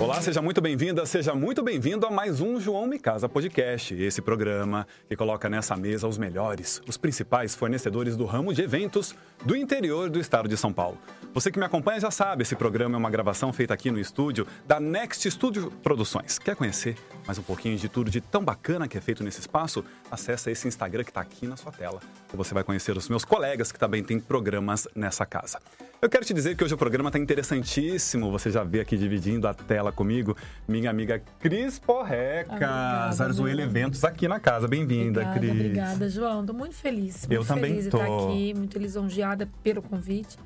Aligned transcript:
Olá, 0.00 0.20
seja 0.20 0.40
muito 0.40 0.60
bem-vinda, 0.60 1.04
seja 1.04 1.34
muito 1.34 1.60
bem-vindo 1.60 2.06
a 2.06 2.10
mais 2.10 2.40
um 2.40 2.60
João 2.60 2.86
Me 2.86 3.00
Casa 3.00 3.28
Podcast. 3.28 3.94
Esse 3.94 4.22
programa 4.22 4.86
que 5.08 5.16
coloca 5.16 5.48
nessa 5.48 5.74
mesa 5.74 6.06
os 6.06 6.16
melhores, 6.16 6.80
os 6.86 6.96
principais 6.96 7.56
fornecedores 7.56 8.16
do 8.16 8.24
ramo 8.24 8.54
de 8.54 8.62
eventos 8.62 9.12
do 9.44 9.56
interior 9.56 10.08
do 10.08 10.20
estado 10.20 10.48
de 10.48 10.56
São 10.56 10.72
Paulo. 10.72 10.98
Você 11.34 11.50
que 11.50 11.58
me 11.58 11.64
acompanha 11.64 11.98
já 11.98 12.12
sabe, 12.12 12.42
esse 12.42 12.54
programa 12.54 12.94
é 12.94 12.98
uma 12.98 13.10
gravação 13.10 13.52
feita 13.52 13.74
aqui 13.74 13.90
no 13.90 13.98
estúdio 13.98 14.46
da 14.64 14.78
Next 14.78 15.28
Studio 15.32 15.70
Produções. 15.82 16.38
Quer 16.38 16.54
conhecer 16.54 16.96
mais 17.26 17.36
um 17.36 17.42
pouquinho 17.42 17.76
de 17.76 17.88
tudo 17.88 18.08
de 18.08 18.20
tão 18.20 18.44
bacana 18.44 18.86
que 18.86 18.96
é 18.96 19.00
feito 19.00 19.24
nesse 19.24 19.40
espaço? 19.40 19.84
Acesse 20.10 20.48
esse 20.50 20.68
Instagram 20.68 21.02
que 21.02 21.10
está 21.10 21.20
aqui 21.20 21.44
na 21.46 21.56
sua 21.56 21.72
tela. 21.72 22.00
E 22.32 22.36
você 22.36 22.54
vai 22.54 22.62
conhecer 22.62 22.96
os 22.96 23.08
meus 23.08 23.24
colegas 23.24 23.72
que 23.72 23.78
também 23.78 24.04
têm 24.04 24.20
programas 24.20 24.86
nessa 24.94 25.26
casa. 25.26 25.58
Eu 26.00 26.08
quero 26.08 26.24
te 26.24 26.32
dizer 26.32 26.56
que 26.56 26.62
hoje 26.62 26.72
o 26.72 26.78
programa 26.78 27.08
está 27.08 27.18
interessantíssimo. 27.18 28.30
Você 28.30 28.52
já 28.52 28.62
vê 28.62 28.78
aqui 28.78 28.96
dividindo 28.96 29.48
a 29.48 29.52
tela 29.52 29.87
comigo 29.92 30.36
minha 30.66 30.90
amiga 30.90 31.22
Cris 31.38 31.78
Porreca, 31.78 33.10
Zarzuela 33.12 33.62
Eventos 33.62 34.04
aqui 34.04 34.26
na 34.28 34.38
casa. 34.40 34.68
Bem-vinda, 34.68 35.24
Cris. 35.32 35.50
Obrigada, 35.50 36.08
João. 36.08 36.40
Estou 36.40 36.54
muito 36.56 36.74
feliz. 36.74 37.26
Muito 37.26 37.32
Eu 37.32 37.44
feliz 37.44 37.48
também 37.48 37.80
de 37.82 37.88
tô. 37.88 37.98
estar 37.98 38.24
aqui, 38.28 38.54
muito 38.54 38.78
lisonjeada 38.78 39.48
pelo 39.62 39.82
convite, 39.82 40.36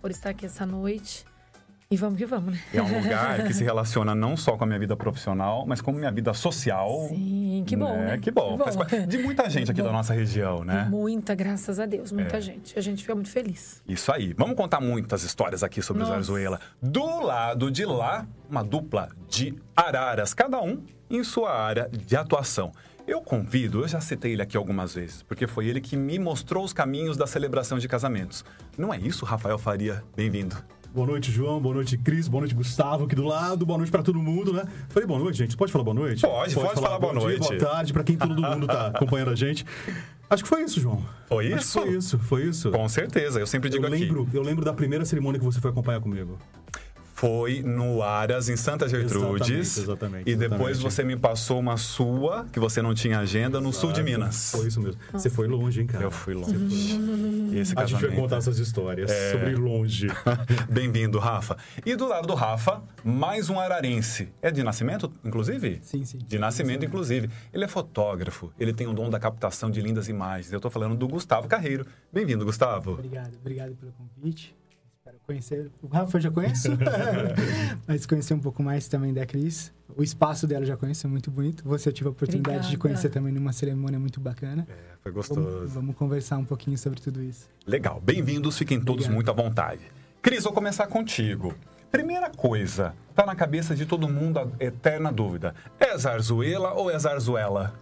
por 0.00 0.10
estar 0.10 0.30
aqui 0.30 0.46
essa 0.46 0.64
noite. 0.66 1.24
E 1.94 1.96
vamos 1.96 2.18
que 2.18 2.26
vamos, 2.26 2.54
né? 2.54 2.60
É 2.74 2.82
um 2.82 3.00
lugar 3.02 3.44
que 3.46 3.54
se 3.54 3.62
relaciona 3.62 4.16
não 4.16 4.36
só 4.36 4.56
com 4.56 4.64
a 4.64 4.66
minha 4.66 4.80
vida 4.80 4.96
profissional, 4.96 5.64
mas 5.64 5.80
com 5.80 5.92
a 5.92 5.94
minha 5.94 6.10
vida 6.10 6.34
social. 6.34 7.06
Sim, 7.08 7.62
que 7.64 7.76
bom, 7.76 7.96
né? 7.96 8.18
Que 8.18 8.32
bom. 8.32 8.58
Faz 8.58 8.74
parte 8.74 9.06
de 9.06 9.18
muita 9.18 9.48
gente 9.48 9.70
aqui 9.70 9.80
Bom. 9.80 9.86
da 9.86 9.92
nossa 9.92 10.12
região, 10.12 10.64
né? 10.64 10.88
Muita, 10.90 11.36
graças 11.36 11.78
a 11.78 11.86
Deus, 11.86 12.10
muita 12.10 12.38
É. 12.38 12.40
gente. 12.40 12.76
A 12.76 12.82
gente 12.82 13.02
fica 13.02 13.14
muito 13.14 13.30
feliz. 13.30 13.80
Isso 13.86 14.10
aí. 14.10 14.34
Vamos 14.36 14.56
contar 14.56 14.80
muitas 14.80 15.22
histórias 15.22 15.62
aqui 15.62 15.80
sobre 15.80 16.02
o 16.02 16.04
Nossa. 16.04 16.16
Zarzuela. 16.16 16.58
Do 16.82 17.20
lado 17.22 17.70
de 17.70 17.84
lá, 17.84 18.26
uma 18.50 18.64
dupla 18.64 19.10
de 19.28 19.54
araras, 19.76 20.34
cada 20.34 20.60
um 20.60 20.82
em 21.08 21.22
sua 21.22 21.52
área 21.56 21.88
de 21.92 22.16
atuação. 22.16 22.72
Eu 23.06 23.20
convido, 23.20 23.82
eu 23.82 23.86
já 23.88 24.00
citei 24.00 24.32
ele 24.32 24.42
aqui 24.42 24.56
algumas 24.56 24.94
vezes, 24.94 25.22
porque 25.22 25.46
foi 25.46 25.66
ele 25.68 25.80
que 25.80 25.96
me 25.96 26.18
mostrou 26.18 26.64
os 26.64 26.72
caminhos 26.72 27.16
da 27.16 27.26
celebração 27.28 27.78
de 27.78 27.86
casamentos. 27.86 28.44
Não 28.76 28.92
é 28.92 28.98
isso, 28.98 29.24
Rafael 29.24 29.58
Faria? 29.58 30.02
Bem-vindo. 30.16 30.56
Boa 30.94 31.08
noite, 31.08 31.32
João. 31.32 31.60
Boa 31.60 31.74
noite, 31.74 31.98
Cris. 31.98 32.28
Boa 32.28 32.42
noite, 32.42 32.54
Gustavo, 32.54 33.04
aqui 33.06 33.16
do 33.16 33.24
lado. 33.24 33.66
Boa 33.66 33.76
noite 33.76 33.90
pra 33.90 34.00
todo 34.00 34.16
mundo, 34.16 34.52
né? 34.52 34.62
Falei 34.88 35.04
boa 35.08 35.18
noite, 35.18 35.36
gente. 35.38 35.56
Pode 35.56 35.72
falar 35.72 35.82
boa 35.82 35.94
noite? 35.94 36.20
Pode, 36.20 36.54
pode 36.54 36.74
falar 36.80 37.00
boa 37.00 37.12
bom 37.12 37.18
dia, 37.18 37.28
noite. 37.30 37.48
boa 37.48 37.58
tarde 37.58 37.92
pra 37.92 38.04
quem 38.04 38.16
todo 38.16 38.40
mundo 38.40 38.64
tá 38.68 38.86
acompanhando 38.94 39.32
a 39.32 39.34
gente. 39.34 39.66
Acho 40.30 40.44
que 40.44 40.48
foi 40.48 40.62
isso, 40.62 40.80
João. 40.80 41.04
Foi 41.28 41.52
Acho 41.52 41.56
isso? 41.58 41.72
foi 41.80 41.90
isso, 41.96 42.18
foi 42.20 42.42
isso. 42.44 42.70
Com 42.70 42.88
certeza, 42.88 43.40
eu 43.40 43.46
sempre 43.46 43.68
eu 43.68 43.72
digo 43.72 43.86
aqui. 43.88 43.96
lembro, 44.04 44.28
eu 44.32 44.40
lembro 44.40 44.64
da 44.64 44.72
primeira 44.72 45.04
cerimônia 45.04 45.40
que 45.40 45.44
você 45.44 45.60
foi 45.60 45.72
acompanhar 45.72 46.00
comigo. 46.00 46.38
Foi 47.14 47.62
no 47.62 48.02
Aras, 48.02 48.48
em 48.48 48.56
Santa 48.56 48.88
Gertrudes. 48.88 49.78
Exatamente, 49.78 49.80
exatamente, 49.80 50.30
E 50.30 50.34
depois 50.36 50.78
exatamente. 50.78 50.82
você 50.82 51.04
me 51.04 51.16
passou 51.16 51.60
uma 51.60 51.76
sua, 51.76 52.44
que 52.52 52.58
você 52.58 52.82
não 52.82 52.92
tinha 52.92 53.20
agenda, 53.20 53.60
no 53.60 53.72
sul 53.72 53.92
de? 53.92 54.02
Minas. 54.02 54.50
Foi 54.50 54.66
isso 54.66 54.80
mesmo. 54.80 55.00
Você 55.12 55.30
foi 55.30 55.46
longe, 55.46 55.80
hein, 55.80 55.86
cara? 55.86 56.02
Eu 56.04 56.10
fui 56.10 56.34
longe. 56.34 56.54
Esse 57.56 57.72
A 57.76 57.82
gente 57.86 57.92
vai 57.92 58.00
casamento. 58.02 58.20
contar 58.20 58.36
essas 58.38 58.58
histórias 58.58 59.10
sobre 59.32 59.52
ir 59.52 59.58
longe. 59.58 60.08
Bem-vindo, 60.68 61.18
Rafa. 61.18 61.56
E 61.86 61.94
do 61.94 62.06
lado 62.08 62.26
do 62.26 62.34
Rafa, 62.34 62.82
mais 63.04 63.48
um 63.48 63.60
ararense. 63.60 64.28
É 64.42 64.50
de 64.50 64.62
nascimento, 64.64 65.10
inclusive? 65.24 65.78
Sim, 65.82 66.04
sim. 66.04 66.18
De 66.18 66.38
nascimento, 66.38 66.84
inclusive. 66.84 67.30
Ele 67.52 67.64
é 67.64 67.68
fotógrafo, 67.68 68.52
ele 68.58 68.72
tem 68.72 68.86
o 68.88 68.92
dom 68.92 69.08
da 69.08 69.20
captação 69.20 69.70
de 69.70 69.80
lindas 69.80 70.08
imagens. 70.08 70.52
Eu 70.52 70.60
tô 70.60 70.68
falando 70.68 70.96
do 70.96 71.06
Gustavo 71.06 71.46
Carreiro. 71.46 71.86
Bem-vindo, 72.12 72.44
Gustavo. 72.44 72.92
Obrigado, 72.94 73.36
obrigado 73.40 73.74
pelo 73.76 73.92
convite. 73.92 74.54
Conhecer. 75.26 75.70
O 75.82 75.86
Rafa 75.86 76.18
eu 76.18 76.20
já 76.20 76.30
conheço, 76.30 76.68
mas 77.88 78.04
conhecer 78.04 78.34
um 78.34 78.38
pouco 78.38 78.62
mais 78.62 78.88
também 78.88 79.12
da 79.12 79.24
Cris. 79.24 79.72
O 79.96 80.02
espaço 80.02 80.46
dela 80.46 80.64
eu 80.64 80.66
já 80.66 80.76
conheço, 80.76 81.06
é 81.06 81.10
muito 81.10 81.30
bonito. 81.30 81.64
Você 81.66 81.90
tive 81.90 82.08
a 82.08 82.10
oportunidade 82.10 82.56
de 82.58 82.76
Obrigada. 82.76 82.82
conhecer 82.82 83.08
também 83.08 83.32
numa 83.32 83.52
cerimônia 83.52 83.98
muito 83.98 84.20
bacana. 84.20 84.66
É, 84.68 84.74
foi 85.02 85.12
Vamos, 85.12 85.28
gostoso. 85.28 85.68
vamos 85.68 85.96
conversar 85.96 86.36
um 86.36 86.44
pouquinho 86.44 86.76
sobre 86.76 87.00
tudo 87.00 87.22
isso. 87.22 87.48
Legal, 87.66 88.02
bem-vindos, 88.04 88.58
fiquem 88.58 88.78
todos 88.78 89.06
Obrigado. 89.06 89.14
muito 89.14 89.30
à 89.30 89.32
vontade. 89.32 89.80
Cris, 90.20 90.44
vou 90.44 90.52
começar 90.52 90.86
contigo. 90.88 91.54
Primeira 91.90 92.28
coisa, 92.28 92.94
tá 93.14 93.24
na 93.24 93.34
cabeça 93.34 93.74
de 93.74 93.86
todo 93.86 94.06
mundo 94.06 94.38
a 94.40 94.48
eterna 94.62 95.10
dúvida. 95.10 95.54
É 95.80 95.96
Zarzuela 95.96 96.72
ou 96.74 96.90
é 96.90 96.98
Zarzuela? 96.98 97.72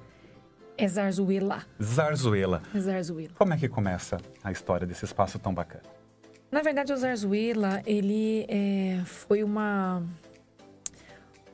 É 0.78 0.86
Zarzuela. 0.86 1.64
Zarzuela. 1.82 2.62
É 2.72 2.78
Zarzuela. 2.78 3.30
Como 3.36 3.52
é 3.52 3.56
que 3.56 3.68
começa 3.68 4.18
a 4.44 4.52
história 4.52 4.86
desse 4.86 5.04
espaço 5.04 5.40
tão 5.40 5.52
bacana? 5.52 5.82
Na 6.52 6.60
verdade, 6.60 6.92
o 6.92 6.96
Zarzuela, 6.96 7.82
ele 7.86 8.44
é, 8.46 9.00
foi 9.06 9.42
uma 9.42 10.02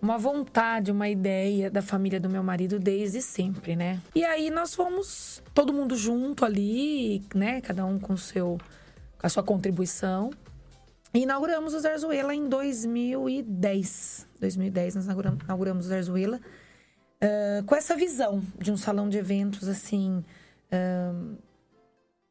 uma 0.01 0.19
vontade, 0.19 0.93
uma 0.93 1.09
ideia 1.09 1.71
da 1.71 1.83
família 1.83 2.21
do 2.21 2.29
meu 2.29 2.43
marido 2.43 2.79
desde 2.79 3.23
sempre, 3.23 3.75
né? 3.75 4.01
E 4.15 4.25
aí 4.25 4.51
nós 4.51 4.75
fomos 4.75 5.43
todo 5.55 5.73
mundo 5.73 5.97
junto 5.97 6.45
ali, 6.45 7.23
né? 7.35 7.61
Cada 7.61 7.85
um 7.85 7.99
com 7.99 8.17
seu 8.17 8.59
com 9.19 9.27
a 9.27 9.31
sua 9.31 9.43
contribuição. 9.43 10.31
E 11.15 11.21
inauguramos 11.21 11.75
o 11.75 11.81
Zarzuela 11.81 12.35
em 12.35 12.49
2010. 12.49 14.27
2010 14.41 14.95
nós 14.97 15.05
inauguramos, 15.07 15.87
o 15.87 15.89
Zarzuela 15.89 16.41
ah, 17.21 17.63
com 17.67 17.75
essa 17.75 17.97
visão 17.97 18.43
de 18.59 18.73
um 18.73 18.77
salão 18.77 19.09
de 19.09 19.19
eventos 19.19 19.69
assim 19.69 20.25
ah, 20.73 21.35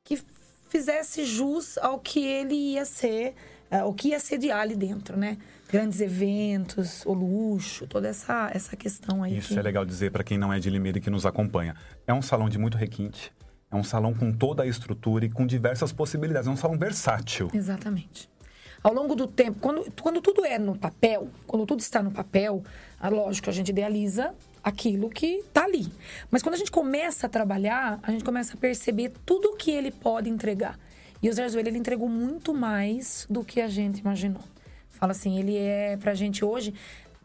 que 0.03 0.21
fizesse 0.69 1.25
jus 1.25 1.77
ao 1.77 1.99
que 1.99 2.25
ele 2.25 2.55
ia 2.55 2.85
ser, 2.85 3.35
eh, 3.69 3.83
o 3.83 3.93
que 3.93 4.09
ia 4.09 4.19
sediar 4.19 4.59
ali 4.59 4.75
dentro, 4.75 5.17
né? 5.17 5.37
Grandes 5.69 5.99
eventos, 5.99 7.05
o 7.05 7.13
luxo, 7.13 7.85
toda 7.87 8.07
essa, 8.07 8.49
essa 8.53 8.75
questão 8.75 9.23
aí. 9.23 9.37
Isso 9.37 9.53
que... 9.53 9.59
é 9.59 9.61
legal 9.61 9.85
dizer 9.85 10.11
para 10.11 10.23
quem 10.23 10.37
não 10.37 10.51
é 10.51 10.59
de 10.59 10.69
Limeira 10.69 10.97
e 10.97 11.01
que 11.01 11.09
nos 11.09 11.25
acompanha. 11.25 11.75
É 12.05 12.13
um 12.13 12.21
salão 12.21 12.47
de 12.47 12.57
muito 12.57 12.77
requinte. 12.77 13.31
É 13.69 13.75
um 13.75 13.83
salão 13.83 14.13
com 14.13 14.31
toda 14.31 14.63
a 14.63 14.65
estrutura 14.65 15.25
e 15.25 15.29
com 15.29 15.45
diversas 15.45 15.91
possibilidades. 15.91 16.47
É 16.47 16.51
um 16.51 16.55
salão 16.55 16.77
versátil. 16.77 17.49
Exatamente. 17.53 18.29
Ao 18.81 18.93
longo 18.93 19.15
do 19.15 19.27
tempo, 19.27 19.59
quando, 19.59 19.91
quando 20.01 20.21
tudo 20.21 20.45
é 20.45 20.57
no 20.57 20.77
papel, 20.77 21.29
quando 21.45 21.65
tudo 21.65 21.81
está 21.81 22.01
no 22.01 22.11
papel, 22.11 22.63
lógico, 23.03 23.49
a 23.49 23.53
gente 23.53 23.69
idealiza 23.69 24.33
aquilo 24.67 25.09
que 25.09 25.37
está 25.37 25.63
ali. 25.63 25.87
Mas 26.29 26.43
quando 26.43 26.55
a 26.55 26.57
gente 26.57 26.71
começa 26.71 27.27
a 27.27 27.29
trabalhar, 27.29 27.99
a 28.03 28.11
gente 28.11 28.23
começa 28.23 28.53
a 28.53 28.57
perceber 28.57 29.13
tudo 29.25 29.51
o 29.51 29.55
que 29.55 29.71
ele 29.71 29.91
pode 29.91 30.29
entregar. 30.29 30.77
E 31.23 31.29
o 31.29 31.33
Zarzuela, 31.33 31.69
ele 31.69 31.77
entregou 31.77 32.09
muito 32.09 32.53
mais 32.53 33.25
do 33.29 33.45
que 33.45 33.61
a 33.61 33.69
gente 33.69 33.99
imaginou. 33.99 34.43
Fala 34.89 35.13
assim, 35.13 35.39
ele 35.39 35.55
é 35.55 35.95
pra 35.95 36.13
gente 36.13 36.43
hoje, 36.43 36.73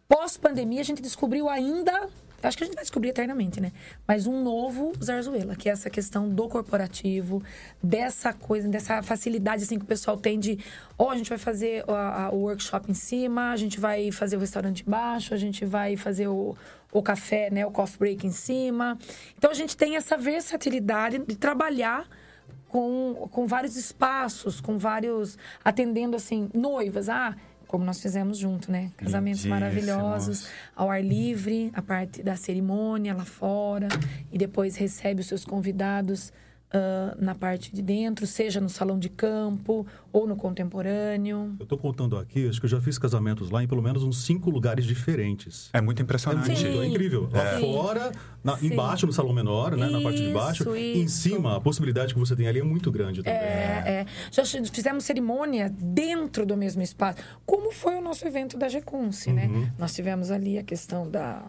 pós-pandemia, 0.08 0.80
a 0.80 0.84
gente 0.84 1.02
descobriu 1.02 1.48
ainda 1.48 2.08
acho 2.48 2.56
que 2.56 2.64
a 2.64 2.66
gente 2.66 2.74
vai 2.74 2.84
descobrir 2.84 3.10
eternamente, 3.10 3.60
né? 3.60 3.72
Mas 4.06 4.26
um 4.26 4.42
novo 4.42 4.92
Zarzuela, 5.02 5.54
que 5.56 5.68
é 5.68 5.72
essa 5.72 5.88
questão 5.90 6.28
do 6.28 6.48
corporativo, 6.48 7.42
dessa 7.82 8.32
coisa, 8.32 8.68
dessa 8.68 9.02
facilidade 9.02 9.62
assim 9.64 9.78
que 9.78 9.84
o 9.84 9.88
pessoal 9.88 10.16
tem 10.16 10.38
de, 10.38 10.58
ó, 10.98 11.10
a 11.10 11.16
gente 11.16 11.28
vai 11.28 11.38
fazer 11.38 11.84
a- 11.88 12.24
a- 12.26 12.30
o 12.30 12.38
workshop 12.42 12.90
em 12.90 12.94
cima, 12.94 13.50
a 13.52 13.56
gente 13.56 13.78
vai 13.80 14.10
fazer 14.10 14.36
o 14.36 14.40
restaurante 14.40 14.84
embaixo, 14.86 15.34
a 15.34 15.36
gente 15.36 15.64
vai 15.64 15.96
fazer 15.96 16.28
o, 16.28 16.56
o 16.92 17.02
café, 17.02 17.48
né, 17.50 17.64
o 17.66 17.70
coffee 17.70 17.98
break 17.98 18.26
em 18.26 18.32
cima. 18.32 18.98
Então 19.38 19.50
a 19.50 19.54
gente 19.54 19.76
tem 19.76 19.96
essa 19.96 20.16
versatilidade 20.16 21.18
de 21.18 21.36
trabalhar 21.36 22.06
com, 22.68 23.28
com 23.30 23.46
vários 23.46 23.76
espaços, 23.76 24.60
com 24.60 24.78
vários. 24.78 25.36
atendendo 25.64 26.16
assim, 26.16 26.48
noivas. 26.54 27.08
Ah, 27.08 27.36
como 27.72 27.86
nós 27.86 28.02
fizemos 28.02 28.36
junto, 28.36 28.70
né? 28.70 28.90
Casamentos 28.98 29.46
maravilhosos, 29.46 30.46
ao 30.76 30.90
ar 30.90 31.02
livre, 31.02 31.70
a 31.72 31.80
parte 31.80 32.22
da 32.22 32.36
cerimônia 32.36 33.14
lá 33.14 33.24
fora, 33.24 33.88
e 34.30 34.36
depois 34.36 34.76
recebe 34.76 35.22
os 35.22 35.26
seus 35.26 35.42
convidados 35.42 36.30
ah, 36.72 37.16
na 37.18 37.34
parte 37.34 37.74
de 37.74 37.82
dentro, 37.82 38.26
seja 38.26 38.60
no 38.60 38.68
salão 38.68 38.98
de 38.98 39.08
campo 39.08 39.86
ou 40.12 40.26
no 40.26 40.36
contemporâneo. 40.36 41.54
Eu 41.60 41.66
tô 41.66 41.76
contando 41.76 42.16
aqui, 42.16 42.48
acho 42.48 42.58
que 42.60 42.66
eu 42.66 42.70
já 42.70 42.80
fiz 42.80 42.98
casamentos 42.98 43.50
lá 43.50 43.62
em 43.62 43.66
pelo 43.68 43.82
menos 43.82 44.02
uns 44.02 44.24
cinco 44.24 44.50
lugares 44.50 44.84
diferentes. 44.84 45.68
É 45.72 45.80
muito 45.80 46.00
É 46.00 46.02
impressionante. 46.02 46.46
muito, 46.46 46.60
Sim. 46.60 46.80
é 46.80 46.86
incrível. 46.86 47.28
Lá 47.32 47.58
Sim. 47.58 47.72
fora, 47.72 48.12
na- 48.42 48.58
embaixo, 48.62 49.06
no 49.06 49.12
salão 49.12 49.32
menor, 49.32 49.76
né? 49.76 49.88
Na 49.88 50.00
parte 50.00 50.22
de 50.22 50.32
baixo. 50.32 50.62
Isso, 50.62 50.76
Em 50.76 51.02
isso. 51.04 51.16
cima, 51.22 51.56
a 51.56 51.60
possibilidade 51.60 52.14
que 52.14 52.20
você 52.20 52.34
tem 52.34 52.46
ali 52.48 52.60
é 52.60 52.64
muito 52.64 52.90
grande 52.90 53.22
também. 53.22 53.38
É, 53.38 53.82
é. 53.86 54.06
Já 54.30 54.44
fizemos 54.44 55.04
cerimônia 55.04 55.70
dentro 55.78 56.44
do 56.46 56.56
mesmo 56.56 56.82
espaço, 56.82 57.18
como 57.46 57.70
foi 57.72 57.96
o 57.96 58.00
nosso 58.00 58.26
evento 58.26 58.56
da 58.56 58.68
Gecunce, 58.68 59.32
né? 59.32 59.50
Nós 59.78 59.94
tivemos 59.94 60.30
ali 60.30 60.58
a 60.58 60.62
questão 60.62 61.08
da, 61.10 61.42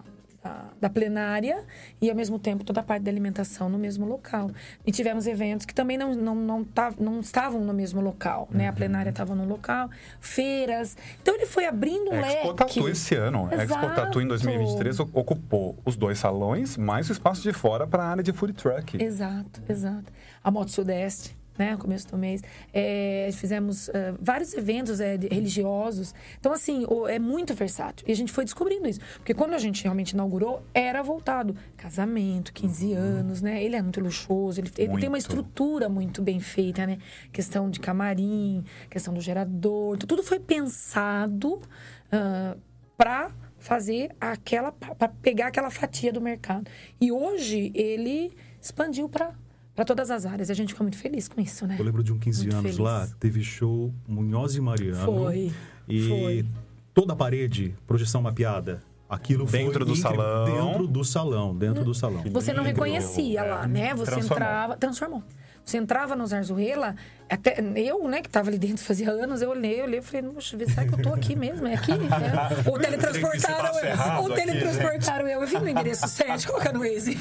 da, 0.43 0.65
da 0.81 0.89
plenária 0.89 1.63
e, 2.01 2.09
ao 2.09 2.15
mesmo 2.15 2.37
tempo, 2.37 2.63
toda 2.63 2.81
a 2.81 2.83
parte 2.83 3.03
da 3.03 3.09
alimentação 3.11 3.69
no 3.69 3.77
mesmo 3.77 4.05
local. 4.05 4.51
E 4.85 4.91
tivemos 4.91 5.25
eventos 5.25 5.65
que 5.65 5.73
também 5.73 5.97
não, 5.97 6.13
não, 6.13 6.35
não, 6.35 6.63
tav- 6.63 6.99
não 6.99 7.19
estavam 7.19 7.61
no 7.61 7.73
mesmo 7.73 8.01
local, 8.01 8.47
né? 8.51 8.67
A 8.67 8.73
plenária 8.73 9.09
estava 9.09 9.33
num 9.33 9.45
local, 9.47 9.89
feiras. 10.19 10.97
Então, 11.21 11.35
ele 11.35 11.45
foi 11.45 11.65
abrindo 11.65 12.09
um 12.11 12.19
leque. 12.21 12.37
Expo 12.37 12.53
Tatu 12.53 12.89
esse 12.89 13.15
ano. 13.15 13.47
A 13.51 13.55
Expo 13.63 13.95
Tatu 13.95 14.21
em 14.21 14.27
2023 14.27 14.99
o- 14.99 15.09
ocupou 15.13 15.77
os 15.85 15.95
dois 15.95 16.19
salões, 16.19 16.75
mais 16.77 17.09
o 17.09 17.13
espaço 17.13 17.41
de 17.41 17.53
fora 17.53 17.87
para 17.87 18.03
a 18.03 18.07
área 18.07 18.23
de 18.23 18.33
food 18.33 18.53
truck. 18.53 19.01
Exato, 19.01 19.61
exato. 19.69 20.11
A 20.43 20.51
Moto 20.51 20.71
Sudeste. 20.71 21.35
Né? 21.57 21.71
No 21.71 21.77
começo 21.77 22.07
do 22.07 22.17
mês. 22.17 22.41
É, 22.73 23.29
fizemos 23.33 23.87
uh, 23.89 23.91
vários 24.19 24.53
eventos 24.53 24.99
é, 24.99 25.15
religiosos. 25.15 26.13
Então, 26.39 26.51
assim, 26.51 26.85
o, 26.87 27.07
é 27.07 27.19
muito 27.19 27.53
versátil. 27.53 28.05
E 28.07 28.11
a 28.11 28.15
gente 28.15 28.31
foi 28.31 28.43
descobrindo 28.43 28.87
isso. 28.87 28.99
Porque 29.17 29.33
quando 29.33 29.53
a 29.53 29.57
gente 29.57 29.83
realmente 29.83 30.11
inaugurou, 30.11 30.63
era 30.73 31.01
voltado. 31.01 31.55
Casamento, 31.77 32.53
15 32.53 32.85
uhum. 32.85 32.97
anos, 32.97 33.41
né? 33.41 33.63
Ele 33.63 33.75
é 33.75 33.81
muito 33.81 33.99
luxuoso, 33.99 34.59
ele, 34.59 34.71
ele, 34.77 34.97
tem 34.99 35.09
uma 35.09 35.17
estrutura 35.17 35.89
muito 35.89 36.21
bem 36.21 36.39
feita, 36.39 36.85
né? 36.85 36.97
Questão 37.31 37.69
de 37.69 37.79
camarim, 37.79 38.63
questão 38.89 39.13
do 39.13 39.21
gerador. 39.21 39.95
Então, 39.95 40.07
tudo 40.07 40.23
foi 40.23 40.39
pensado 40.39 41.55
uh, 41.55 42.59
para 42.97 43.31
fazer 43.59 44.11
aquela. 44.19 44.71
para 44.71 45.07
pegar 45.07 45.47
aquela 45.47 45.69
fatia 45.69 46.11
do 46.11 46.19
mercado. 46.19 46.69
E 46.99 47.11
hoje 47.11 47.71
ele 47.73 48.33
expandiu 48.61 49.09
para 49.09 49.33
para 49.75 49.85
todas 49.85 50.11
as 50.11 50.25
áreas. 50.25 50.49
A 50.49 50.53
gente 50.53 50.73
fica 50.73 50.83
muito 50.83 50.97
feliz 50.97 51.27
com 51.27 51.41
isso, 51.41 51.65
né? 51.65 51.75
Eu 51.79 51.85
lembro 51.85 52.03
de 52.03 52.13
um 52.13 52.19
15 52.19 52.41
muito 52.41 52.53
anos 52.53 52.63
feliz. 52.63 52.77
lá, 52.77 53.07
teve 53.19 53.43
show 53.43 53.93
Munhoz 54.07 54.55
e 54.55 54.61
Mariano. 54.61 55.05
Foi. 55.05 55.51
E 55.87 56.07
foi. 56.07 56.45
toda 56.93 57.13
a 57.13 57.15
parede, 57.15 57.75
projeção 57.85 58.21
mapeada. 58.21 58.81
Aquilo 59.09 59.45
dentro 59.45 59.85
do 59.85 59.91
incrível. 59.91 60.11
salão. 60.17 60.45
Dentro 60.45 60.87
do 60.87 61.03
salão, 61.03 61.55
dentro 61.55 61.85
do 61.85 61.93
salão. 61.93 62.23
Você 62.31 62.51
não 62.51 62.63
reconhecia 62.63 63.43
lá, 63.43 63.67
né? 63.67 63.93
Você 63.93 64.11
transformou. 64.11 64.37
entrava, 64.37 64.77
transformou. 64.77 65.23
Você 65.65 65.77
entrava 65.77 66.15
no 66.15 66.27
Zarzuela, 66.27 66.95
até 67.29 67.59
eu, 67.77 68.07
né, 68.07 68.21
que 68.21 68.27
estava 68.27 68.49
ali 68.49 68.59
dentro 68.59 68.83
fazia 68.83 69.09
anos, 69.09 69.41
eu 69.41 69.49
olhei, 69.49 69.79
eu 69.79 69.85
olhei 69.85 69.99
e 69.99 70.01
falei, 70.01 70.29
poxa, 70.29 70.57
será 70.67 70.85
que 70.85 70.93
eu 70.93 71.01
tô 71.01 71.13
aqui 71.13 71.35
mesmo? 71.35 71.67
É 71.67 71.75
aqui? 71.75 71.91
É. 72.13 72.69
Ou 72.69 72.77
teletransportaram 72.77 73.79
eu. 73.79 74.21
Ou 74.21 74.33
teletransportaram 74.33 75.27
eu. 75.27 75.41
Eu 75.41 75.47
vim 75.47 75.57
no 75.57 75.67
endereço 75.67 76.07
certo, 76.09 76.47
colocar 76.47 76.71
no 76.71 76.79
Waze. 76.79 77.17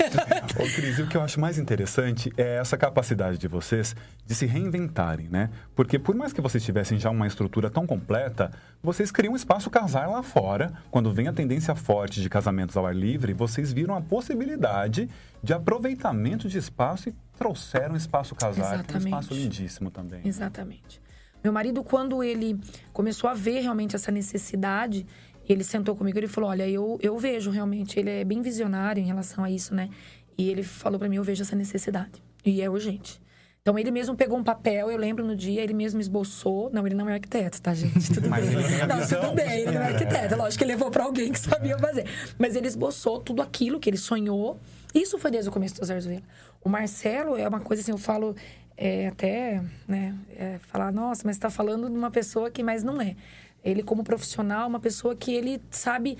Ô, 0.56 0.74
Cris, 0.74 0.98
o 0.98 1.06
que 1.06 1.16
eu 1.16 1.22
acho 1.22 1.40
mais 1.40 1.58
interessante 1.58 2.32
é 2.36 2.56
essa 2.56 2.76
capacidade 2.76 3.38
de 3.38 3.48
vocês 3.48 3.96
de 4.26 4.34
se 4.34 4.46
reinventarem, 4.46 5.28
né? 5.28 5.50
Porque 5.74 5.98
por 5.98 6.14
mais 6.14 6.32
que 6.32 6.40
vocês 6.40 6.62
tivessem 6.62 6.98
já 6.98 7.10
uma 7.10 7.26
estrutura 7.26 7.70
tão 7.70 7.86
completa, 7.86 8.50
vocês 8.82 9.10
criam 9.10 9.32
um 9.32 9.36
espaço 9.36 9.70
casar 9.70 10.08
lá 10.08 10.22
fora. 10.22 10.72
Quando 10.90 11.12
vem 11.12 11.28
a 11.28 11.32
tendência 11.32 11.74
forte 11.74 12.20
de 12.20 12.28
casamentos 12.28 12.76
ao 12.76 12.86
ar 12.86 12.94
livre, 12.94 13.32
vocês 13.32 13.72
viram 13.72 13.96
a 13.96 14.00
possibilidade 14.00 15.08
de 15.42 15.52
aproveitamento 15.52 16.48
de 16.48 16.58
espaço 16.58 17.08
e 17.08 17.14
trouxeram 17.42 17.96
espaço 17.96 18.34
casar, 18.34 18.84
que 18.84 18.94
é 18.94 18.96
um 18.96 18.98
espaço 19.00 19.34
lindíssimo 19.34 19.90
também. 19.90 20.20
Né? 20.20 20.28
Exatamente. 20.28 21.00
Meu 21.42 21.52
marido, 21.52 21.82
quando 21.82 22.22
ele 22.22 22.58
começou 22.92 23.28
a 23.28 23.34
ver 23.34 23.60
realmente 23.60 23.96
essa 23.96 24.12
necessidade, 24.12 25.04
ele 25.48 25.64
sentou 25.64 25.96
comigo 25.96 26.18
e 26.18 26.28
falou: 26.28 26.50
Olha, 26.50 26.68
eu, 26.68 26.98
eu 27.02 27.18
vejo 27.18 27.50
realmente, 27.50 27.98
ele 27.98 28.10
é 28.10 28.24
bem 28.24 28.40
visionário 28.40 29.02
em 29.02 29.06
relação 29.06 29.42
a 29.42 29.50
isso, 29.50 29.74
né? 29.74 29.90
E 30.38 30.48
ele 30.48 30.62
falou 30.62 31.00
para 31.00 31.08
mim: 31.08 31.16
Eu 31.16 31.24
vejo 31.24 31.42
essa 31.42 31.56
necessidade. 31.56 32.22
E 32.44 32.62
é 32.62 32.70
urgente. 32.70 33.20
Então 33.62 33.78
ele 33.78 33.92
mesmo 33.92 34.16
pegou 34.16 34.36
um 34.36 34.42
papel, 34.42 34.90
eu 34.90 34.98
lembro 34.98 35.24
no 35.24 35.36
dia, 35.36 35.62
ele 35.62 35.72
mesmo 35.72 36.00
esboçou. 36.00 36.68
Não, 36.72 36.84
ele 36.84 36.96
não 36.96 37.08
é 37.08 37.14
arquiteto, 37.14 37.62
tá, 37.62 37.72
gente? 37.72 38.12
Tudo 38.12 38.28
Mas 38.28 38.44
bem. 38.44 38.56
Ele 38.56 38.86
não, 38.86 39.06
tudo 39.06 39.34
bem, 39.34 39.60
ele 39.60 39.70
não 39.70 39.82
é 39.82 39.86
arquiteto. 39.92 40.36
Lógico 40.36 40.58
que 40.58 40.64
ele 40.64 40.72
levou 40.72 40.90
para 40.90 41.04
alguém 41.04 41.30
que 41.30 41.38
sabia 41.38 41.78
fazer. 41.78 42.04
Mas 42.36 42.56
ele 42.56 42.66
esboçou 42.66 43.20
tudo 43.20 43.40
aquilo 43.40 43.78
que 43.78 43.88
ele 43.88 43.96
sonhou. 43.96 44.60
Isso 44.94 45.18
foi 45.18 45.30
desde 45.30 45.48
o 45.48 45.52
começo 45.52 45.74
do 45.74 45.84
Zarzuela. 45.84 46.22
O 46.62 46.68
Marcelo 46.68 47.36
é 47.36 47.48
uma 47.48 47.60
coisa 47.60 47.82
assim, 47.82 47.92
eu 47.92 47.98
falo 47.98 48.36
é, 48.76 49.08
até, 49.08 49.62
né, 49.88 50.16
é, 50.36 50.58
falar, 50.58 50.92
nossa, 50.92 51.22
mas 51.24 51.36
está 51.36 51.50
falando 51.50 51.88
de 51.88 51.96
uma 51.96 52.10
pessoa 52.10 52.50
que 52.50 52.62
mais 52.62 52.82
não 52.82 53.00
é. 53.00 53.16
Ele 53.64 53.82
como 53.82 54.02
profissional, 54.02 54.68
uma 54.68 54.80
pessoa 54.80 55.14
que 55.14 55.32
ele 55.32 55.60
sabe. 55.70 56.18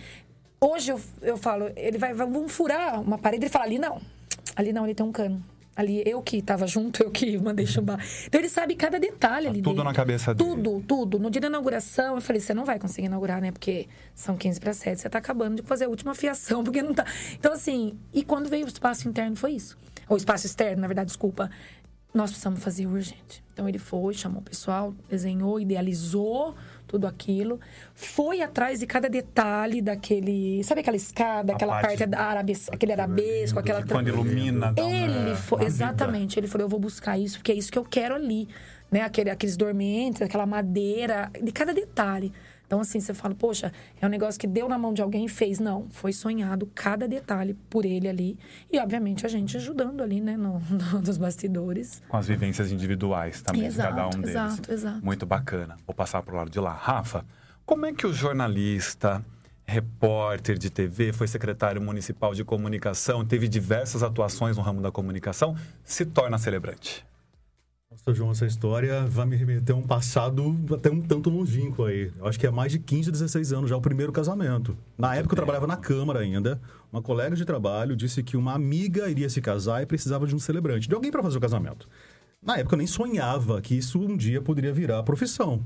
Hoje 0.60 0.92
eu, 0.92 1.00
eu 1.20 1.36
falo, 1.36 1.70
ele 1.76 1.98
vai, 1.98 2.14
vamos 2.14 2.52
furar 2.52 3.00
uma 3.00 3.19
parede, 3.19 3.44
ele 3.44 3.52
fala 3.52 3.64
ali 3.64 3.78
não, 3.78 4.00
ali 4.54 4.72
não, 4.72 4.84
ali 4.84 4.94
tem 4.94 5.04
um 5.04 5.12
cano 5.12 5.42
ali, 5.74 6.02
eu 6.06 6.22
que 6.22 6.38
estava 6.38 6.66
junto, 6.66 7.02
eu 7.02 7.10
que 7.10 7.36
mandei 7.38 7.66
chumbar. 7.66 7.98
Então 8.26 8.40
ele 8.40 8.48
sabe 8.48 8.74
cada 8.74 8.98
detalhe 8.98 9.46
ali. 9.46 9.60
Tá 9.60 9.64
tudo 9.64 9.76
dele. 9.76 9.88
na 9.88 9.94
cabeça 9.94 10.34
dele. 10.34 10.50
Tudo, 10.50 10.84
tudo. 10.86 11.19
No 11.19 11.30
dia 11.30 11.40
da 11.40 11.48
inauguração, 11.48 12.16
eu 12.16 12.20
falei: 12.20 12.40
você 12.40 12.54
não 12.54 12.64
vai 12.64 12.78
conseguir 12.78 13.06
inaugurar, 13.06 13.40
né? 13.40 13.50
Porque 13.50 13.88
são 14.14 14.36
15 14.36 14.60
para 14.60 14.72
7, 14.72 15.00
você 15.00 15.06
está 15.08 15.19
acabando 15.19 15.62
de 15.62 15.69
fazer 15.69 15.84
a 15.84 15.88
última 15.88 16.14
fiação, 16.14 16.62
porque 16.64 16.82
não 16.82 16.94
tá. 16.94 17.04
Então, 17.34 17.52
assim, 17.52 17.98
e 18.12 18.22
quando 18.22 18.48
veio 18.48 18.64
o 18.64 18.69
espaço 18.69 19.08
interno, 19.08 19.36
foi 19.36 19.52
isso. 19.52 19.76
Ou 20.08 20.16
espaço 20.16 20.46
externo, 20.46 20.82
na 20.82 20.86
verdade, 20.86 21.08
desculpa. 21.08 21.50
Nós 22.14 22.30
precisamos 22.30 22.62
fazer 22.62 22.86
urgente. 22.86 23.42
Então 23.54 23.66
ele 23.66 23.78
foi, 23.78 24.12
chamou 24.12 24.40
o 24.40 24.44
pessoal, 24.44 24.94
desenhou, 25.08 25.58
idealizou 25.58 26.54
tudo 26.92 27.06
aquilo. 27.06 27.58
Foi 27.94 28.42
atrás 28.42 28.80
de 28.80 28.86
cada 28.86 29.08
detalhe 29.08 29.80
daquele. 29.80 30.62
Sabe 30.62 30.82
aquela 30.82 30.96
escada, 30.96 31.52
a 31.52 31.56
aquela 31.56 31.80
parte, 31.80 32.06
parte 32.06 32.14
arabes, 32.14 32.68
aquele 32.70 32.92
arabesco, 32.92 33.58
aquela. 33.58 33.82
Quando 33.82 34.08
ilumina. 34.08 34.74
Ele 34.76 35.34
foi. 35.34 35.64
Exatamente. 35.64 36.38
Ele 36.38 36.46
falou: 36.46 36.66
eu 36.66 36.68
vou 36.68 36.78
buscar 36.78 37.18
isso, 37.18 37.38
porque 37.38 37.50
é 37.50 37.54
isso 37.54 37.72
que 37.72 37.78
eu 37.78 37.84
quero 37.84 38.14
ali. 38.14 38.46
Né? 38.90 39.00
Aquele, 39.00 39.30
aqueles 39.30 39.56
dormentes, 39.56 40.20
aquela 40.20 40.44
madeira, 40.44 41.30
de 41.42 41.50
cada 41.50 41.72
detalhe. 41.72 42.30
Então, 42.72 42.80
assim, 42.80 43.00
você 43.00 43.12
fala, 43.12 43.34
poxa, 43.34 43.70
é 44.00 44.06
um 44.06 44.08
negócio 44.08 44.40
que 44.40 44.46
deu 44.46 44.66
na 44.66 44.78
mão 44.78 44.94
de 44.94 45.02
alguém 45.02 45.26
e 45.26 45.28
fez. 45.28 45.58
Não, 45.58 45.88
foi 45.90 46.10
sonhado 46.10 46.66
cada 46.74 47.06
detalhe 47.06 47.52
por 47.69 47.84
ele 47.84 48.08
ali. 48.08 48.38
E, 48.72 48.78
obviamente, 48.78 49.26
a 49.26 49.28
gente 49.28 49.58
ajudando 49.58 50.00
ali, 50.00 50.22
né, 50.22 50.38
no, 50.38 50.58
no, 50.70 51.02
nos 51.02 51.19
bastidores. 51.19 52.00
Com 52.08 52.16
as 52.16 52.26
vivências 52.26 52.72
individuais 52.72 53.42
também 53.42 53.66
exato, 53.66 53.90
de 53.90 53.94
cada 53.94 54.06
um 54.06 54.20
deles. 54.22 54.30
Exato, 54.30 54.72
exato. 54.72 55.04
Muito 55.04 55.26
bacana. 55.26 55.76
Vou 55.86 55.94
passar 55.94 56.22
para 56.22 56.32
o 56.32 56.36
lado 56.38 56.50
de 56.50 56.58
lá. 56.58 56.72
Rafa, 56.72 57.26
como 57.66 57.84
é 57.84 57.92
que 57.92 58.06
o 58.06 58.12
jornalista, 58.14 59.22
repórter 59.66 60.56
de 60.56 60.70
TV, 60.70 61.12
foi 61.12 61.28
secretário 61.28 61.82
municipal 61.82 62.32
de 62.32 62.42
comunicação, 62.42 63.22
teve 63.22 63.48
diversas 63.48 64.02
atuações 64.02 64.56
no 64.56 64.62
ramo 64.62 64.80
da 64.80 64.90
comunicação, 64.90 65.54
se 65.84 66.06
torna 66.06 66.38
celebrante? 66.38 67.04
Nossa, 67.92 68.14
João, 68.14 68.30
essa 68.30 68.46
história 68.46 69.04
vai 69.04 69.26
me 69.26 69.36
remeter 69.36 69.76
a 69.76 69.78
um 69.78 69.82
passado 69.82 70.56
até 70.74 70.90
um 70.90 71.02
tanto 71.02 71.28
longínquo 71.28 71.84
aí. 71.84 72.10
Eu 72.18 72.26
acho 72.26 72.40
que 72.40 72.46
é 72.46 72.50
mais 72.50 72.72
de 72.72 72.78
15, 72.78 73.12
16 73.12 73.52
anos 73.52 73.68
já 73.68 73.76
o 73.76 73.82
primeiro 73.82 74.10
casamento. 74.10 74.74
Na 74.96 75.08
Muito 75.08 75.18
época 75.18 75.36
bem. 75.36 75.42
eu 75.42 75.44
trabalhava 75.44 75.66
na 75.66 75.76
Câmara 75.76 76.20
ainda. 76.20 76.58
Uma 76.90 77.02
colega 77.02 77.36
de 77.36 77.44
trabalho 77.44 77.94
disse 77.94 78.22
que 78.22 78.34
uma 78.34 78.54
amiga 78.54 79.10
iria 79.10 79.28
se 79.28 79.42
casar 79.42 79.82
e 79.82 79.86
precisava 79.86 80.26
de 80.26 80.34
um 80.34 80.38
celebrante, 80.38 80.88
de 80.88 80.94
alguém 80.94 81.10
para 81.10 81.22
fazer 81.22 81.36
o 81.36 81.40
casamento. 81.40 81.86
Na 82.42 82.56
época 82.56 82.76
eu 82.76 82.78
nem 82.78 82.86
sonhava 82.86 83.60
que 83.60 83.76
isso 83.76 84.00
um 84.00 84.16
dia 84.16 84.40
poderia 84.40 84.72
virar 84.72 85.02
profissão. 85.02 85.60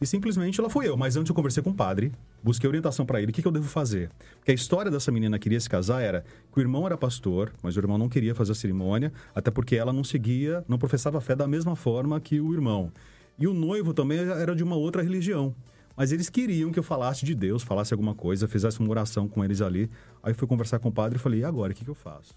E 0.00 0.06
simplesmente 0.06 0.60
ela 0.60 0.70
foi 0.70 0.88
eu. 0.88 0.96
Mas 0.96 1.16
antes 1.16 1.30
eu 1.30 1.34
conversei 1.34 1.64
com 1.64 1.70
o 1.70 1.74
padre, 1.74 2.12
busquei 2.42 2.68
orientação 2.68 3.06
para 3.06 3.20
ele. 3.20 3.30
O 3.30 3.34
que, 3.34 3.40
que, 3.42 3.48
eu 3.48 3.52
devo 3.52 3.68
fazer? 3.68 4.10
Porque 4.36 4.50
a 4.50 4.54
história 4.54 4.90
dessa 4.90 5.12
menina 5.12 5.38
que 5.38 5.44
queria 5.44 5.60
se 5.60 5.68
casar 5.68 6.02
era 6.02 6.24
que 6.52 6.58
o 6.58 6.60
irmão 6.60 6.86
era 6.86 6.96
pastor, 6.96 7.52
mas 7.62 7.76
o 7.76 7.80
irmão 7.80 7.98
não 7.98 8.08
queria 8.08 8.34
fazer 8.34 8.52
a 8.52 8.54
cerimônia, 8.54 9.12
até 9.34 9.50
porque 9.50 9.76
ela 9.76 9.92
não 9.92 10.04
seguia, 10.04 10.64
não 10.68 10.78
professava 10.78 11.20
fé 11.20 11.34
da 11.34 11.46
mesma 11.46 11.76
forma 11.76 12.20
que 12.20 12.40
o 12.40 12.52
irmão. 12.52 12.92
E 13.38 13.46
o 13.46 13.54
noivo 13.54 13.94
também 13.94 14.18
era 14.18 14.54
de 14.54 14.62
uma 14.62 14.76
outra 14.76 15.02
religião. 15.02 15.54
Mas 15.96 16.10
eles 16.12 16.30
queriam 16.30 16.72
que 16.72 16.78
eu 16.78 16.82
falasse 16.82 17.24
de 17.24 17.34
Deus, 17.34 17.62
falasse 17.62 17.92
alguma 17.92 18.14
coisa, 18.14 18.48
fizesse 18.48 18.80
uma 18.80 18.90
oração 18.90 19.28
com 19.28 19.44
eles 19.44 19.60
ali. 19.60 19.90
Aí 20.22 20.32
fui 20.32 20.48
conversar 20.48 20.78
com 20.78 20.88
o 20.88 20.92
padre 20.92 21.18
e 21.18 21.20
falei: 21.20 21.40
e 21.40 21.44
agora, 21.44 21.72
o 21.72 21.74
que, 21.74 21.84
que 21.84 21.90
eu 21.90 21.94
faço? 21.94 22.34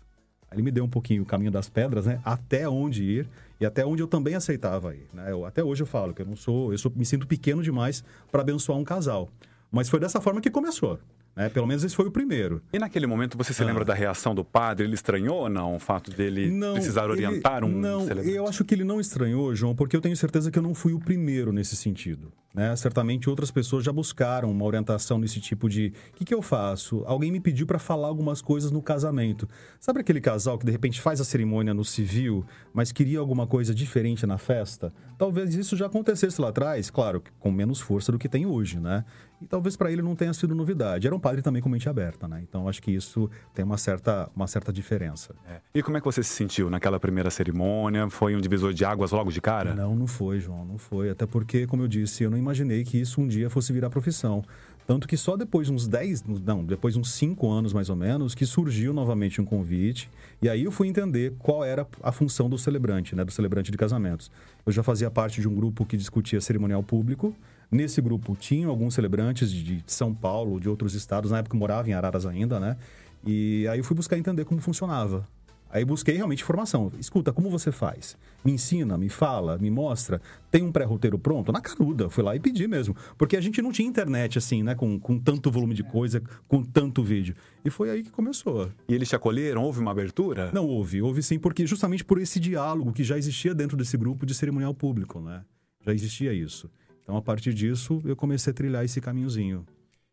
Aí 0.50 0.58
ele 0.58 0.62
me 0.62 0.72
deu 0.72 0.84
um 0.84 0.90
pouquinho 0.90 1.24
o 1.24 1.26
caminho 1.26 1.52
das 1.52 1.70
pedras, 1.70 2.06
né? 2.06 2.20
Até 2.24 2.68
onde 2.68 3.04
ir 3.04 3.30
e 3.60 3.66
até 3.66 3.86
onde 3.86 4.04
eu 4.04 4.08
também 4.08 4.36
aceitava 4.36 4.94
ir. 4.94 5.08
Né? 5.14 5.32
Eu, 5.32 5.46
até 5.46 5.64
hoje 5.64 5.84
eu 5.84 5.88
falo 5.88 6.14
que 6.14 6.22
eu 6.22 6.26
não 6.26 6.36
sou, 6.36 6.72
eu 6.72 6.78
sou, 6.78 6.92
me 6.96 7.06
sinto 7.06 7.26
pequeno 7.26 7.64
demais 7.64 8.04
para 8.32 8.42
abençoar 8.42 8.78
um 8.78 8.84
casal. 8.84 9.30
Mas 9.76 9.90
foi 9.90 10.00
dessa 10.00 10.22
forma 10.22 10.40
que 10.40 10.50
começou. 10.50 10.98
Né? 11.36 11.50
Pelo 11.50 11.68
menos 11.68 11.84
esse 11.84 11.94
foi 11.94 12.08
o 12.08 12.12
primeiro. 12.12 12.62
E 12.72 12.80
naquele 12.80 13.06
momento 13.06 13.38
você 13.38 13.54
se 13.54 13.62
ah. 13.62 13.66
lembra 13.66 13.84
da 13.84 13.94
reação 13.94 14.34
do 14.34 14.44
padre? 14.44 14.86
Ele 14.88 14.96
estranhou 14.96 15.40
ou 15.40 15.50
não 15.50 15.76
o 15.76 15.80
fato 15.80 16.10
dele 16.12 16.50
não, 16.50 16.76
precisar 16.76 17.10
orientar 17.10 17.62
ele, 17.62 17.66
um 17.66 17.78
Não, 17.78 18.08
celebrante? 18.08 18.38
eu 18.38 18.48
acho 18.48 18.64
que 18.64 18.74
ele 18.74 18.86
não 18.86 19.02
estranhou, 19.02 19.54
João, 19.54 19.76
porque 19.76 19.98
eu 19.98 20.00
tenho 20.00 20.16
certeza 20.16 20.50
que 20.50 20.58
eu 20.58 20.64
não 20.64 20.74
fui 20.74 20.94
o 20.94 21.00
primeiro 21.00 21.52
nesse 21.52 21.76
sentido. 21.76 22.32
Né? 22.56 22.74
Certamente 22.78 23.30
outras 23.30 23.52
pessoas 23.52 23.84
já 23.84 23.92
buscaram 23.92 24.50
uma 24.50 24.64
orientação 24.64 25.20
nesse 25.20 25.42
tipo 25.42 25.68
de 25.68 25.92
o 26.12 26.16
que, 26.16 26.24
que 26.24 26.34
eu 26.34 26.42
faço? 26.42 27.04
Alguém 27.06 27.30
me 27.30 27.42
pediu 27.42 27.68
para 27.68 27.78
falar 27.78 28.08
algumas 28.08 28.42
coisas 28.42 28.72
no 28.72 28.82
casamento. 28.82 29.46
Sabe 29.78 30.00
aquele 30.00 30.22
casal 30.22 30.58
que 30.58 30.66
de 30.66 30.72
repente 30.72 31.02
faz 31.02 31.20
a 31.20 31.26
cerimônia 31.26 31.74
no 31.74 31.84
civil, 31.84 32.46
mas 32.74 32.94
queria 32.94 33.20
alguma 33.20 33.46
coisa 33.46 33.76
diferente 33.76 34.26
na 34.26 34.38
festa? 34.38 34.94
Talvez 35.18 35.54
isso 35.54 35.76
já 35.76 35.88
acontecesse 35.88 36.40
lá 36.40 36.48
atrás, 36.48 36.90
claro, 36.90 37.22
com 37.40 37.52
menos 37.52 37.82
força 37.82 38.10
do 38.10 38.18
que 38.18 38.30
tem 38.30 38.46
hoje, 38.46 38.80
né? 38.80 39.04
E 39.42 39.46
talvez 39.46 39.76
para 39.76 39.92
ele 39.92 40.02
não 40.02 40.16
tenha 40.16 40.34
sido 40.34 40.56
novidade. 40.56 41.08
Era 41.08 41.16
um 41.16 41.20
padre 41.20 41.42
também 41.42 41.62
com 41.62 41.68
mente 41.68 41.90
aberta, 41.90 42.28
né? 42.28 42.42
Então 42.42 42.70
acho 42.70 42.82
que 42.82 42.92
isso 42.92 43.30
tem 43.54 43.66
uma 43.66 43.78
certa, 43.78 44.30
uma 44.36 44.48
certa 44.48 44.72
diferença. 44.72 45.36
É. 45.48 45.60
E 45.74 45.84
como 45.84 45.98
é 45.98 46.00
que 46.00 46.06
você 46.06 46.24
se 46.24 46.30
sentiu 46.30 46.70
naquela 46.70 47.00
primeira 47.00 47.30
cerimônia? 47.30 48.10
Foi 48.10 48.36
um 48.36 48.42
divisor 48.42 48.74
de 48.74 48.86
águas 48.86 49.12
logo 49.12 49.32
de 49.32 49.42
cara? 49.42 49.76
Não, 49.76 49.96
não 49.96 50.08
foi, 50.08 50.40
João, 50.40 50.66
não 50.66 50.78
foi. 50.78 51.10
Até 51.10 51.26
porque, 51.26 51.68
como 51.68 51.84
eu 51.84 51.88
disse, 51.88 52.24
eu 52.24 52.32
não 52.32 52.38
imaginei 52.46 52.84
que 52.84 53.00
isso 53.00 53.20
um 53.20 53.28
dia 53.28 53.50
fosse 53.50 53.74
virar 53.74 53.90
profissão. 53.90 54.44
Tanto 54.88 55.08
que 55.08 55.18
só 55.18 55.36
depois 55.36 55.66
de 55.66 55.74
uns 55.74 55.88
10, 55.88 56.24
não, 56.46 56.64
depois 56.64 56.94
de 56.94 57.00
uns 57.00 57.12
5 57.14 57.50
anos 57.50 57.74
mais 57.74 57.90
ou 57.90 57.96
menos, 57.96 58.36
que 58.36 58.46
surgiu 58.46 58.94
novamente 58.94 59.42
um 59.42 59.46
convite. 59.46 60.08
E 60.40 60.48
aí 60.48 60.64
eu 60.64 60.72
fui 60.72 60.88
entender 60.88 61.34
qual 61.40 61.64
era 61.64 61.88
a 62.04 62.12
função 62.12 62.48
do 62.48 62.56
celebrante, 62.56 63.16
né, 63.16 63.26
do 63.26 63.32
celebrante 63.32 63.72
de 63.72 63.78
casamentos. 63.78 64.30
Eu 64.64 64.72
já 64.72 64.84
fazia 64.84 65.10
parte 65.10 65.42
de 65.42 65.48
um 65.48 65.56
grupo 65.56 65.86
que 65.86 65.98
discutia 65.98 66.40
cerimonial 66.40 66.84
público. 66.84 67.36
Nesse 67.72 68.00
grupo 68.00 68.36
tinham 68.36 68.70
alguns 68.70 68.94
celebrantes 68.94 69.52
de 69.52 69.84
São 69.88 70.14
Paulo, 70.14 70.60
de 70.60 70.70
outros 70.70 70.94
estados, 70.94 71.32
na 71.32 71.40
época 71.40 71.56
eu 71.56 71.60
morava 71.60 71.90
em 71.90 71.94
Araras 71.94 72.28
ainda, 72.28 72.60
né? 72.60 72.78
E 73.26 73.68
aí 73.68 73.80
eu 73.80 73.84
fui 73.84 73.96
buscar 73.96 74.20
entender 74.20 74.46
como 74.46 74.62
funcionava. 74.62 75.28
Aí 75.70 75.84
busquei 75.84 76.16
realmente 76.16 76.42
informação. 76.42 76.92
Escuta, 77.00 77.34
como 77.34 77.50
você 77.50 77.72
faz? 77.72 78.16
Me 78.46 78.52
ensina, 78.54 78.98
me 78.98 79.10
fala, 79.10 79.58
me 79.58 79.70
mostra. 79.70 80.22
Tem 80.50 80.64
um 80.64 80.72
pré-roteiro 80.72 81.20
pronto? 81.20 81.52
Na 81.52 81.60
caruda. 81.60 82.10
Fui 82.10 82.24
lá 82.24 82.36
e 82.36 82.40
pedi 82.40 82.68
mesmo. 82.68 82.96
Porque 83.18 83.36
a 83.36 83.42
gente 83.42 83.62
não 83.62 83.72
tinha 83.72 83.88
internet 83.88 84.38
assim, 84.38 84.64
né? 84.64 84.74
Com, 84.76 85.00
com 85.00 85.20
tanto 85.20 85.52
volume 85.52 85.74
de 85.74 85.84
coisa, 85.84 86.22
com 86.48 86.64
tanto 86.64 87.04
vídeo. 87.04 87.36
E 87.66 87.70
foi 87.70 87.90
aí 87.90 88.04
que 88.04 88.12
começou. 88.12 88.72
E 88.88 88.94
eles 88.94 89.10
te 89.10 89.16
acolheram? 89.16 89.64
Houve 89.64 89.80
uma 89.80 89.92
abertura? 89.92 90.50
Não 90.54 90.66
houve. 90.66 91.02
Houve 91.02 91.22
sim, 91.22 91.38
porque 91.40 91.66
justamente 91.68 92.06
por 92.06 92.20
esse 92.20 92.40
diálogo 92.40 92.94
que 92.94 93.04
já 93.04 93.18
existia 93.18 93.54
dentro 93.54 93.76
desse 93.76 93.98
grupo 93.98 94.26
de 94.26 94.34
cerimonial 94.34 94.74
público, 94.74 95.20
né? 95.20 95.44
Já 95.86 95.94
existia 95.94 96.32
isso. 96.32 96.70
Então, 97.04 97.18
a 97.18 97.22
partir 97.22 97.54
disso, 97.54 98.02
eu 98.06 98.16
comecei 98.16 98.52
a 98.52 98.54
trilhar 98.54 98.86
esse 98.86 99.02
caminhozinho. 99.02 99.66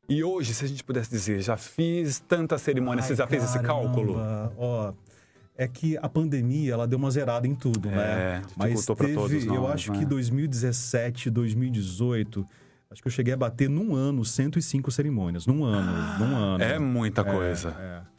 E 0.09 0.23
hoje, 0.25 0.53
se 0.53 0.65
a 0.65 0.69
gente 0.69 0.83
pudesse 0.83 1.09
dizer, 1.09 1.41
já 1.41 1.57
fiz 1.57 2.19
tanta 2.21 2.59
cerimônia, 2.59 3.03
Ai, 3.03 3.09
você 3.09 3.15
já 3.15 3.27
fez 3.27 3.45
esse 3.45 3.59
caramba. 3.61 3.69
cálculo? 3.85 4.17
Ó, 4.59 4.93
é 5.63 5.69
que 5.69 5.97
a 5.99 6.09
pandemia, 6.09 6.73
ela 6.75 6.87
deu 6.87 6.99
uma 6.99 7.11
zerada 7.11 7.47
em 7.47 7.55
tudo, 7.55 7.89
É, 7.89 7.93
né? 7.95 8.43
Mas 8.57 8.85
teve, 8.87 9.15
todos 9.15 9.45
eu 9.45 9.55
nós, 9.55 9.73
acho 9.75 9.93
né? 9.93 9.99
que 10.01 10.05
2017, 10.05 11.31
2018, 11.31 12.47
acho 12.91 13.03
que 13.03 13.09
eu 13.09 13.13
cheguei 13.13 13.33
a 13.33 13.37
bater 13.37 13.69
num 13.69 13.95
ano 13.95 14.25
105 14.25 14.91
cerimônias. 14.91 15.47
Num 15.47 15.65
ano, 15.65 16.19
num 16.19 16.37
ano. 16.37 16.63
É 16.63 16.79
muita 16.79 17.23
É, 17.23 17.25
coisa. 17.25 17.69
é. 17.79 18.13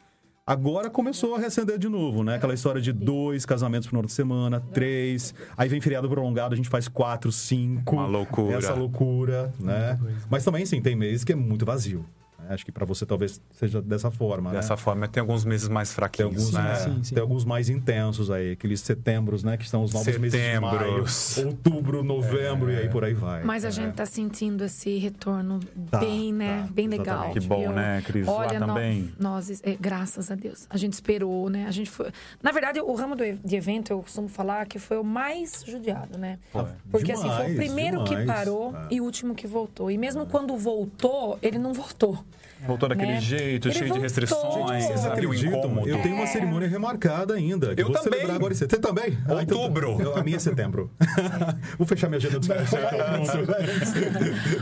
Agora 0.45 0.89
começou 0.89 1.35
a 1.35 1.39
reacender 1.39 1.77
de 1.79 1.87
novo, 1.87 2.21
né? 2.21 2.35
Aquela 2.35 2.53
história 2.53 2.81
de 2.81 2.91
dois 2.91 3.45
casamentos 3.45 3.87
por 3.87 3.91
final 3.91 4.01
de 4.05 4.11
semana, 4.11 4.59
três. 4.59 5.33
Aí 5.55 5.69
vem 5.69 5.79
feriado 5.79 6.09
prolongado, 6.09 6.53
a 6.53 6.57
gente 6.57 6.67
faz 6.67 6.89
quatro, 6.89 7.31
cinco. 7.31 7.95
Uma 7.95 8.07
loucura. 8.07 8.57
Essa 8.57 8.73
loucura, 8.73 9.53
né? 9.57 9.97
Mas 10.29 10.43
também, 10.43 10.65
sim, 10.65 10.81
tem 10.81 10.97
mês 10.97 11.23
que 11.23 11.31
é 11.31 11.35
muito 11.35 11.65
vazio. 11.65 12.05
Né? 12.43 12.53
Acho 12.53 12.65
que 12.65 12.71
pra 12.71 12.85
você 12.85 13.05
talvez 13.05 13.41
seja 13.51 13.81
dessa 13.81 14.11
forma, 14.11 14.51
né? 14.51 14.57
Dessa 14.57 14.77
forma, 14.77 15.07
tem 15.07 15.21
alguns 15.21 15.43
meses 15.45 15.67
mais 15.67 15.89
Tem 15.89 15.95
fraquinhos, 15.95 16.35
alguns, 16.35 16.51
né? 16.53 16.75
Sim, 16.75 17.03
sim. 17.03 17.15
tem 17.15 17.21
alguns 17.21 17.45
mais 17.45 17.69
intensos 17.69 18.29
aí, 18.29 18.51
aqueles 18.51 18.81
setembros, 18.81 19.43
né? 19.43 19.57
Que 19.57 19.67
são 19.67 19.83
os 19.83 19.93
novos 19.93 20.17
meses 20.17 20.39
de 20.39 20.59
maio, 20.59 21.07
Setembros. 21.07 21.37
outubro, 21.37 22.03
novembro 22.03 22.71
e 22.71 22.77
aí 22.77 22.89
por 22.89 23.03
aí 23.03 23.13
vai. 23.13 23.43
Mas 23.43 23.65
a 23.65 23.69
gente 23.69 23.93
tá 23.93 24.05
sentindo 24.05 24.63
esse 24.63 24.97
retorno 24.97 25.59
Tá, 25.89 25.99
bem, 25.99 26.33
né? 26.33 26.63
tá, 26.67 26.73
bem 26.73 26.87
legal. 26.87 27.15
exatamente. 27.31 27.39
Que 27.41 27.47
bom, 27.47 27.71
né, 27.71 28.01
Cris? 28.05 28.25
Lá 28.27 28.33
Olha, 28.33 28.59
nó- 28.59 28.67
também. 28.67 29.13
nós, 29.19 29.61
é, 29.63 29.75
graças 29.79 30.29
a 30.31 30.35
Deus, 30.35 30.65
a 30.69 30.77
gente 30.77 30.93
esperou, 30.93 31.49
né? 31.49 31.65
A 31.67 31.71
gente 31.71 31.89
foi. 31.89 32.11
Na 32.41 32.51
verdade, 32.51 32.79
o 32.79 32.93
ramo 32.95 33.15
do, 33.15 33.23
de 33.23 33.55
evento, 33.55 33.91
eu 33.91 34.01
costumo 34.01 34.27
falar 34.27 34.65
que 34.65 34.79
foi 34.79 34.97
o 34.97 35.03
mais 35.03 35.63
judiado, 35.65 36.17
né? 36.17 36.39
Foi. 36.51 36.65
Porque 36.91 37.11
assim, 37.11 37.23
foi 37.29 37.45
o 37.45 37.49
Demais, 37.49 37.55
primeiro 37.57 38.03
que 38.03 38.15
demais. 38.15 38.27
parou 38.27 38.75
É. 38.75 38.87
e 38.91 39.01
o 39.01 39.03
último 39.03 39.35
que 39.35 39.47
voltou. 39.47 39.89
E 39.91 39.97
mesmo 39.97 40.25
quando 40.25 40.55
voltou, 40.57 41.37
ele 41.41 41.57
não 41.57 41.73
voltou. 41.73 42.23
Voltou 42.65 42.87
daquele 42.87 43.13
Né? 43.13 43.19
jeito, 43.19 43.67
Ele 43.67 43.73
cheio 43.73 43.85
de 43.85 43.89
voltou. 43.89 44.01
restrições, 44.03 44.83
Vocês 44.85 45.05
acreditam? 45.05 45.59
incômodo. 45.59 45.89
Eu 45.89 46.01
tenho 46.01 46.15
uma 46.15 46.23
É. 46.23 46.27
cerimônia 46.27 46.67
remarcada 46.67 47.33
ainda. 47.33 47.75
que 47.75 47.81
Eu 47.81 47.87
vou 47.87 47.95
também. 47.95 48.13
celebrar 48.13 48.35
agora 48.37 48.53
em 48.53 48.55
setembro. 48.55 48.87
Você 48.87 48.93
também? 49.01 49.17
Ah, 49.27 49.43
então- 49.43 49.57
Outubro. 49.59 50.01
eu- 50.01 50.15
a 50.15 50.23
minha 50.23 50.37
é 50.37 50.39
setembro. 50.39 50.89
vou 51.77 51.85
fechar 51.85 52.07
minha 52.07 52.17
agenda 52.19 52.39
dos 52.39 52.47
férias. 52.47 52.69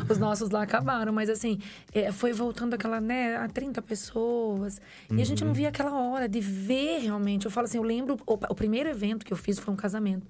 Os 0.10 0.18
nossos 0.18 0.50
lá 0.50 0.64
acabaram, 0.64 1.14
mas 1.14 1.30
assim, 1.30 1.60
é, 1.94 2.12
foi 2.12 2.34
voltando 2.34 2.74
aquela, 2.74 3.00
né, 3.00 3.36
a 3.38 3.48
30 3.48 3.82
pessoas. 3.82 4.80
E 5.12 5.22
a 5.22 5.26
gente 5.26 5.44
não 5.44 5.54
via 5.54 5.70
aquela 5.70 5.94
hora 5.94 6.28
de 6.28 6.40
ver 6.40 7.00
realmente. 7.00 7.46
Eu 7.46 7.52
falo 7.52 7.66
assim, 7.66 7.78
eu 7.78 7.84
lembro, 7.84 8.18
o, 8.26 8.34
o 8.34 8.56
primeiro 8.56 8.90
evento 8.90 9.26
que 9.26 9.34
eu 9.34 9.38
fiz 9.38 9.60
foi 9.60 9.74
um 9.74 9.78
casamento. 9.78 10.26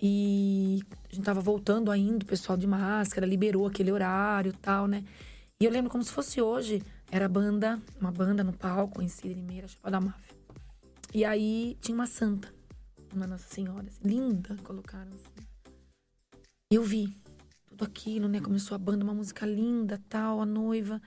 E 0.00 0.82
a 1.10 1.14
gente 1.14 1.24
tava 1.24 1.40
voltando 1.40 1.90
ainda, 1.90 2.22
o 2.22 2.26
pessoal 2.26 2.56
de 2.56 2.66
máscara, 2.66 3.26
liberou 3.26 3.66
aquele 3.66 3.90
horário 3.90 4.50
e 4.50 4.56
tal, 4.56 4.86
né? 4.86 5.02
E 5.58 5.64
eu 5.64 5.70
lembro 5.70 5.90
como 5.90 6.04
se 6.04 6.12
fosse 6.12 6.40
hoje. 6.40 6.82
Era 7.10 7.28
banda, 7.28 7.80
uma 7.98 8.10
banda 8.10 8.44
no 8.44 8.52
palco 8.52 9.00
em 9.00 9.08
Cida 9.08 9.32
Limeira, 9.32 9.66
chamada 9.68 10.00
Máfia. 10.00 10.36
E 11.14 11.24
aí 11.24 11.78
tinha 11.80 11.94
uma 11.94 12.06
santa, 12.06 12.52
uma 13.14 13.26
Nossa 13.26 13.48
Senhora, 13.48 13.86
assim, 13.86 14.00
linda, 14.04 14.56
colocaram 14.62 15.12
assim. 15.14 15.46
E 16.70 16.74
eu 16.74 16.82
vi 16.82 17.16
tudo 17.66 17.84
aquilo, 17.84 18.28
né? 18.28 18.40
Começou 18.40 18.74
a 18.74 18.78
banda, 18.78 19.02
uma 19.04 19.14
música 19.14 19.46
linda, 19.46 20.02
tal, 20.10 20.42
a 20.42 20.46
noiva. 20.46 21.00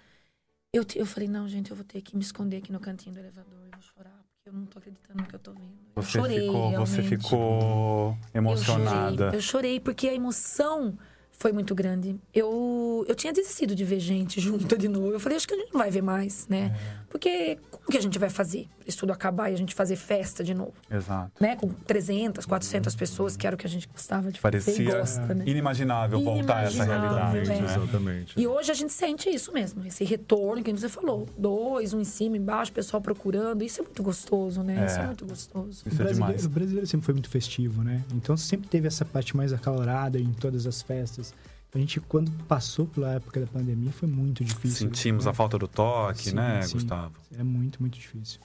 Eu, 0.74 0.84
eu 0.96 1.06
falei, 1.06 1.28
não, 1.28 1.48
gente, 1.48 1.70
eu 1.70 1.76
vou 1.76 1.86
ter 1.86 2.02
que 2.02 2.16
me 2.16 2.24
esconder 2.24 2.58
aqui 2.58 2.72
no 2.72 2.80
cantinho 2.80 3.14
do 3.14 3.20
elevador, 3.20 3.54
eu 3.54 3.72
vou 3.72 3.82
chorar, 3.82 4.24
porque 4.32 4.50
eu 4.50 4.54
não 4.54 4.66
tô 4.66 4.80
acreditando 4.80 5.22
no 5.22 5.28
que 5.28 5.36
eu 5.36 5.40
tô 5.40 5.52
vendo. 5.52 5.78
Eu 5.96 6.02
Você 6.02 6.12
chorei, 6.18 6.48
ficou, 6.48 6.72
você 6.72 7.04
ficou 7.04 8.18
emocionada. 8.34 9.12
Eu 9.12 9.18
chorei, 9.18 9.38
eu 9.38 9.42
chorei 9.42 9.80
porque 9.80 10.08
a 10.08 10.14
emoção 10.14 10.98
foi 11.40 11.54
muito 11.54 11.74
grande. 11.74 12.20
Eu, 12.34 13.06
eu 13.08 13.16
tinha 13.16 13.32
desistido 13.32 13.74
de 13.74 13.86
ver 13.86 14.00
gente 14.00 14.40
junta 14.42 14.78
de 14.78 14.90
novo. 14.90 15.14
Eu 15.14 15.20
falei, 15.20 15.38
acho 15.38 15.48
que 15.48 15.54
a 15.54 15.58
gente 15.58 15.74
não 15.74 15.80
vai 15.80 15.90
ver 15.90 16.02
mais, 16.02 16.48
né? 16.48 16.76
É. 16.76 17.04
Porque 17.10 17.58
como 17.72 17.86
que 17.90 17.98
a 17.98 18.02
gente 18.02 18.20
vai 18.20 18.30
fazer 18.30 18.68
isso 18.90 19.00
tudo 19.00 19.14
acabar 19.14 19.50
e 19.50 19.54
a 19.54 19.58
gente 19.58 19.74
fazer 19.74 19.96
festa 19.96 20.44
de 20.44 20.54
novo? 20.54 20.74
Exato. 20.92 21.32
Né? 21.40 21.56
Com 21.56 21.70
300, 21.70 22.46
400 22.46 22.96
pessoas, 22.96 23.38
que 23.38 23.48
era 23.48 23.56
o 23.56 23.60
que 23.60 23.66
a 23.66 23.70
gente 23.70 23.88
gostava 23.88 24.32
de 24.32 24.40
fazer 24.40 24.58
e 24.58 24.62
Parecia 24.62 25.00
gosta, 25.00 25.34
né? 25.34 25.44
inimaginável 25.48 26.22
voltar 26.22 26.58
a 26.58 26.64
essa 26.64 26.84
realidade, 26.84 27.38
é. 27.38 27.46
né? 27.46 27.66
Exatamente. 27.66 28.40
E 28.40 28.48
hoje 28.48 28.72
a 28.72 28.76
gente 28.76 28.92
sente 28.92 29.30
isso 29.30 29.54
mesmo, 29.54 29.86
esse 29.86 30.04
retorno 30.04 30.64
que 30.64 30.72
você 30.72 30.90
falou. 30.90 31.28
Dois, 31.38 31.94
um 31.94 32.02
em 32.02 32.06
cima, 32.06 32.36
embaixo, 32.38 32.72
o 32.72 32.76
pessoal 32.76 33.02
procurando. 33.02 33.64
Isso 33.64 33.82
é 33.82 33.84
muito 33.84 34.04
gostoso, 34.04 34.62
né? 34.64 34.86
Isso 34.86 34.98
é 35.00 35.04
É. 35.04 35.06
muito 35.06 35.26
gostoso. 35.26 35.84
Isso 35.86 35.86
o, 35.86 35.90
é 35.90 35.92
demais. 35.92 36.18
brasileiro, 36.18 36.46
o 36.46 36.50
brasileiro 36.50 36.88
sempre 36.88 37.06
foi 37.06 37.14
muito 37.14 37.30
festivo, 37.30 37.84
né? 37.84 38.04
Então 38.14 38.36
sempre 38.36 38.68
teve 38.68 38.88
essa 38.88 39.06
parte 39.06 39.36
mais 39.38 39.54
acalorada 39.54 40.20
em 40.20 40.32
todas 40.34 40.66
as 40.66 40.82
festas. 40.82 41.34
A 41.74 41.78
gente, 41.78 42.00
quando 42.00 42.32
passou 42.46 42.88
pela 42.88 43.14
época 43.14 43.40
da 43.40 43.46
pandemia, 43.46 43.92
foi 43.92 44.10
muito 44.10 44.44
difícil. 44.44 44.88
Sentimos 44.88 45.26
né? 45.26 45.32
a 45.32 45.34
falta 45.36 45.56
do 45.58 45.68
toque, 45.68 46.30
Sim, 46.30 46.36
né, 46.36 46.64
sim. 46.64 46.74
Gustavo? 46.74 47.14
É 47.38 47.44
muito, 47.44 47.80
muito 47.80 47.94
difícil. 48.00 48.40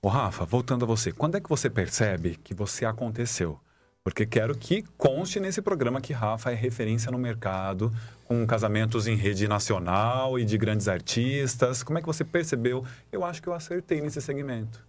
Ô, 0.00 0.06
Rafa, 0.06 0.44
voltando 0.44 0.84
a 0.84 0.86
você, 0.86 1.10
quando 1.10 1.36
é 1.36 1.40
que 1.40 1.48
você 1.48 1.68
percebe 1.68 2.38
que 2.44 2.54
você 2.54 2.84
aconteceu? 2.84 3.58
Porque 4.04 4.24
quero 4.24 4.56
que 4.56 4.84
conste 4.96 5.40
nesse 5.40 5.60
programa 5.60 6.00
que 6.00 6.12
Rafa 6.12 6.52
é 6.52 6.54
referência 6.54 7.10
no 7.10 7.18
mercado, 7.18 7.92
com 8.24 8.46
casamentos 8.46 9.08
em 9.08 9.16
rede 9.16 9.48
nacional 9.48 10.38
e 10.38 10.44
de 10.44 10.56
grandes 10.56 10.86
artistas. 10.86 11.82
Como 11.82 11.98
é 11.98 12.00
que 12.00 12.06
você 12.06 12.24
percebeu? 12.24 12.84
Eu 13.10 13.24
acho 13.24 13.42
que 13.42 13.48
eu 13.48 13.52
acertei 13.52 14.00
nesse 14.00 14.22
segmento. 14.22 14.86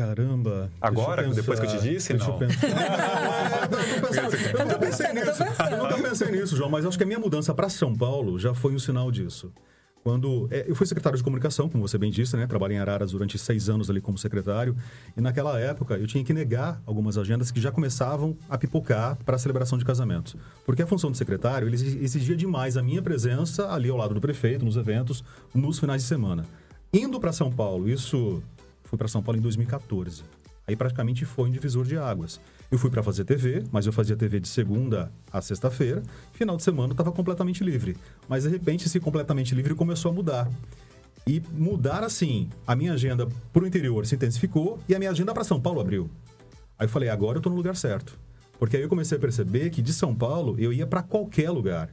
Caramba. 0.00 0.72
Agora, 0.80 1.24
deixa 1.24 1.36
depois 1.36 1.60
que 1.60 1.66
eu 1.66 1.70
te 1.70 1.82
disse, 1.82 2.14
deixa 2.14 2.26
não? 2.26 2.40
eu 2.40 2.48
pensar. 2.48 2.68
eu 4.54 4.58
eu 4.58 4.64
nunca 4.64 4.78
pensei 4.78 5.12
nisso. 5.12 5.42
Eu 5.70 5.76
nunca 5.76 6.08
pensei 6.08 6.30
nisso, 6.30 6.56
João, 6.56 6.70
mas 6.70 6.86
acho 6.86 6.96
que 6.96 7.04
a 7.04 7.06
minha 7.06 7.18
mudança 7.18 7.52
para 7.54 7.68
São 7.68 7.94
Paulo 7.94 8.38
já 8.38 8.54
foi 8.54 8.72
um 8.72 8.78
sinal 8.78 9.12
disso. 9.12 9.52
Quando 10.02 10.48
é, 10.50 10.64
eu 10.68 10.74
fui 10.74 10.84
secretário 10.84 11.16
de 11.16 11.22
comunicação, 11.22 11.68
como 11.68 11.86
você 11.86 11.96
bem 11.96 12.10
disse, 12.10 12.36
né? 12.36 12.44
Trabalhei 12.46 12.76
em 12.76 12.80
Araras 12.80 13.12
durante 13.12 13.38
seis 13.38 13.68
anos 13.68 13.88
ali 13.88 14.00
como 14.00 14.18
secretário. 14.18 14.76
E 15.16 15.20
naquela 15.20 15.60
época 15.60 15.94
eu 15.94 16.08
tinha 16.08 16.24
que 16.24 16.32
negar 16.32 16.82
algumas 16.84 17.16
agendas 17.16 17.52
que 17.52 17.60
já 17.60 17.70
começavam 17.70 18.36
a 18.48 18.58
pipocar 18.58 19.16
para 19.24 19.36
a 19.36 19.38
celebração 19.38 19.78
de 19.78 19.84
casamentos. 19.84 20.34
Porque 20.66 20.82
a 20.82 20.86
função 20.86 21.12
de 21.12 21.18
secretário 21.18 21.68
ele 21.68 21.76
exigia 21.76 22.34
demais 22.34 22.76
a 22.76 22.82
minha 22.82 23.00
presença 23.00 23.72
ali 23.72 23.90
ao 23.90 23.96
lado 23.96 24.12
do 24.12 24.20
prefeito, 24.20 24.64
nos 24.64 24.76
eventos, 24.76 25.22
nos 25.54 25.78
finais 25.78 26.02
de 26.02 26.08
semana. 26.08 26.44
Indo 26.92 27.20
para 27.20 27.32
São 27.32 27.50
Paulo, 27.50 27.88
isso 27.88 28.42
fui 28.82 28.98
para 28.98 29.06
São 29.06 29.22
Paulo 29.22 29.38
em 29.38 29.42
2014. 29.42 30.24
Aí 30.66 30.74
praticamente 30.74 31.24
foi 31.24 31.48
um 31.48 31.52
divisor 31.52 31.84
de 31.84 31.96
águas. 31.96 32.40
Eu 32.72 32.78
fui 32.78 32.88
para 32.88 33.02
fazer 33.02 33.26
TV, 33.26 33.64
mas 33.70 33.84
eu 33.84 33.92
fazia 33.92 34.16
TV 34.16 34.40
de 34.40 34.48
segunda 34.48 35.12
a 35.30 35.42
sexta-feira. 35.42 36.02
Final 36.32 36.56
de 36.56 36.62
semana 36.62 36.88
eu 36.88 36.92
estava 36.92 37.12
completamente 37.12 37.62
livre. 37.62 37.98
Mas 38.26 38.44
de 38.44 38.48
repente 38.48 38.86
esse 38.86 38.98
completamente 38.98 39.54
livre 39.54 39.74
começou 39.74 40.10
a 40.10 40.14
mudar. 40.14 40.50
E 41.26 41.42
mudar 41.52 42.02
assim, 42.02 42.48
a 42.66 42.74
minha 42.74 42.94
agenda 42.94 43.28
para 43.52 43.62
o 43.62 43.66
interior 43.66 44.06
se 44.06 44.14
intensificou 44.14 44.78
e 44.88 44.94
a 44.94 44.98
minha 44.98 45.10
agenda 45.10 45.34
para 45.34 45.44
São 45.44 45.60
Paulo 45.60 45.80
abriu. 45.80 46.08
Aí 46.78 46.86
eu 46.86 46.88
falei, 46.88 47.10
agora 47.10 47.36
eu 47.36 47.40
estou 47.40 47.50
no 47.50 47.58
lugar 47.58 47.76
certo. 47.76 48.18
Porque 48.58 48.78
aí 48.78 48.82
eu 48.82 48.88
comecei 48.88 49.18
a 49.18 49.20
perceber 49.20 49.68
que 49.68 49.82
de 49.82 49.92
São 49.92 50.14
Paulo 50.14 50.56
eu 50.58 50.72
ia 50.72 50.86
para 50.86 51.02
qualquer 51.02 51.50
lugar. 51.50 51.90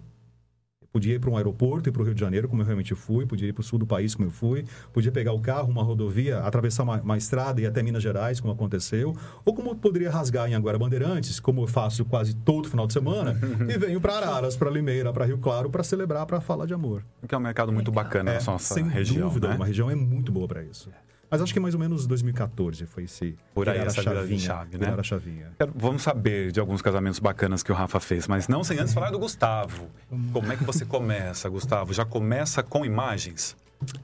Podia 0.92 1.16
ir 1.16 1.20
para 1.20 1.30
um 1.30 1.38
aeroporto 1.38 1.88
e 1.88 1.92
para 1.92 2.02
o 2.02 2.06
Rio 2.06 2.16
de 2.16 2.20
Janeiro, 2.20 2.50
como 2.50 2.62
eu 2.62 2.66
realmente 2.66 2.96
fui. 2.96 3.26
Podia 3.26 3.48
ir 3.48 3.54
para 3.54 3.62
o 3.62 3.64
sul 3.64 3.78
do 3.78 3.86
país, 3.86 4.16
como 4.16 4.28
eu 4.28 4.32
fui. 4.32 4.66
Podia 4.92 5.12
pegar 5.12 5.34
o 5.34 5.40
carro, 5.40 5.70
uma 5.70 5.84
rodovia, 5.84 6.40
atravessar 6.40 6.84
uma, 6.84 7.00
uma 7.02 7.18
estrada 7.18 7.62
e 7.62 7.64
ir 7.64 7.68
até 7.68 7.84
Minas 7.84 8.02
Gerais, 8.02 8.40
como 8.40 8.54
aconteceu. 8.54 9.16
Ou 9.46 9.54
como 9.54 9.70
eu 9.70 9.76
poderia 9.76 10.10
rasgar 10.10 10.50
em 10.50 10.56
Agora 10.56 10.80
Bandeirantes, 10.80 11.40
como 11.40 11.62
eu 11.62 11.68
faço 11.68 12.04
quase 12.06 12.36
todo 12.36 12.68
final 12.68 12.88
de 12.88 12.94
semana, 12.94 13.40
e 13.68 13.78
venho 13.78 14.02
para 14.02 14.16
Araras, 14.16 14.58
para 14.58 14.70
Limeira, 14.70 15.14
para 15.14 15.26
Rio 15.26 15.38
Claro, 15.38 15.70
para 15.70 15.84
celebrar, 15.84 16.26
para 16.26 16.42
falar 16.42 16.66
de 16.66 16.74
amor. 16.74 17.04
Que 17.28 17.36
é 17.36 17.38
um 17.38 17.42
mercado 17.42 17.72
muito 17.72 17.92
bacana 17.92 18.34
na 18.34 18.42
nossa 18.42 18.74
sem 18.74 18.88
região, 18.88 19.28
dúvida, 19.28 19.50
né? 19.50 19.56
uma 19.56 19.66
região 19.66 19.90
é 19.90 19.96
muito 19.96 20.32
boa 20.32 20.48
para 20.48 20.64
isso. 20.64 20.90
Mas 21.30 21.42
acho 21.42 21.54
que 21.54 21.60
mais 21.60 21.76
ou 21.76 21.80
menos 21.80 22.08
2014 22.08 22.86
foi 22.88 23.04
esse. 23.04 23.38
Por 23.54 23.70
aí, 23.70 23.78
essa 23.78 24.02
chavinha, 24.02 24.40
chave, 24.40 24.78
né? 24.78 24.86
virar 24.86 25.00
a 25.00 25.04
chavinha. 25.04 25.52
Vamos 25.76 26.02
saber 26.02 26.52
de 26.52 26.60
alguns 26.60 26.82
casamentos 26.82 27.20
bacanas 27.20 27.62
que 27.62 27.72
o 27.72 27.76
Rafa 27.76 28.00
fez, 28.00 28.28
mas 28.28 28.48
não 28.48 28.64
sem 28.64 28.80
antes 28.80 28.94
falar 28.94 29.12
do 29.12 29.20
Gustavo. 29.20 29.90
Como 30.34 30.52
é 30.52 30.58
que 30.58 30.64
você 30.64 30.86
começa, 30.86 31.48
Gustavo? 31.48 31.94
Já 31.94 32.04
começa 32.04 32.64
com 32.64 32.84
imagens? 32.84 33.56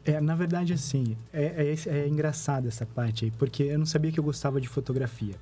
É, 0.05 0.22
na 0.22 0.36
verdade, 0.36 0.74
assim, 0.74 1.17
é, 1.34 1.75
é, 1.88 1.89
é 1.89 2.08
engraçado 2.08 2.67
essa 2.67 2.86
parte 2.86 3.25
aí, 3.25 3.32
porque 3.32 3.63
eu 3.63 3.79
não 3.79 3.86
sabia 3.86 4.12
que 4.12 4.20
eu 4.20 4.24
gostava 4.24 4.62
de 4.62 4.67
fotografia. 4.67 5.36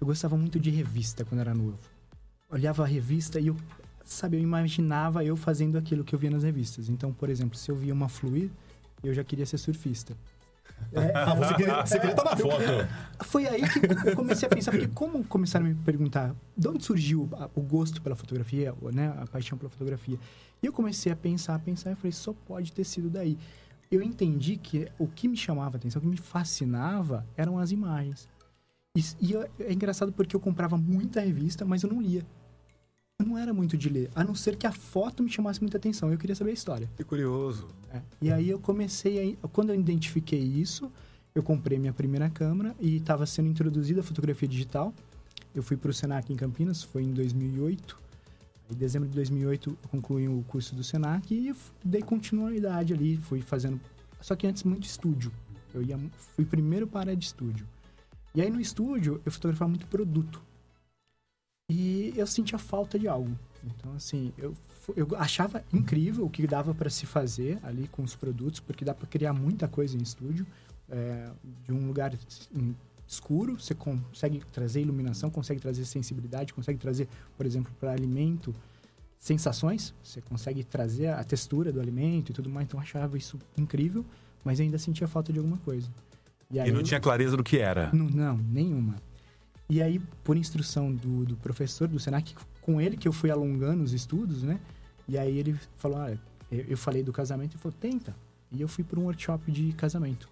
Eu 0.00 0.06
gostava 0.06 0.36
muito 0.36 0.60
de 0.60 0.70
revista 0.70 1.24
quando 1.24 1.40
era 1.40 1.52
novo. 1.52 1.78
Olhava 2.48 2.84
a 2.84 2.86
revista 2.86 3.40
e 3.40 3.48
eu, 3.48 3.56
sabe, 4.04 4.36
eu 4.36 4.40
imaginava 4.40 5.24
eu 5.24 5.36
fazendo 5.36 5.76
aquilo 5.76 6.04
que 6.04 6.14
eu 6.14 6.18
via 6.18 6.30
nas 6.30 6.44
revistas. 6.44 6.88
Então, 6.88 7.12
por 7.12 7.28
exemplo, 7.28 7.58
se 7.58 7.70
eu 7.70 7.76
via 7.76 7.92
uma 7.92 8.08
fluir, 8.08 8.50
eu 9.02 9.12
já 9.12 9.24
queria 9.24 9.44
ser 9.44 9.58
surfista. 9.58 10.16
Ah, 11.14 11.34
você 11.34 11.54
queria, 11.54 11.86
você 11.86 11.98
queria 11.98 12.12
estar 12.12 12.24
na 12.24 12.36
foto. 12.36 12.62
Foi 13.24 13.46
aí 13.46 13.60
que 13.68 14.08
eu 14.08 14.16
comecei 14.16 14.46
a 14.46 14.50
pensar, 14.50 14.70
porque 14.70 14.88
como 14.88 15.22
começaram 15.24 15.66
a 15.66 15.68
me 15.68 15.74
perguntar 15.74 16.34
de 16.56 16.68
onde 16.68 16.82
surgiu 16.82 17.28
o 17.54 17.60
gosto 17.60 18.00
pela 18.00 18.16
fotografia, 18.16 18.74
né, 18.92 19.14
a 19.20 19.26
paixão 19.26 19.58
pela 19.58 19.68
fotografia. 19.68 20.18
E 20.62 20.66
eu 20.66 20.72
comecei 20.72 21.12
a 21.12 21.16
pensar, 21.16 21.54
a 21.54 21.58
pensar, 21.58 21.92
e 21.92 21.94
falei, 21.94 22.12
só 22.12 22.32
pode 22.32 22.72
ter 22.72 22.84
sido 22.84 23.10
daí. 23.10 23.38
Eu 23.90 24.02
entendi 24.02 24.56
que 24.56 24.88
o 24.98 25.06
que 25.06 25.28
me 25.28 25.36
chamava 25.36 25.76
a 25.76 25.78
atenção, 25.78 26.00
o 26.00 26.02
que 26.02 26.08
me 26.08 26.16
fascinava, 26.16 27.26
eram 27.36 27.58
as 27.58 27.70
imagens. 27.70 28.28
E, 28.96 29.00
e 29.20 29.36
é 29.64 29.72
engraçado 29.72 30.12
porque 30.12 30.34
eu 30.34 30.40
comprava 30.40 30.76
muita 30.76 31.20
revista, 31.20 31.64
mas 31.64 31.82
eu 31.82 31.90
não 31.90 32.00
lia. 32.00 32.24
Eu 33.20 33.26
não 33.26 33.36
era 33.36 33.52
muito 33.52 33.76
de 33.76 33.88
ler, 33.88 34.08
a 34.14 34.22
não 34.22 34.32
ser 34.32 34.54
que 34.54 34.64
a 34.64 34.70
foto 34.70 35.24
me 35.24 35.28
chamasse 35.28 35.60
muita 35.60 35.76
atenção. 35.76 36.08
Eu 36.12 36.16
queria 36.16 36.36
saber 36.36 36.50
a 36.50 36.54
história. 36.54 36.88
Que 36.96 37.02
curioso. 37.02 37.66
É. 37.92 38.00
E 38.22 38.30
aí 38.30 38.48
eu 38.48 38.60
comecei 38.60 39.36
a... 39.42 39.48
Quando 39.48 39.70
eu 39.70 39.74
identifiquei 39.74 40.38
isso, 40.38 40.88
eu 41.34 41.42
comprei 41.42 41.80
minha 41.80 41.92
primeira 41.92 42.30
câmera 42.30 42.76
e 42.78 42.94
estava 42.94 43.26
sendo 43.26 43.48
introduzida 43.48 44.02
a 44.02 44.04
fotografia 44.04 44.46
digital. 44.46 44.94
Eu 45.52 45.64
fui 45.64 45.76
para 45.76 45.90
o 45.90 45.92
Senac 45.92 46.32
em 46.32 46.36
Campinas, 46.36 46.84
foi 46.84 47.02
em 47.02 47.12
2008. 47.12 47.98
Em 48.70 48.76
dezembro 48.76 49.08
de 49.08 49.16
2008 49.16 49.68
eu 49.82 49.88
concluí 49.88 50.28
o 50.28 50.44
curso 50.44 50.76
do 50.76 50.84
Senac 50.84 51.34
e 51.34 51.52
dei 51.84 52.02
continuidade 52.02 52.94
ali, 52.94 53.16
fui 53.16 53.40
fazendo... 53.40 53.80
Só 54.20 54.36
que 54.36 54.46
antes 54.46 54.62
muito 54.62 54.84
estúdio. 54.84 55.32
Eu 55.74 55.82
ia, 55.82 55.98
fui 56.36 56.44
primeiro 56.44 56.86
para 56.86 57.10
a 57.10 57.14
de 57.16 57.24
estúdio. 57.24 57.66
E 58.32 58.40
aí 58.40 58.48
no 58.48 58.60
estúdio 58.60 59.20
eu 59.26 59.32
fotografava 59.32 59.68
muito 59.68 59.88
produto. 59.88 60.40
E 61.70 62.14
eu 62.16 62.26
sentia 62.26 62.58
falta 62.58 62.98
de 62.98 63.06
algo. 63.06 63.30
Então, 63.64 63.92
assim, 63.94 64.32
eu, 64.38 64.54
eu 64.96 65.06
achava 65.18 65.62
incrível 65.72 66.24
o 66.24 66.30
que 66.30 66.46
dava 66.46 66.72
para 66.74 66.88
se 66.88 67.04
fazer 67.04 67.58
ali 67.62 67.86
com 67.88 68.02
os 68.02 68.14
produtos, 68.14 68.58
porque 68.60 68.84
dá 68.84 68.94
para 68.94 69.06
criar 69.06 69.32
muita 69.34 69.68
coisa 69.68 69.96
em 69.96 70.00
estúdio. 70.02 70.46
é, 70.90 71.30
de 71.64 71.72
um 71.72 71.86
lugar 71.86 72.14
escuro, 73.06 73.60
você 73.60 73.74
consegue 73.74 74.42
trazer 74.52 74.80
iluminação, 74.80 75.28
consegue 75.30 75.60
trazer 75.60 75.84
sensibilidade, 75.84 76.54
consegue 76.54 76.78
trazer, 76.78 77.06
por 77.36 77.44
exemplo, 77.44 77.70
para 77.78 77.92
alimento, 77.92 78.54
sensações. 79.18 79.92
Você 80.02 80.22
consegue 80.22 80.64
trazer 80.64 81.08
a 81.08 81.22
textura 81.24 81.70
do 81.70 81.80
alimento 81.80 82.30
e 82.30 82.32
tudo 82.34 82.48
mais. 82.48 82.66
Então, 82.66 82.78
eu 82.80 82.82
achava 82.82 83.18
isso 83.18 83.38
incrível, 83.58 84.04
mas 84.42 84.58
ainda 84.60 84.78
sentia 84.78 85.06
falta 85.06 85.30
de 85.32 85.38
alguma 85.38 85.58
coisa. 85.58 85.88
E 86.50 86.58
aí 86.58 86.70
não 86.70 86.78
eu- 86.80 86.84
tinha 86.84 86.98
clareza 87.00 87.36
do 87.36 87.44
que 87.44 87.58
era. 87.58 87.90
não, 87.92 88.06
não, 88.06 88.38
nenhuma. 88.38 88.96
E 89.68 89.82
aí, 89.82 89.98
por 90.24 90.36
instrução 90.36 90.92
do, 90.92 91.24
do 91.26 91.36
professor 91.36 91.86
do 91.88 91.98
Senac, 91.98 92.34
com 92.60 92.80
ele 92.80 92.96
que 92.96 93.06
eu 93.06 93.12
fui 93.12 93.30
alongando 93.30 93.82
os 93.84 93.92
estudos, 93.92 94.42
né? 94.42 94.58
E 95.06 95.16
aí 95.18 95.38
ele 95.38 95.54
falou, 95.76 95.98
olha, 95.98 96.20
eu, 96.50 96.76
falei 96.76 97.02
do 97.02 97.12
casamento 97.12 97.54
e 97.56 97.58
falou, 97.58 97.76
tenta. 97.78 98.14
E 98.50 98.60
eu 98.60 98.68
fui 98.68 98.82
para 98.82 98.98
um 98.98 99.04
workshop 99.04 99.50
de 99.52 99.72
casamento, 99.72 100.28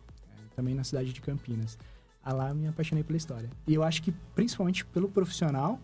também 0.55 0.75
na 0.75 0.85
cidade 0.85 1.13
de 1.13 1.21
Campinas. 1.21 1.79
Ah, 2.25 2.33
lá 2.33 2.55
me 2.55 2.67
apaixonei 2.67 3.05
pela 3.05 3.17
história. 3.17 3.49
E 3.67 3.75
eu 3.75 3.83
acho 3.83 4.03
que 4.03 4.13
principalmente 4.35 4.85
pelo 4.87 5.09
profissional, 5.09 5.79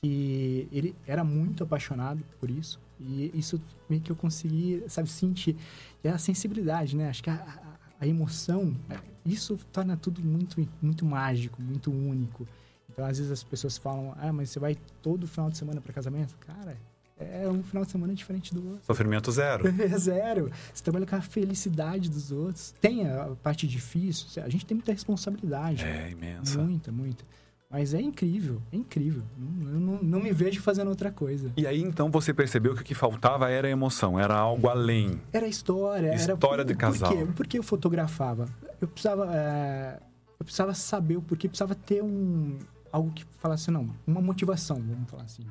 que 0.00 0.66
ele 0.72 0.94
era 1.06 1.22
muito 1.22 1.62
apaixonado 1.64 2.24
por 2.40 2.50
isso. 2.50 2.80
E 3.00 3.30
isso 3.34 3.60
meio 3.88 4.00
que 4.02 4.10
eu 4.10 4.16
consegui, 4.16 4.82
sabe, 4.88 5.08
sentir. 5.10 5.56
E 6.02 6.08
a 6.08 6.18
sensibilidade, 6.18 6.96
né? 6.96 7.08
Acho 7.10 7.22
que 7.22 7.30
a, 7.30 7.34
a- 7.34 7.68
a 8.00 8.06
emoção, 8.06 8.76
isso 9.26 9.58
torna 9.72 9.96
tudo 9.96 10.22
muito, 10.22 10.66
muito 10.80 11.04
mágico, 11.04 11.60
muito 11.60 11.90
único. 11.90 12.46
Então, 12.98 13.06
às 13.06 13.16
vezes 13.16 13.30
as 13.30 13.44
pessoas 13.44 13.78
falam, 13.78 14.12
ah, 14.18 14.32
mas 14.32 14.50
você 14.50 14.58
vai 14.58 14.76
todo 15.00 15.24
final 15.28 15.48
de 15.48 15.56
semana 15.56 15.80
para 15.80 15.92
casamento? 15.92 16.34
Cara, 16.44 16.76
é 17.16 17.48
um 17.48 17.62
final 17.62 17.84
de 17.84 17.92
semana 17.92 18.12
diferente 18.12 18.52
do 18.52 18.70
outro. 18.70 18.84
Sofrimento 18.84 19.30
zero. 19.30 19.66
É 19.80 19.96
zero. 19.96 20.50
Você 20.74 20.82
trabalha 20.82 21.06
com 21.06 21.14
a 21.14 21.20
felicidade 21.20 22.10
dos 22.10 22.32
outros. 22.32 22.74
Tem 22.80 23.08
a 23.08 23.36
parte 23.40 23.68
difícil, 23.68 24.42
a 24.42 24.48
gente 24.48 24.66
tem 24.66 24.74
muita 24.74 24.90
responsabilidade. 24.90 25.84
É 25.84 26.10
imensa. 26.10 26.58
Muita, 26.60 26.90
muita. 26.90 27.22
Mas 27.70 27.94
é 27.94 28.00
incrível, 28.00 28.60
é 28.72 28.76
incrível. 28.76 29.22
Não- 29.38 29.68
Eu 29.74 29.78
não, 29.78 30.02
não 30.02 30.20
me 30.20 30.32
vejo 30.32 30.60
fazendo 30.60 30.88
outra 30.88 31.12
coisa. 31.12 31.52
E 31.56 31.68
aí 31.68 31.80
então 31.80 32.10
você 32.10 32.34
percebeu 32.34 32.74
que 32.74 32.80
o 32.80 32.84
que 32.84 32.94
faltava 32.96 33.48
era 33.48 33.70
emoção, 33.70 34.18
era 34.18 34.34
algo 34.36 34.66
além. 34.66 35.20
Era 35.32 35.46
história. 35.46 36.08
era 36.08 36.16
História 36.16 36.64
de 36.64 36.74
por 36.74 36.80
casal. 36.80 37.12
quê? 37.16 37.28
Por 37.36 37.46
que 37.46 37.58
eu 37.60 37.62
fotografava? 37.62 38.48
Eu 38.80 38.88
precisava, 38.88 39.30
é, 39.36 40.00
eu 40.40 40.44
precisava 40.44 40.74
saber 40.74 41.16
o 41.16 41.22
porquê, 41.22 41.46
precisava 41.48 41.76
ter 41.76 42.02
um 42.02 42.58
algo 42.92 43.10
que 43.12 43.24
falasse, 43.38 43.70
não, 43.70 43.88
uma 44.06 44.20
motivação, 44.20 44.76
vamos 44.76 45.10
falar 45.10 45.24
assim. 45.24 45.44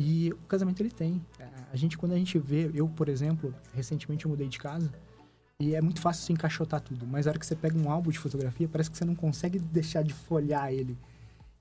E 0.00 0.30
o 0.32 0.46
casamento 0.46 0.80
ele 0.80 0.90
tem. 0.90 1.20
É, 1.38 1.48
A 1.72 1.76
gente, 1.76 1.98
quando 1.98 2.12
a 2.12 2.16
gente 2.16 2.38
vê, 2.38 2.70
eu, 2.72 2.88
por 2.88 3.08
exemplo, 3.08 3.52
recentemente 3.74 4.24
eu 4.24 4.30
mudei 4.30 4.48
de 4.48 4.58
casa 4.58 4.92
e 5.60 5.74
é 5.74 5.80
muito 5.80 6.00
fácil 6.00 6.24
se 6.24 6.32
encaixotar 6.32 6.80
tudo, 6.80 7.04
mas 7.04 7.26
a 7.26 7.30
hora 7.30 7.38
que 7.38 7.44
você 7.44 7.56
pega 7.56 7.76
um 7.76 7.90
álbum 7.90 8.10
de 8.10 8.18
fotografia, 8.18 8.68
parece 8.68 8.90
que 8.90 8.96
você 8.96 9.04
não 9.04 9.16
consegue 9.16 9.58
deixar 9.58 10.02
de 10.02 10.14
folhear 10.14 10.72
ele. 10.72 10.96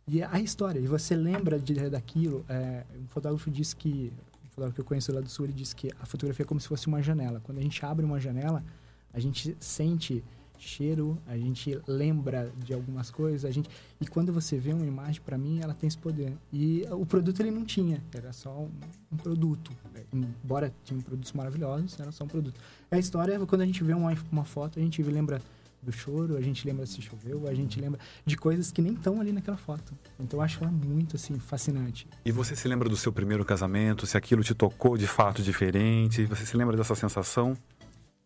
E 0.08 0.22
é 0.22 0.30
a 0.32 0.40
história, 0.40 0.80
e 0.80 0.86
você 0.86 1.16
lembra 1.16 1.60
de, 1.60 1.90
daquilo. 1.90 2.46
É, 2.48 2.86
um 2.96 3.08
fotógrafo 3.08 3.50
disse 3.50 3.76
que, 3.76 4.14
um 4.46 4.50
fotógrafo 4.50 4.76
que 4.76 4.82
eu 4.82 4.86
conheço 4.86 5.12
lá 5.12 5.20
do 5.20 5.28
Sul, 5.28 5.46
ele 5.46 5.54
disse 5.54 5.76
que 5.76 5.92
a 6.00 6.06
fotografia 6.06 6.44
é 6.44 6.48
como 6.48 6.62
se 6.62 6.68
fosse 6.68 6.86
uma 6.86 7.02
janela. 7.02 7.42
Quando 7.44 7.58
a 7.58 7.62
gente 7.62 7.84
abre 7.84 8.06
uma 8.06 8.20
janela, 8.20 8.64
a 9.12 9.20
gente 9.20 9.58
sente 9.60 10.24
cheiro, 10.58 11.18
a 11.26 11.38
gente 11.38 11.80
lembra 11.88 12.52
de 12.64 12.74
algumas 12.74 13.10
coisas, 13.10 13.46
a 13.46 13.52
gente 13.52 13.70
e 14.00 14.06
quando 14.06 14.32
você 14.32 14.58
vê 14.58 14.74
uma 14.74 14.86
imagem, 14.86 15.22
para 15.22 15.38
mim, 15.38 15.60
ela 15.62 15.74
tem 15.74 15.88
esse 15.88 15.98
poder. 15.98 16.34
E 16.54 16.84
o 16.92 17.06
produto 17.06 17.40
ele 17.40 17.52
não 17.52 17.66
tinha, 17.66 18.04
era 18.14 18.32
só 18.32 18.52
um, 18.52 18.70
um 19.12 19.18
produto. 19.18 19.72
Embora 20.14 20.74
tinha 20.84 21.02
produtos 21.02 21.34
maravilhosos, 21.34 22.00
era 22.00 22.12
só 22.12 22.24
um 22.24 22.28
produto. 22.28 22.60
A 22.92 23.00
história, 23.00 23.40
quando 23.46 23.62
a 23.62 23.66
gente 23.66 23.84
vê 23.84 23.94
uma, 23.94 24.16
uma 24.32 24.46
foto, 24.46 24.80
a 24.80 24.82
gente 24.82 25.02
lembra 25.02 25.42
do 25.82 25.92
choro, 25.92 26.36
a 26.36 26.42
gente 26.42 26.66
lembra 26.68 26.86
se 26.86 27.02
choveu, 27.02 27.48
a 27.48 27.54
gente 27.54 27.80
lembra 27.80 28.00
de 28.26 28.36
coisas 28.36 28.72
que 28.72 28.82
nem 28.82 28.94
estão 28.94 29.22
ali 29.22 29.32
naquela 29.32 29.58
foto. 29.58 29.94
Então 30.20 30.40
eu 30.40 30.44
acho 30.44 30.62
ela 30.62 30.72
muito 30.72 31.16
assim 31.16 31.40
fascinante. 31.40 32.08
E 32.26 32.32
você 32.32 32.56
se 32.56 32.68
lembra 32.68 32.90
do 32.90 32.98
seu 32.98 33.12
primeiro 33.12 33.46
casamento, 33.46 34.06
se 34.06 34.18
aquilo 34.18 34.44
te 34.44 34.54
tocou 34.54 34.98
de 34.98 35.08
fato 35.08 35.42
diferente? 35.42 36.26
Você 36.26 36.46
se 36.46 36.58
lembra 36.58 36.76
dessa 36.76 36.96
sensação? 36.96 37.56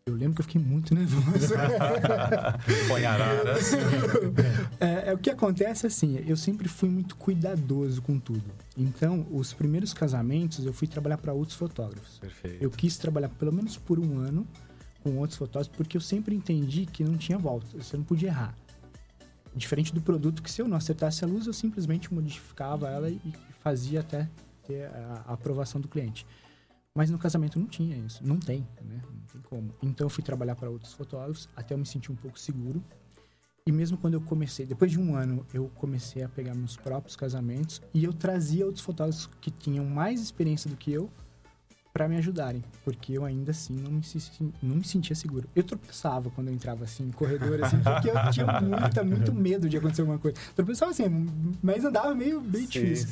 Eu 0.07 0.15
lembro 0.15 0.33
que 0.33 0.41
eu 0.41 0.45
fiquei 0.45 0.59
muito 0.59 0.95
nervoso. 0.95 1.53
Põe 2.87 3.05
araras. 3.05 3.73
É, 4.79 5.09
é, 5.09 5.13
o 5.13 5.17
que 5.19 5.29
acontece 5.29 5.85
assim, 5.85 6.17
eu 6.25 6.35
sempre 6.35 6.67
fui 6.67 6.89
muito 6.89 7.15
cuidadoso 7.15 8.01
com 8.01 8.17
tudo. 8.17 8.43
Então, 8.75 9.27
os 9.29 9.53
primeiros 9.53 9.93
casamentos 9.93 10.65
eu 10.65 10.73
fui 10.73 10.87
trabalhar 10.87 11.19
para 11.19 11.33
outros 11.33 11.55
fotógrafos. 11.55 12.17
Perfeito. 12.17 12.63
Eu 12.63 12.71
quis 12.71 12.97
trabalhar 12.97 13.29
pelo 13.29 13.53
menos 13.53 13.77
por 13.77 13.99
um 13.99 14.17
ano 14.17 14.47
com 15.03 15.17
outros 15.17 15.37
fotógrafos, 15.37 15.77
porque 15.77 15.97
eu 15.97 16.01
sempre 16.01 16.33
entendi 16.33 16.87
que 16.87 17.03
não 17.03 17.15
tinha 17.15 17.37
volta, 17.37 17.67
você 17.77 17.95
não 17.95 18.03
podia 18.03 18.29
errar. 18.29 18.55
Diferente 19.55 19.93
do 19.93 20.01
produto 20.01 20.41
que 20.41 20.49
se 20.49 20.63
eu 20.63 20.67
não 20.67 20.77
acertasse 20.77 21.23
a 21.23 21.27
luz, 21.27 21.45
eu 21.45 21.53
simplesmente 21.53 22.11
modificava 22.11 22.89
ela 22.89 23.07
e 23.07 23.21
fazia 23.61 23.99
até 23.99 24.27
ter 24.65 24.85
a 24.85 25.25
a 25.27 25.33
aprovação 25.33 25.79
do 25.79 25.87
cliente. 25.87 26.25
Mas 26.93 27.09
no 27.09 27.17
casamento 27.17 27.57
não 27.57 27.67
tinha 27.67 27.95
isso, 27.97 28.25
não 28.25 28.37
tem, 28.37 28.67
né? 28.81 29.01
Não 29.09 29.21
tem 29.31 29.41
como. 29.41 29.73
Então 29.81 30.05
eu 30.05 30.09
fui 30.09 30.23
trabalhar 30.23 30.55
para 30.55 30.69
outros 30.69 30.93
fotógrafos 30.93 31.47
até 31.55 31.73
eu 31.73 31.77
me 31.77 31.85
sentir 31.85 32.11
um 32.11 32.15
pouco 32.15 32.37
seguro. 32.37 32.83
E 33.65 33.71
mesmo 33.71 33.97
quando 33.97 34.15
eu 34.15 34.21
comecei, 34.21 34.65
depois 34.65 34.91
de 34.91 34.99
um 34.99 35.15
ano, 35.15 35.45
eu 35.53 35.69
comecei 35.75 36.23
a 36.23 36.27
pegar 36.27 36.55
meus 36.55 36.75
próprios 36.75 37.15
casamentos 37.15 37.81
e 37.93 38.03
eu 38.03 38.11
trazia 38.11 38.65
outros 38.65 38.83
fotógrafos 38.83 39.29
que 39.39 39.51
tinham 39.51 39.85
mais 39.85 40.19
experiência 40.19 40.69
do 40.69 40.75
que 40.75 40.91
eu 40.91 41.09
para 41.93 42.07
me 42.07 42.15
ajudarem, 42.17 42.63
porque 42.83 43.13
eu 43.13 43.25
ainda 43.25 43.51
assim 43.51 43.73
não 43.73 43.91
me, 43.91 44.01
não 44.63 44.75
me 44.77 44.83
sentia 44.83 45.15
seguro. 45.15 45.47
Eu 45.55 45.63
tropeçava 45.63 46.29
quando 46.29 46.47
eu 46.47 46.53
entrava 46.53 46.85
assim 46.85 47.03
em 47.03 47.11
corredor, 47.11 47.63
assim, 47.63 47.77
porque 47.83 48.09
eu 48.09 48.31
tinha 48.31 48.61
muita, 48.61 49.03
muito 49.03 49.33
medo 49.33 49.69
de 49.69 49.77
acontecer 49.77 50.01
alguma 50.01 50.17
coisa. 50.17 50.37
Tropeçava 50.55 50.91
assim, 50.91 51.03
mas 51.61 51.83
andava 51.83 52.15
meio 52.15 52.41
bem 52.41 52.65
difícil. 52.65 53.09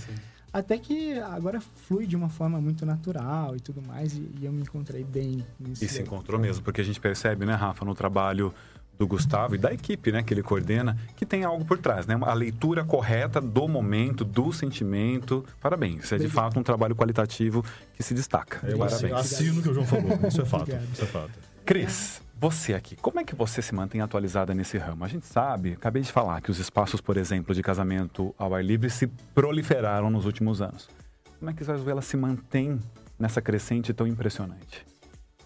Até 0.51 0.77
que 0.77 1.19
agora 1.19 1.61
flui 1.87 2.07
de 2.07 2.15
uma 2.15 2.29
forma 2.29 2.59
muito 2.59 2.85
natural 2.85 3.55
e 3.55 3.59
tudo 3.59 3.81
mais, 3.81 4.13
e, 4.13 4.29
e 4.41 4.45
eu 4.45 4.51
me 4.51 4.61
encontrei 4.61 5.03
bem 5.03 5.45
nisso. 5.59 5.83
E 5.83 5.87
se 5.87 6.01
encontrou 6.01 6.39
mesmo, 6.39 6.63
porque 6.63 6.81
a 6.81 6.83
gente 6.83 6.99
percebe, 6.99 7.45
né, 7.45 7.53
Rafa, 7.53 7.85
no 7.85 7.93
trabalho 7.93 8.53
do 8.97 9.07
Gustavo 9.07 9.55
e 9.55 9.57
da 9.57 9.73
equipe, 9.73 10.11
né, 10.11 10.21
que 10.21 10.33
ele 10.33 10.43
coordena, 10.43 10.97
que 11.15 11.25
tem 11.25 11.45
algo 11.45 11.63
por 11.63 11.77
trás, 11.77 12.05
né? 12.05 12.19
A 12.21 12.33
leitura 12.33 12.83
correta 12.83 13.39
do 13.39 13.65
momento, 13.65 14.25
do 14.25 14.51
sentimento. 14.51 15.45
Parabéns, 15.61 16.03
isso 16.03 16.15
é 16.15 16.17
de 16.17 16.25
Obrigado. 16.25 16.45
fato 16.45 16.59
um 16.59 16.63
trabalho 16.63 16.93
qualitativo 16.93 17.63
que 17.95 18.03
se 18.03 18.13
destaca. 18.13 18.59
Eu 18.67 18.77
Parabéns. 18.77 19.13
assino 19.13 19.61
o 19.61 19.63
que 19.63 19.69
o 19.69 19.73
João 19.73 19.85
falou. 19.85 20.19
Isso 20.27 20.41
é 20.41 20.45
fato. 20.45 20.63
Obrigado. 20.63 20.87
Isso 20.91 21.03
é 21.03 21.07
fato. 21.07 21.31
Cris, 21.65 22.21
você 22.39 22.73
aqui, 22.73 22.95
como 22.95 23.19
é 23.19 23.23
que 23.23 23.35
você 23.35 23.61
se 23.61 23.75
mantém 23.75 23.99
atualizada 23.99 24.53
nesse 24.53 24.77
ramo? 24.77 25.03
A 25.03 25.07
gente 25.07 25.25
sabe, 25.25 25.73
acabei 25.73 26.01
de 26.01 26.11
falar, 26.11 26.41
que 26.41 26.49
os 26.49 26.57
espaços, 26.57 27.01
por 27.01 27.17
exemplo, 27.17 27.53
de 27.53 27.61
casamento 27.61 28.33
ao 28.37 28.53
ar 28.53 28.63
livre 28.63 28.89
se 28.89 29.07
proliferaram 29.07 30.09
nos 30.09 30.25
últimos 30.25 30.61
anos. 30.61 30.89
Como 31.37 31.51
é 31.51 31.53
que 31.53 31.63
ela 31.69 32.01
se 32.01 32.15
mantém 32.15 32.79
nessa 33.17 33.41
crescente 33.41 33.93
tão 33.93 34.07
impressionante? 34.07 34.85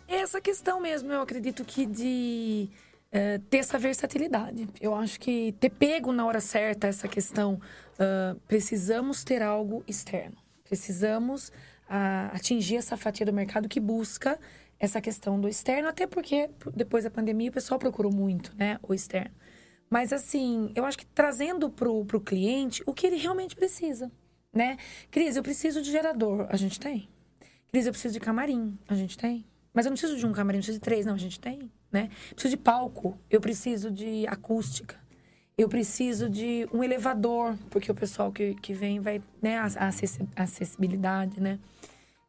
Essa 0.08 0.40
questão 0.40 0.80
mesmo, 0.80 1.12
eu 1.12 1.22
acredito 1.22 1.66
que 1.66 1.88
de 1.88 2.70
eh, 3.12 3.40
ter 3.50 3.58
essa 3.58 3.80
versatilidade. 3.80 4.68
Eu 4.80 4.94
acho 4.94 5.20
que 5.20 5.52
ter 5.60 5.72
pego 5.72 6.14
na 6.14 6.26
hora 6.26 6.40
certa 6.40 6.88
essa 6.88 7.08
questão, 7.08 7.60
ah, 7.98 8.36
precisamos 8.48 9.24
ter 9.24 9.42
algo 9.42 9.84
externo. 9.88 10.38
Precisamos 10.64 11.52
ah, 11.90 12.32
atingir 12.34 12.78
essa 12.78 12.96
fatia 12.98 13.26
do 13.26 13.34
mercado 13.34 13.68
que 13.68 13.80
busca 13.80 14.40
essa 14.84 15.00
questão 15.00 15.40
do 15.40 15.48
externo, 15.48 15.88
até 15.88 16.06
porque 16.06 16.50
depois 16.76 17.06
da 17.06 17.10
pandemia 17.10 17.50
o 17.50 17.54
pessoal 17.54 17.80
procurou 17.80 18.14
muito, 18.14 18.54
né, 18.58 18.78
o 18.84 18.94
externo. 18.94 19.34
Mas 19.90 20.12
assim, 20.12 20.74
eu 20.76 20.84
acho 20.84 20.98
que 20.98 21.06
trazendo 21.06 21.70
pro, 21.70 22.04
pro 22.04 22.20
cliente 22.20 22.84
o 22.86 22.94
que 22.94 23.08
ele 23.08 23.16
realmente 23.16 23.56
precisa, 23.56 24.12
né? 24.52 24.76
Cris, 25.10 25.38
eu 25.38 25.44
preciso 25.44 25.82
de 25.82 25.90
gerador, 25.90 26.48
a 26.50 26.58
gente 26.58 26.82
tem. 26.82 27.08
Cris, 27.70 27.86
eu 27.86 27.94
preciso 27.94 28.14
de 28.14 28.20
camarim, 28.20 28.78
a 28.86 28.94
gente 28.94 29.18
tem. 29.18 29.46
Mas 29.74 29.86
eu 29.86 29.90
não 29.90 29.98
preciso 29.98 30.20
de 30.20 30.26
um 30.26 30.34
camarim, 30.34 30.58
eu 30.58 30.62
preciso 30.62 30.80
de 30.80 30.84
três, 30.84 31.06
não, 31.06 31.14
a 31.14 31.18
gente 31.18 31.40
tem, 31.40 31.72
né? 31.90 32.10
Eu 32.32 32.36
preciso 32.36 32.58
de 32.58 32.62
palco, 32.62 33.18
eu 33.30 33.40
preciso 33.40 33.90
de 33.90 34.28
acústica, 34.28 34.98
eu 35.58 35.70
preciso 35.70 36.30
de 36.30 36.68
um 36.74 36.84
elevador, 36.84 37.56
porque 37.70 37.90
o 37.90 37.96
pessoal 37.96 38.34
que, 38.34 38.54
que 38.56 38.74
vem 38.74 39.00
vai, 39.00 39.22
né, 39.42 39.60
a, 39.60 39.68
a 40.36 40.44
acessibilidade, 40.44 41.40
né? 41.40 41.58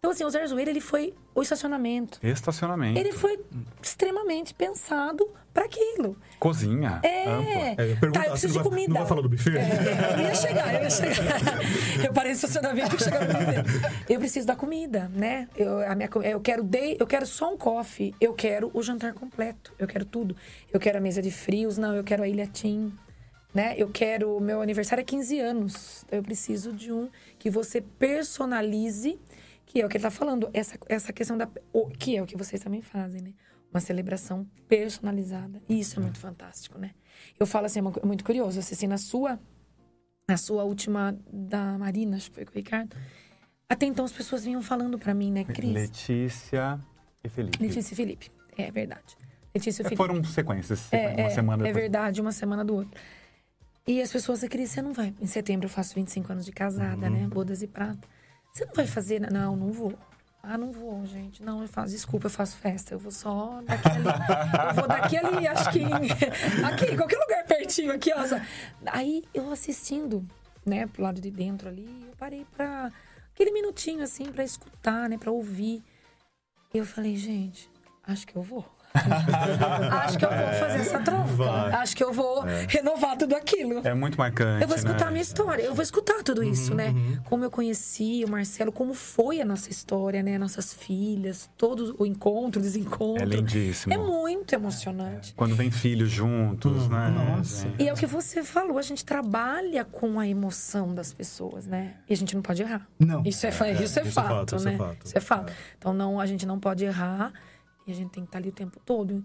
Então, 0.05 0.13
assim, 0.13 0.25
o 0.25 0.29
Zé 0.29 0.47
Zoeira, 0.47 0.71
ele 0.71 0.83
foi 0.83 1.15
o 1.35 1.41
estacionamento. 1.41 2.19
Estacionamento. 2.23 3.01
Ele 3.01 3.11
foi 3.11 3.43
extremamente 3.83 4.53
pensado 4.53 5.27
para 5.51 5.65
aquilo. 5.65 6.15
Cozinha. 6.39 7.01
É. 7.03 7.25
É, 7.25 7.93
eu 7.93 7.97
pergunto, 7.97 8.13
tá, 8.13 8.27
eu 8.27 8.33
preciso 8.33 8.53
de 8.53 8.59
não 8.59 8.65
vai, 8.65 8.71
comida. 8.71 8.89
Não 8.93 8.99
vai 8.99 9.07
falar 9.09 9.23
do 9.23 9.31
buffet? 9.31 9.57
É, 9.57 10.21
eu 10.21 10.25
ia 10.27 10.35
chegar, 10.35 10.75
eu 10.75 10.83
ia 10.83 10.91
chegar. 10.91 12.05
Eu 12.05 12.13
parei 12.13 12.33
no 12.33 12.37
estacionamento 12.37 12.97
e 12.97 13.03
chegar 13.03 13.27
no 13.27 13.33
buffet. 13.33 14.05
Eu 14.07 14.21
preciso 14.21 14.47
da 14.47 14.55
comida, 14.55 15.11
né? 15.15 15.49
Eu, 15.57 15.91
a 15.91 15.95
minha, 15.95 16.11
eu, 16.23 16.41
quero 16.43 16.63
de, 16.63 16.99
eu 17.01 17.07
quero 17.07 17.25
só 17.25 17.55
um 17.55 17.57
coffee. 17.57 18.15
Eu 18.21 18.35
quero 18.35 18.71
o 18.75 18.83
jantar 18.83 19.15
completo. 19.15 19.73
Eu 19.79 19.87
quero 19.87 20.05
tudo. 20.05 20.37
Eu 20.71 20.79
quero 20.79 20.99
a 20.99 21.01
mesa 21.01 21.23
de 21.23 21.31
frios. 21.31 21.79
Não, 21.79 21.97
eu 21.97 22.05
quero 22.05 22.23
a 22.23 22.29
ilha 22.29 22.47
Tim. 22.47 22.93
Né? 23.55 23.75
Eu 23.79 23.89
quero... 23.89 24.39
Meu 24.39 24.61
aniversário 24.61 25.01
é 25.01 25.05
15 25.05 25.41
anos. 25.41 26.05
Então, 26.05 26.19
eu 26.19 26.23
preciso 26.23 26.75
de 26.75 26.93
um 26.93 27.09
que 27.39 27.49
você 27.49 27.81
personalize 27.81 29.19
que 29.67 29.81
é 29.81 29.87
o 29.87 29.89
que 29.89 29.97
ele 29.97 30.07
está 30.07 30.11
falando, 30.11 30.49
essa, 30.53 30.79
essa 30.89 31.13
questão 31.13 31.37
da. 31.37 31.49
O, 31.73 31.87
que 31.89 32.17
é 32.17 32.23
o 32.23 32.27
que 32.27 32.37
vocês 32.37 32.63
também 32.63 32.81
fazem, 32.83 33.21
né? 33.23 33.33
Uma 33.73 33.81
celebração 33.81 34.47
personalizada. 34.69 35.61
E 35.69 35.81
isso 35.81 35.99
é 35.99 36.03
muito 36.03 36.19
fantástico, 36.19 36.79
né? 36.79 36.93
Eu 37.39 37.47
falo 37.47 37.67
assim, 37.67 37.81
é 37.81 38.07
muito 38.07 38.25
curioso. 38.25 38.59
Assim, 38.61 38.87
na 38.87 38.99
sua. 38.99 39.39
Na 40.29 40.39
sua 40.39 40.65
última 40.65 41.15
da 41.31 41.77
Marina, 41.77 42.17
acho 42.17 42.31
que 42.31 42.37
foi 42.37 42.45
com 42.47 42.53
o 42.53 42.55
Ricardo. 42.55 42.97
Até 43.69 43.85
então 43.85 44.05
as 44.07 44.13
pessoas 44.13 44.45
vinham 44.45 44.63
falando 44.63 44.99
para 44.99 45.13
mim, 45.13 45.31
né, 45.31 45.45
Cris? 45.45 45.73
Letícia 45.75 46.81
e 47.23 47.29
Felipe. 47.29 47.59
Letícia 47.63 47.93
e 47.93 47.97
Felipe. 47.97 48.31
É 48.57 48.71
verdade. 48.71 49.17
Letícia 49.55 49.83
e 49.83 49.85
é, 49.85 49.89
Felipe. 49.91 49.97
Foram 49.97 50.25
sequências, 50.25 50.91
é, 50.93 51.09
uma 51.09 51.21
é, 51.21 51.31
semana 51.31 51.63
É 51.63 51.67
depois. 51.67 51.83
verdade, 51.83 52.21
uma 52.23 52.33
semana 52.33 52.65
do 52.65 52.75
outro. 52.75 52.99
E 53.87 54.01
as 54.01 54.11
pessoas, 54.11 54.41
Cris, 54.45 54.71
você 54.71 54.81
não 54.81 54.95
vai. 54.95 55.15
Em 55.21 55.27
setembro 55.27 55.67
eu 55.67 55.71
faço 55.71 55.95
25 55.95 56.33
anos 56.33 56.47
de 56.47 56.53
casada, 56.53 57.07
Uhum. 57.07 57.13
né? 57.13 57.29
Bodas 57.29 57.61
e 57.63 57.67
prata. 57.67 58.09
Você 58.57 58.67
não 58.67 58.75
vai 58.75 58.87
fazer. 58.87 59.21
Não, 59.21 59.57
não 59.57 59.73
vou. 59.73 59.99
Ah, 60.41 60.57
não 60.57 60.71
vou, 60.71 61.05
gente. 61.07 61.43
Não, 61.43 61.63
eu 61.63 61.67
faço. 61.67 61.91
Desculpa, 61.91 62.27
eu 62.27 62.31
faço 62.31 62.57
festa. 62.57 62.95
Eu 62.95 63.01
vou 63.01 63.11
só 63.11 63.61
daqui 63.63 63.89
ali. 63.89 64.07
eu 64.69 64.75
vou 64.75 64.87
daqui 64.87 65.17
ali, 65.17 65.49
acho 65.49 65.71
que. 65.73 65.81
Em, 65.81 65.85
aqui, 66.65 66.85
em 66.93 66.97
qualquer 66.97 67.19
lugar 67.19 67.45
pertinho, 67.47 67.93
aqui, 67.93 68.13
ó. 68.15 68.23
Aí 68.87 69.25
eu 69.35 69.51
assistindo, 69.51 70.25
né, 70.65 70.87
pro 70.87 71.03
lado 71.03 71.21
de 71.21 71.33
dentro 71.33 71.69
ali, 71.69 72.07
eu 72.07 72.15
parei 72.17 72.47
pra. 72.57 72.93
Aquele 73.33 73.51
minutinho, 73.51 74.05
assim, 74.05 74.31
pra 74.31 74.45
escutar, 74.45 75.09
né, 75.09 75.19
pra 75.19 75.33
ouvir. 75.33 75.83
E 76.73 76.79
eu 76.79 76.87
falei, 76.87 77.17
gente, 77.17 77.69
acho 78.07 78.25
que 78.25 78.37
eu 78.37 78.43
vou. 78.43 78.65
Acho 80.05 80.19
que 80.19 80.25
eu 80.25 80.31
vou 80.31 80.53
fazer 80.55 80.79
essa 80.79 80.99
troca. 81.01 81.25
Vai. 81.25 81.73
Acho 81.73 81.97
que 81.97 82.05
eu 82.05 82.13
vou 82.13 82.43
renovar 82.69 83.17
tudo 83.17 83.35
aquilo. 83.35 83.81
É 83.85 83.93
muito 83.93 84.17
marcante. 84.17 84.63
Eu 84.63 84.69
vou 84.69 84.77
escutar 84.77 85.01
né? 85.01 85.07
a 85.07 85.11
minha 85.11 85.23
história, 85.23 85.63
eu 85.63 85.75
vou 85.75 85.83
escutar 85.83 86.23
tudo 86.23 86.45
isso, 86.45 86.75
né? 86.75 86.95
Como 87.25 87.45
eu 87.45 87.51
conheci 87.51 88.25
o 88.25 88.31
Marcelo, 88.31 88.71
como 88.71 88.95
foi 88.95 89.41
a 89.41 89.45
nossa 89.45 89.69
história, 89.71 90.23
né? 90.23 90.39
Nossas 90.39 90.73
filhas, 90.73 91.51
todo 91.57 91.97
o 91.99 92.07
encontro, 92.07 92.61
o 92.61 92.63
desencontro. 92.63 93.23
É 93.23 93.27
lindíssimo. 93.27 93.93
É 93.93 93.99
muito 93.99 94.53
emocionante. 94.55 95.35
Quando 95.35 95.57
vem 95.57 95.71
filhos 95.71 96.11
juntos, 96.11 96.89
né? 96.89 97.09
nossa. 97.09 97.67
E 97.79 97.89
é 97.89 97.93
o 97.93 97.97
que 97.97 98.07
você 98.07 98.45
falou, 98.45 98.79
a 98.79 98.83
gente 98.83 99.05
trabalha 99.05 99.85
com 99.85 100.21
a 100.21 100.29
emoção 100.29 100.95
das 100.95 101.13
pessoas, 101.13 101.67
né? 101.67 101.95
E 102.09 102.13
a 102.13 102.17
gente 102.17 102.35
não 102.35 102.43
pode 102.43 102.63
errar. 102.63 102.87
Não. 102.99 103.23
Isso 103.25 103.47
é, 103.47 103.51
fa- 103.51 103.69
isso 103.69 103.81
é, 103.83 103.85
isso 103.85 103.99
é 104.01 104.05
fato, 104.05 104.29
fato, 104.29 104.57
isso 104.57 104.65
né? 104.65 104.75
é 104.75 104.79
fato. 104.79 105.07
Isso 105.07 105.19
é 105.19 105.21
fato. 105.21 105.53
Então 105.79 105.93
não, 105.93 106.21
a 106.21 106.27
gente 106.27 106.47
não 106.47 106.61
pode 106.61 106.85
errar 106.85 107.33
e 107.87 107.93
a 107.93 107.95
gente 107.95 108.11
tem 108.11 108.23
que 108.25 108.29
estar 108.29 108.39
ali 108.39 108.49
o 108.49 108.53
tempo 108.53 108.79
todo 108.85 109.25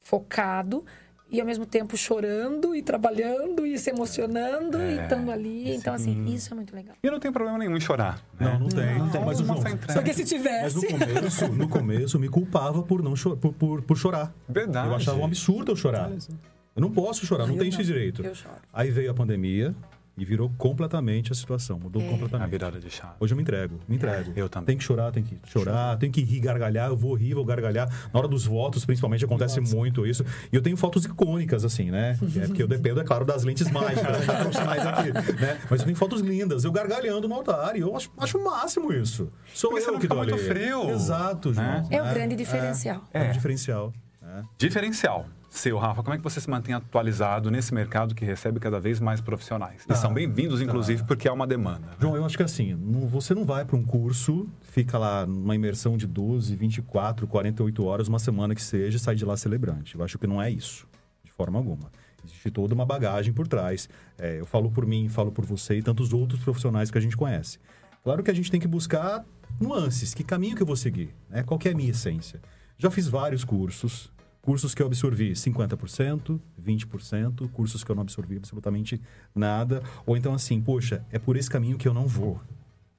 focado 0.00 0.84
e 1.28 1.40
ao 1.40 1.46
mesmo 1.46 1.66
tempo 1.66 1.96
chorando 1.96 2.74
e 2.76 2.82
trabalhando 2.82 3.66
e 3.66 3.76
se 3.78 3.90
emocionando 3.90 4.80
e 4.80 4.96
estando 5.02 5.30
ali. 5.32 5.74
Então, 5.74 5.92
assim, 5.92 6.24
isso 6.26 6.52
é 6.52 6.54
muito 6.56 6.74
legal. 6.74 6.94
E 7.02 7.10
não 7.10 7.18
tem 7.18 7.32
problema 7.32 7.58
nenhum 7.58 7.76
em 7.76 7.80
chorar. 7.80 8.22
né? 8.38 8.52
Não, 8.52 8.60
não 8.60 8.68
tem. 8.68 8.98
Não 8.98 9.08
tem. 9.10 9.24
Mas 9.24 9.40
o 9.40 9.44
João, 9.44 9.58
entrega. 9.58 9.92
Porque 9.94 10.12
se 10.14 10.22
mas 10.22 10.74
no 10.74 10.80
tivesse. 10.82 10.86
começo, 10.86 11.48
no 11.52 11.68
começo, 11.68 12.18
me 12.20 12.28
culpava 12.28 12.82
por 12.84 13.02
não 13.02 13.16
cho- 13.16 13.36
por, 13.36 13.52
por, 13.52 13.82
por 13.82 13.96
chorar. 13.96 14.32
Verdade. 14.48 14.88
Eu 14.88 14.94
achava 14.94 15.18
um 15.18 15.24
absurdo 15.24 15.72
eu 15.72 15.76
chorar. 15.76 16.10
Eu 16.12 16.80
não 16.82 16.92
posso 16.92 17.26
chorar, 17.26 17.44
não 17.46 17.54
Eu 17.54 17.58
tenho 17.60 17.72
não. 17.72 17.80
esse 17.80 17.86
direito. 17.86 18.24
Eu 18.24 18.34
choro. 18.34 18.54
Aí 18.72 18.90
veio 18.92 19.10
a 19.10 19.14
pandemia 19.14 19.74
e 20.16 20.24
virou 20.24 20.50
completamente 20.56 21.30
a 21.30 21.34
situação, 21.34 21.78
mudou 21.78 22.00
É. 22.00 22.06
A 22.06 22.10
completamente. 22.10 22.50
virada 22.50 22.80
de 22.80 22.90
chave. 22.90 23.12
Hoje 23.20 23.32
eu 23.34 23.36
me 23.36 23.42
entrego, 23.42 23.78
me 23.86 23.96
entrego. 23.96 24.32
Eu 24.34 24.48
também. 24.48 24.66
Tem 24.66 24.78
que 24.78 24.84
chorar, 24.84 25.12
tem 25.12 25.22
que 25.22 25.38
chorar, 25.46 25.96
tem 25.98 26.10
que 26.10 26.22
rir, 26.22 26.40
gargalhar. 26.40 26.88
Eu 26.88 26.96
vou 26.96 27.14
rir, 27.14 27.34
vou 27.34 27.44
gargalhar. 27.44 27.88
Na 28.12 28.18
hora 28.20 28.28
dos 28.28 28.46
votos, 28.46 28.84
principalmente, 28.84 29.24
acontece 29.24 29.60
muito 29.60 30.06
isso. 30.06 30.24
E 30.50 30.56
eu 30.56 30.62
tenho 30.62 30.76
fotos 30.76 31.04
icônicas, 31.04 31.64
assim, 31.64 31.90
né? 31.90 32.18
É 32.36 32.46
porque 32.46 32.62
eu 32.62 32.68
dependo, 32.68 33.00
é 33.00 33.04
claro, 33.04 33.24
das 33.24 33.44
lentes 33.44 33.70
mágicas, 33.70 34.26
né? 34.26 34.34
profissionais 34.40 34.86
aqui, 34.86 35.12
né? 35.12 35.60
Mas 35.70 35.80
eu 35.80 35.84
tenho 35.86 35.96
fotos 35.96 36.20
lindas, 36.22 36.64
eu 36.64 36.72
gargalhando 36.72 37.28
no 37.28 37.34
altar. 37.34 37.76
E 37.76 37.80
eu 37.80 37.94
acho, 37.94 38.10
acho 38.16 38.38
o 38.38 38.44
máximo 38.44 38.92
isso. 38.92 39.30
Sou 39.54 39.70
Porque 39.70 39.82
eu 39.82 39.84
você 39.86 39.90
não 39.92 40.00
que 40.00 40.08
tô 40.08 40.14
muito 40.16 40.38
frio, 40.38 40.90
Exato, 40.90 41.52
João. 41.52 41.66
né? 41.66 41.86
É 41.90 42.00
o 42.00 42.04
né? 42.06 42.14
grande 42.14 42.36
diferencial. 42.36 43.04
É, 43.12 43.20
é 43.22 43.26
É. 43.26 43.30
o 43.30 43.32
diferencial. 43.32 43.92
né? 44.22 44.44
Diferencial. 44.56 45.26
Seu, 45.56 45.78
Rafa, 45.78 46.02
como 46.02 46.14
é 46.14 46.18
que 46.18 46.22
você 46.22 46.38
se 46.38 46.50
mantém 46.50 46.74
atualizado 46.74 47.50
nesse 47.50 47.72
mercado 47.72 48.14
que 48.14 48.26
recebe 48.26 48.60
cada 48.60 48.78
vez 48.78 49.00
mais 49.00 49.22
profissionais? 49.22 49.84
E 49.84 49.88
Tá, 49.88 49.94
são 49.94 50.12
bem-vindos, 50.12 50.60
inclusive, 50.60 51.02
porque 51.04 51.26
há 51.26 51.32
uma 51.32 51.46
demanda. 51.46 51.88
João, 51.98 52.14
eu 52.14 52.26
acho 52.26 52.36
que 52.36 52.42
assim, 52.42 52.74
não- 52.74 53.08
você 53.08 53.34
não 53.34 53.42
vai 53.44 53.64
para 53.64 53.74
um 53.74 53.82
curso, 53.82 54.46
fica 54.60 54.98
lá 54.98 55.24
numa 55.24 55.54
imersão 55.54 55.96
de 55.96 56.06
12, 56.06 56.54
24, 56.54 57.26
48 57.26 57.82
horas, 57.86 58.06
uma 58.06 58.18
semana 58.18 58.54
que 58.54 58.62
seja, 58.62 58.98
e 58.98 59.00
sai 59.00 59.14
de 59.14 59.24
lá 59.24 59.34
celebrante. 59.34 59.94
Eu 59.94 60.04
acho 60.04 60.18
que 60.18 60.26
não 60.26 60.42
é 60.42 60.50
isso, 60.50 60.86
de 61.24 61.32
forma 61.32 61.58
alguma. 61.58 61.90
Existe 62.22 62.50
toda 62.50 62.74
uma 62.74 62.84
bagagem 62.84 63.32
por 63.32 63.48
trás. 63.48 63.88
É, 64.18 64.38
eu 64.38 64.44
falo 64.44 64.70
por 64.70 64.84
mim, 64.84 65.08
falo 65.08 65.32
por 65.32 65.46
você 65.46 65.78
e 65.78 65.82
tantos 65.82 66.12
outros 66.12 66.38
profissionais 66.40 66.90
que 66.90 66.98
a 66.98 67.00
gente 67.00 67.16
conhece. 67.16 67.58
Claro 68.04 68.22
que 68.22 68.30
a 68.30 68.34
gente 68.34 68.50
tem 68.50 68.60
que 68.60 68.68
buscar 68.68 69.24
nuances, 69.58 70.12
que 70.12 70.22
caminho 70.22 70.54
que 70.54 70.62
eu 70.62 70.66
vou 70.66 70.76
seguir, 70.76 71.14
né? 71.30 71.42
qual 71.42 71.58
é 71.64 71.70
a 71.70 71.74
minha 71.74 71.90
essência. 71.90 72.40
Já 72.78 72.90
fiz 72.90 73.08
vários 73.08 73.42
cursos, 73.42 74.12
cursos 74.46 74.76
que 74.76 74.80
eu 74.80 74.86
absorvi 74.86 75.32
50%, 75.32 76.38
20%, 76.64 77.50
cursos 77.50 77.82
que 77.82 77.90
eu 77.90 77.96
não 77.96 78.02
absorvi 78.02 78.36
absolutamente 78.36 79.00
nada. 79.34 79.82
Ou 80.06 80.16
então 80.16 80.32
assim, 80.32 80.62
poxa, 80.62 81.04
é 81.10 81.18
por 81.18 81.36
esse 81.36 81.50
caminho 81.50 81.76
que 81.76 81.88
eu 81.88 81.92
não 81.92 82.06
vou. 82.06 82.40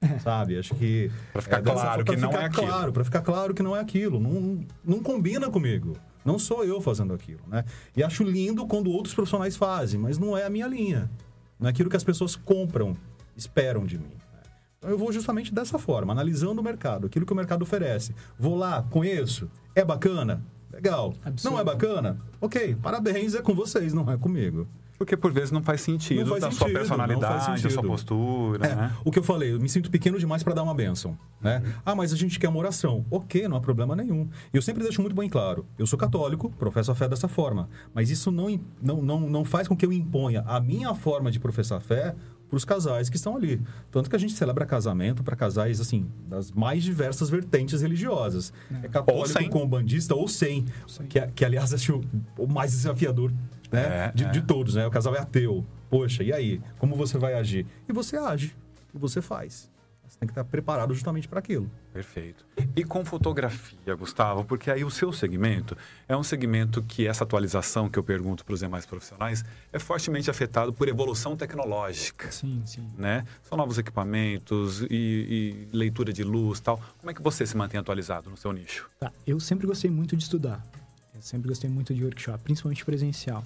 Sabe? 0.21 0.59
Acho 0.59 0.75
que. 0.75 1.09
Pra 1.31 1.41
ficar 1.41 1.61
dessa 1.61 1.73
claro 1.73 1.89
forma, 1.89 2.03
que 2.03 2.11
pra 2.11 2.21
não 2.21 2.31
ficar 2.31 2.43
é 2.43 2.45
aquilo. 2.47 2.67
Claro, 2.67 2.91
para 2.91 3.03
ficar 3.05 3.21
claro 3.21 3.53
que 3.53 3.63
não 3.63 3.73
é 3.73 3.79
aquilo. 3.79 4.19
Não, 4.19 4.59
não 4.83 4.99
combina 5.01 5.49
comigo. 5.49 5.95
Não 6.25 6.37
sou 6.37 6.65
eu 6.65 6.81
fazendo 6.81 7.13
aquilo, 7.13 7.39
né? 7.47 7.63
E 7.95 8.03
acho 8.03 8.25
lindo 8.25 8.67
quando 8.67 8.91
outros 8.91 9.15
profissionais 9.15 9.55
fazem, 9.55 9.97
mas 9.97 10.17
não 10.17 10.37
é 10.37 10.45
a 10.45 10.49
minha 10.49 10.67
linha. 10.67 11.09
Não 11.57 11.67
é 11.67 11.69
aquilo 11.69 11.89
que 11.89 11.95
as 11.95 12.03
pessoas 12.03 12.35
compram, 12.35 12.97
esperam 13.37 13.85
de 13.85 13.97
mim. 13.97 14.17
né? 14.33 14.41
Então 14.77 14.89
eu 14.89 14.97
vou 14.97 15.13
justamente 15.13 15.53
dessa 15.53 15.79
forma, 15.79 16.11
analisando 16.11 16.59
o 16.59 16.63
mercado, 16.63 17.07
aquilo 17.07 17.25
que 17.25 17.31
o 17.31 17.35
mercado 17.35 17.61
oferece. 17.61 18.13
Vou 18.37 18.57
lá, 18.57 18.83
conheço, 18.83 19.49
é 19.73 19.85
bacana? 19.85 20.43
Legal. 20.77 21.13
Absurdo. 21.25 21.53
Não 21.55 21.59
é 21.59 21.63
bacana? 21.63 22.17
Ok, 22.39 22.77
parabéns, 22.81 23.33
é 23.33 23.41
com 23.41 23.53
vocês, 23.55 23.93
não 23.93 24.09
é 24.11 24.15
comigo. 24.17 24.67
Porque 24.97 25.15
por 25.15 25.31
vezes 25.31 25.51
não 25.51 25.61
faz 25.61 25.81
sentido 25.81 26.21
Não 26.21 26.27
faz 26.27 26.41
da 26.41 26.49
sentido, 26.49 26.69
sua 26.69 26.73
personalidade, 26.79 27.61
da 27.61 27.69
sua 27.69 27.83
postura, 27.83 28.65
É, 28.65 28.75
né? 28.75 28.93
o 29.05 29.11
que 29.11 29.19
eu 29.19 29.23
falei, 29.23 29.53
eu 29.53 29.59
me 29.59 29.69
sinto 29.69 29.91
pequeno 29.91 30.17
demais 30.17 30.41
para 30.41 30.55
dar 30.55 30.63
uma 30.63 30.73
benção, 30.73 31.15
né? 31.39 31.61
Ah, 31.85 31.93
mas 31.93 32.11
a 32.11 32.15
gente 32.15 32.39
quer 32.39 32.49
uma 32.49 32.57
oração. 32.57 33.05
Ok, 33.11 33.47
não 33.47 33.57
há 33.57 33.61
problema 33.61 33.95
nenhum. 33.95 34.27
E 34.51 34.57
eu 34.57 34.61
sempre 34.61 34.81
deixo 34.81 34.99
muito 35.01 35.15
bem 35.15 35.29
claro, 35.29 35.67
eu 35.77 35.85
sou 35.85 35.99
católico, 35.99 36.49
professo 36.57 36.91
a 36.91 36.95
fé 36.95 37.07
dessa 37.07 37.27
forma, 37.27 37.69
mas 37.93 38.09
isso 38.09 38.31
não, 38.31 38.59
não, 38.81 39.01
não, 39.03 39.19
não 39.29 39.45
faz 39.45 39.67
com 39.67 39.77
que 39.77 39.85
eu 39.85 39.93
imponha 39.93 40.43
a 40.47 40.59
minha 40.59 40.93
forma 40.95 41.29
de 41.29 41.39
professar 41.39 41.77
a 41.77 41.81
fé 41.81 42.15
para 42.49 42.57
os 42.57 42.65
casais 42.65 43.09
que 43.09 43.17
estão 43.17 43.35
ali. 43.35 43.61
Tanto 43.91 44.09
que 44.09 44.15
a 44.15 44.19
gente 44.19 44.33
celebra 44.33 44.65
casamento 44.65 45.23
para 45.23 45.35
casais, 45.35 45.79
assim, 45.79 46.07
das 46.27 46.51
mais 46.51 46.83
diversas 46.83 47.29
vertentes 47.29 47.81
religiosas. 47.81 48.53
É, 48.83 48.87
católico 48.87 49.39
sem. 49.39 49.49
com 49.49 49.67
bandista 49.67 50.15
ou 50.15 50.27
sem, 50.27 50.65
que, 51.09 51.19
que 51.27 51.45
aliás 51.45 51.73
acho 51.73 52.01
o 52.37 52.47
mais 52.47 52.71
desafiador 52.71 53.31
né? 53.71 54.07
É, 54.07 54.11
de, 54.13 54.23
é. 54.25 54.29
de 54.29 54.41
todos, 54.41 54.75
né? 54.75 54.85
O 54.87 54.91
casal 54.91 55.15
é 55.15 55.19
ateu. 55.19 55.65
Poxa, 55.89 56.23
e 56.23 56.33
aí? 56.33 56.61
Como 56.77 56.95
você 56.95 57.17
vai 57.17 57.33
agir? 57.33 57.65
E 57.87 57.93
você 57.93 58.17
age. 58.17 58.55
E 58.93 58.97
você 58.97 59.21
faz. 59.21 59.69
Você 60.07 60.19
tem 60.19 60.27
que 60.27 60.31
estar 60.31 60.45
preparado 60.45 60.93
justamente 60.93 61.27
para 61.27 61.39
aquilo. 61.39 61.69
Perfeito. 61.93 62.45
E 62.75 62.83
com 62.83 63.03
fotografia, 63.03 63.93
Gustavo, 63.95 64.45
porque 64.45 64.71
aí 64.71 64.83
o 64.83 64.89
seu 64.89 65.11
segmento 65.11 65.75
é 66.07 66.15
um 66.15 66.23
segmento 66.23 66.81
que 66.81 67.05
essa 67.05 67.23
atualização 67.23 67.89
que 67.89 67.99
eu 67.99 68.03
pergunto 68.03 68.45
para 68.45 68.53
os 68.53 68.59
demais 68.61 68.85
profissionais 68.85 69.43
é 69.71 69.79
fortemente 69.79 70.29
afetado 70.29 70.71
por 70.71 70.87
evolução 70.87 71.35
tecnológica. 71.35 72.31
Sim, 72.31 72.61
sim. 72.65 72.89
Né? 72.97 73.25
São 73.43 73.57
novos 73.57 73.77
equipamentos 73.77 74.81
e, 74.89 75.67
e 75.71 75.75
leitura 75.75 76.13
de 76.13 76.23
luz 76.23 76.59
tal. 76.59 76.81
Como 76.99 77.11
é 77.11 77.13
que 77.13 77.21
você 77.21 77.45
se 77.45 77.57
mantém 77.57 77.79
atualizado 77.79 78.29
no 78.29 78.37
seu 78.37 78.51
nicho? 78.53 78.89
Tá. 78.99 79.11
Eu 79.25 79.39
sempre 79.39 79.67
gostei 79.67 79.91
muito 79.91 80.15
de 80.15 80.23
estudar. 80.23 80.65
Eu 81.13 81.21
sempre 81.21 81.49
gostei 81.49 81.69
muito 81.69 81.93
de 81.93 82.03
workshop, 82.03 82.43
principalmente 82.43 82.85
presencial. 82.85 83.43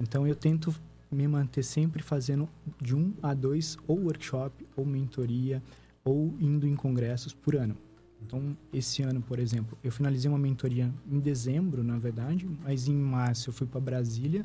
Então 0.00 0.26
eu 0.26 0.34
tento 0.34 0.74
me 1.10 1.28
manter 1.28 1.62
sempre 1.62 2.02
fazendo 2.02 2.48
de 2.80 2.94
um 2.96 3.12
a 3.22 3.34
dois 3.34 3.76
ou 3.86 3.98
workshop 4.00 4.66
ou 4.74 4.84
mentoria 4.84 5.62
ou 6.04 6.34
indo 6.40 6.66
em 6.66 6.74
congressos 6.74 7.32
por 7.34 7.56
ano. 7.56 7.76
Então, 8.24 8.56
esse 8.72 9.02
ano, 9.02 9.20
por 9.20 9.38
exemplo, 9.38 9.76
eu 9.82 9.90
finalizei 9.90 10.30
uma 10.30 10.38
mentoria 10.38 10.92
em 11.10 11.18
dezembro, 11.18 11.82
na 11.82 11.98
verdade, 11.98 12.48
mas 12.62 12.86
em 12.86 12.94
março 12.94 13.50
eu 13.50 13.54
fui 13.54 13.66
para 13.66 13.80
Brasília 13.80 14.44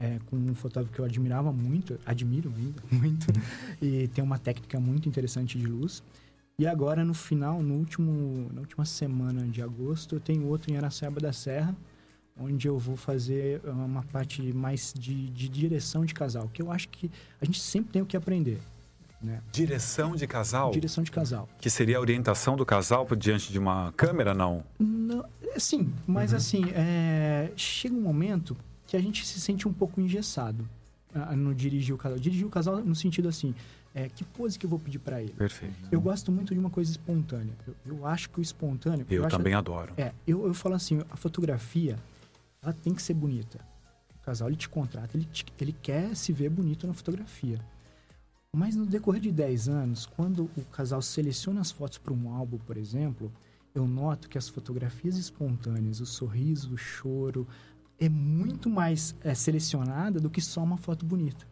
é, 0.00 0.18
com 0.26 0.36
um 0.36 0.54
fotógrafo 0.54 0.92
que 0.92 0.98
eu 0.98 1.04
admirava 1.04 1.52
muito, 1.52 2.00
admiro 2.06 2.50
ainda 2.56 2.82
muito, 2.90 3.26
e 3.82 4.08
tem 4.08 4.24
uma 4.24 4.38
técnica 4.38 4.80
muito 4.80 5.08
interessante 5.08 5.58
de 5.58 5.66
luz. 5.66 6.02
E 6.58 6.66
agora, 6.66 7.04
no 7.04 7.14
final, 7.14 7.62
no 7.62 7.74
último, 7.74 8.50
na 8.52 8.60
última 8.60 8.84
semana 8.84 9.46
de 9.46 9.62
agosto, 9.62 10.14
eu 10.14 10.20
tenho 10.20 10.46
outro 10.46 10.72
em 10.72 10.76
Araceba 10.76 11.20
da 11.20 11.32
Serra, 11.32 11.76
onde 12.38 12.66
eu 12.66 12.78
vou 12.78 12.96
fazer 12.96 13.60
uma 13.64 14.02
parte 14.04 14.42
mais 14.52 14.94
de, 14.96 15.28
de 15.30 15.48
direção 15.48 16.04
de 16.04 16.14
casal, 16.14 16.48
que 16.48 16.62
eu 16.62 16.70
acho 16.70 16.88
que 16.88 17.10
a 17.40 17.44
gente 17.44 17.60
sempre 17.60 17.92
tem 17.92 18.02
o 18.02 18.06
que 18.06 18.16
aprender. 18.16 18.58
Né? 19.22 19.42
Direção 19.52 20.16
de 20.16 20.26
casal? 20.26 20.70
Direção 20.70 21.04
de 21.04 21.10
casal. 21.10 21.48
Que 21.60 21.68
seria 21.68 21.98
a 21.98 22.00
orientação 22.00 22.56
do 22.56 22.64
casal 22.64 23.06
diante 23.16 23.52
de 23.52 23.58
uma 23.58 23.92
câmera, 23.92 24.32
não? 24.32 24.64
não 24.78 25.24
sim, 25.58 25.92
mas 26.06 26.30
uhum. 26.30 26.36
assim, 26.38 26.64
é, 26.74 27.52
chega 27.54 27.94
um 27.94 28.00
momento 28.00 28.56
que 28.86 28.96
a 28.96 29.00
gente 29.00 29.26
se 29.26 29.38
sente 29.38 29.68
um 29.68 29.72
pouco 29.72 30.00
engessado 30.00 30.66
a, 31.14 31.36
no 31.36 31.54
dirigir 31.54 31.94
o 31.94 31.98
casal. 31.98 32.18
Dirigir 32.18 32.46
o 32.46 32.50
casal 32.50 32.78
no 32.78 32.94
sentido 32.94 33.28
assim, 33.28 33.54
é, 33.94 34.08
que 34.08 34.24
pose 34.24 34.58
que 34.58 34.64
eu 34.64 34.70
vou 34.70 34.78
pedir 34.78 34.98
para 34.98 35.22
ele? 35.22 35.32
Perfeito. 35.32 35.74
Eu 35.92 36.00
gosto 36.00 36.32
muito 36.32 36.54
de 36.54 36.60
uma 36.60 36.70
coisa 36.70 36.90
espontânea. 36.90 37.52
Eu, 37.66 37.74
eu 37.84 38.06
acho 38.06 38.30
que 38.30 38.40
o 38.40 38.42
espontâneo... 38.42 39.04
Eu, 39.10 39.24
eu 39.24 39.28
também 39.28 39.52
acho, 39.52 39.58
adoro. 39.58 39.92
É, 39.98 40.12
eu, 40.26 40.46
eu 40.46 40.54
falo 40.54 40.74
assim, 40.76 41.02
a 41.10 41.16
fotografia, 41.16 41.98
ela 42.62 42.72
tem 42.72 42.94
que 42.94 43.02
ser 43.02 43.14
bonita. 43.14 43.60
O 44.18 44.24
casal, 44.24 44.48
ele 44.48 44.56
te 44.56 44.68
contrata, 44.68 45.16
ele, 45.16 45.26
te, 45.26 45.44
ele 45.60 45.74
quer 45.82 46.16
se 46.16 46.32
ver 46.32 46.48
bonito 46.48 46.86
na 46.86 46.94
fotografia. 46.94 47.58
Mas 48.54 48.74
no 48.74 48.84
decorrer 48.84 49.20
de 49.20 49.30
10 49.30 49.68
anos, 49.68 50.06
quando 50.06 50.50
o 50.56 50.64
casal 50.72 51.00
seleciona 51.00 51.60
as 51.60 51.70
fotos 51.70 51.98
para 51.98 52.12
um 52.12 52.34
álbum, 52.34 52.58
por 52.58 52.76
exemplo, 52.76 53.32
eu 53.72 53.86
noto 53.86 54.28
que 54.28 54.36
as 54.36 54.48
fotografias 54.48 55.16
espontâneas, 55.16 56.00
o 56.00 56.06
sorriso, 56.06 56.74
o 56.74 56.76
choro, 56.76 57.46
é 57.98 58.08
muito 58.08 58.68
mais 58.68 59.14
é, 59.22 59.34
selecionada 59.34 60.18
do 60.18 60.28
que 60.28 60.40
só 60.40 60.62
uma 60.64 60.76
foto 60.76 61.06
bonita. 61.06 61.46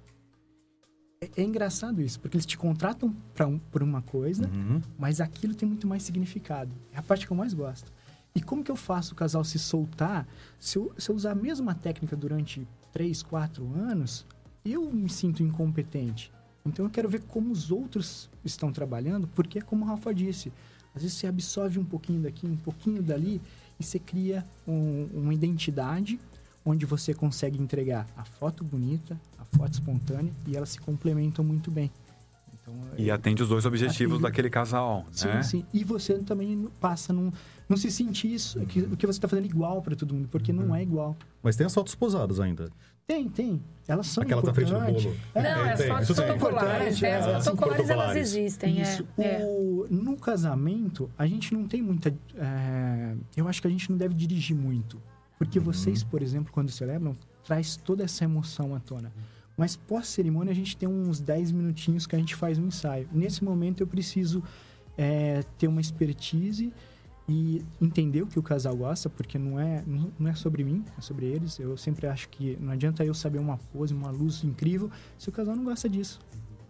É, 1.21 1.31
é 1.37 1.45
engraçado 1.45 2.03
isso, 2.03 2.19
porque 2.19 2.37
eles 2.37 2.47
te 2.47 2.59
contratam 2.59 3.15
pra 3.33 3.47
um, 3.47 3.59
por 3.59 3.81
uma 3.81 4.03
coisa, 4.03 4.49
uhum. 4.49 4.83
mas 4.99 5.21
aquilo 5.21 5.55
tem 5.55 5.69
muito 5.69 5.87
mais 5.87 6.03
significado. 6.03 6.75
É 6.93 6.99
a 6.99 7.03
parte 7.03 7.27
que 7.27 7.33
eu 7.33 7.37
mais 7.37 7.55
gosto. 7.55 7.93
E 8.35 8.43
como 8.43 8.65
que 8.65 8.71
eu 8.71 8.77
faço 8.77 9.13
o 9.13 9.17
casal 9.17 9.45
se 9.45 9.59
soltar 9.59 10.27
se 10.59 10.79
eu, 10.79 10.93
se 10.99 11.11
eu 11.11 11.15
usar 11.15 11.33
a 11.33 11.37
mesma 11.37 11.75
técnica 11.75 12.17
durante 12.17 12.67
3, 12.93 13.23
4 13.23 13.73
anos? 13.75 14.27
Eu 14.65 14.93
me 14.93 15.09
sinto 15.09 15.43
incompetente. 15.43 16.33
Então 16.69 16.85
eu 16.85 16.91
quero 16.91 17.09
ver 17.09 17.23
como 17.23 17.51
os 17.51 17.71
outros 17.71 18.29
estão 18.45 18.73
trabalhando, 18.73 19.27
porque 19.29 19.59
é 19.59 19.63
como 19.63 19.85
o 19.85 19.89
Rafa 19.89 20.15
disse, 20.15 20.53
às 20.95 21.03
vezes 21.03 21.17
você 21.17 21.27
absorve 21.27 21.79
um 21.79 21.85
pouquinho 21.85 22.23
daqui, 22.23 22.47
um 22.47 22.57
pouquinho 22.57 23.03
dali, 23.03 23.41
e 23.79 23.85
você 23.85 23.99
cria 23.99 24.45
um, 24.67 25.09
uma 25.15 25.35
identidade 25.35 26.19
onde 26.65 26.85
você 26.85 27.15
consegue 27.15 27.61
entregar 27.61 28.07
a 28.17 28.25
foto 28.25 28.63
bonita, 28.63 29.19
a 29.39 29.45
foto 29.57 29.73
espontânea, 29.73 30.33
e 30.47 30.57
elas 30.57 30.71
se 30.71 30.81
complementam 30.81 31.45
muito 31.45 31.71
bem. 31.71 31.91
Então, 32.61 32.75
e 32.99 33.11
atende 33.11 33.43
os 33.43 33.49
dois 33.49 33.65
objetivos 33.65 34.15
atende... 34.15 34.23
daquele 34.23 34.51
casal, 34.51 35.07
né? 35.25 35.43
Sim, 35.43 35.43
sim. 35.43 35.67
E 35.73 35.83
você 35.85 36.19
também 36.19 36.69
passa 36.81 37.13
num... 37.13 37.33
Não 37.69 37.77
se 37.77 37.91
sentir 37.91 38.35
isso, 38.35 38.61
que, 38.67 38.83
que 38.97 39.07
você 39.07 39.19
está 39.19 39.29
fazendo 39.29 39.47
igual 39.47 39.81
para 39.81 39.95
todo 39.95 40.15
mundo, 40.15 40.29
porque 40.29 40.53
não 40.53 40.75
é 40.75 40.83
igual. 40.83 41.17
Mas 41.43 41.57
tem 41.57 41.67
as 41.67 41.73
fotos 41.73 41.95
posadas 41.95 42.41
ainda. 42.41 42.71
Tem, 43.09 43.27
tem. 43.27 43.63
Elas 43.89 44.07
são 44.09 44.23
Aquela 44.23 44.43
tá 44.43 44.53
frente 44.53 44.71
do 44.71 44.79
bolo. 44.79 45.17
É, 45.35 45.43
não, 45.43 45.65
é, 45.65 45.73
as 45.73 45.83
fotos 45.83 46.21
protocolares. 46.21 47.03
É, 47.03 47.15
as 47.17 47.45
protocolares, 47.45 47.89
elas 47.89 48.17
existem. 48.17 48.83
Isso. 48.83 49.09
É, 49.17 49.43
o, 49.43 49.87
no 49.91 50.15
casamento, 50.15 51.11
a 51.17 51.27
gente 51.27 51.55
não 51.55 51.67
tem 51.67 51.81
muita... 51.81 52.15
É, 52.37 53.15
eu 53.35 53.49
acho 53.49 53.63
que 53.63 53.67
a 53.67 53.71
gente 53.71 53.91
não 53.91 53.97
deve 53.97 54.15
dirigir 54.15 54.55
muito. 54.55 55.01
Porque 55.39 55.59
uhum. 55.59 55.65
vocês, 55.65 56.05
por 56.05 56.21
exemplo, 56.21 56.53
quando 56.53 56.71
celebram, 56.71 57.17
traz 57.43 57.77
toda 57.77 58.05
essa 58.05 58.25
emoção 58.25 58.75
à 58.75 58.81
tona. 58.81 59.11
Mas 59.57 59.75
pós-cerimônia, 59.75 60.53
a 60.53 60.55
gente 60.55 60.77
tem 60.77 60.87
uns 60.87 61.19
10 61.19 61.53
minutinhos 61.53 62.07
que 62.07 62.15
a 62.15 62.19
gente 62.19 62.35
faz 62.35 62.59
um 62.59 62.67
ensaio. 62.67 63.09
Nesse 63.11 63.43
momento, 63.43 63.81
eu 63.81 63.87
preciso 63.87 64.45
é, 64.99 65.43
ter 65.57 65.67
uma 65.67 65.81
expertise 65.81 66.75
e 67.29 67.63
entender 67.81 68.23
o 68.23 68.27
que 68.27 68.39
o 68.39 68.43
casal 68.43 68.75
gosta, 68.75 69.11
porque 69.11 69.39
não 69.39 69.61
é, 69.61 69.85
não 70.19 70.29
é 70.29 70.35
sobre 70.35 70.65
mim, 70.65 70.83
é 70.97 71.01
sobre 71.01 71.27
eles. 71.27 71.59
Eu 71.59 71.77
sempre 71.77 72.07
acho 72.07 72.29
que 72.31 72.57
não 72.61 72.73
adianta 72.73 73.05
eu 73.05 73.13
saber 73.13 73.39
uma 73.39 73.59
pose, 73.59 73.93
uma 73.93 74.11
luz 74.11 74.43
incrível, 74.43 74.91
se 75.19 75.29
o 75.29 75.33
casal 75.33 75.55
não 75.55 75.65
gosta 75.65 75.89
disso. 75.89 76.21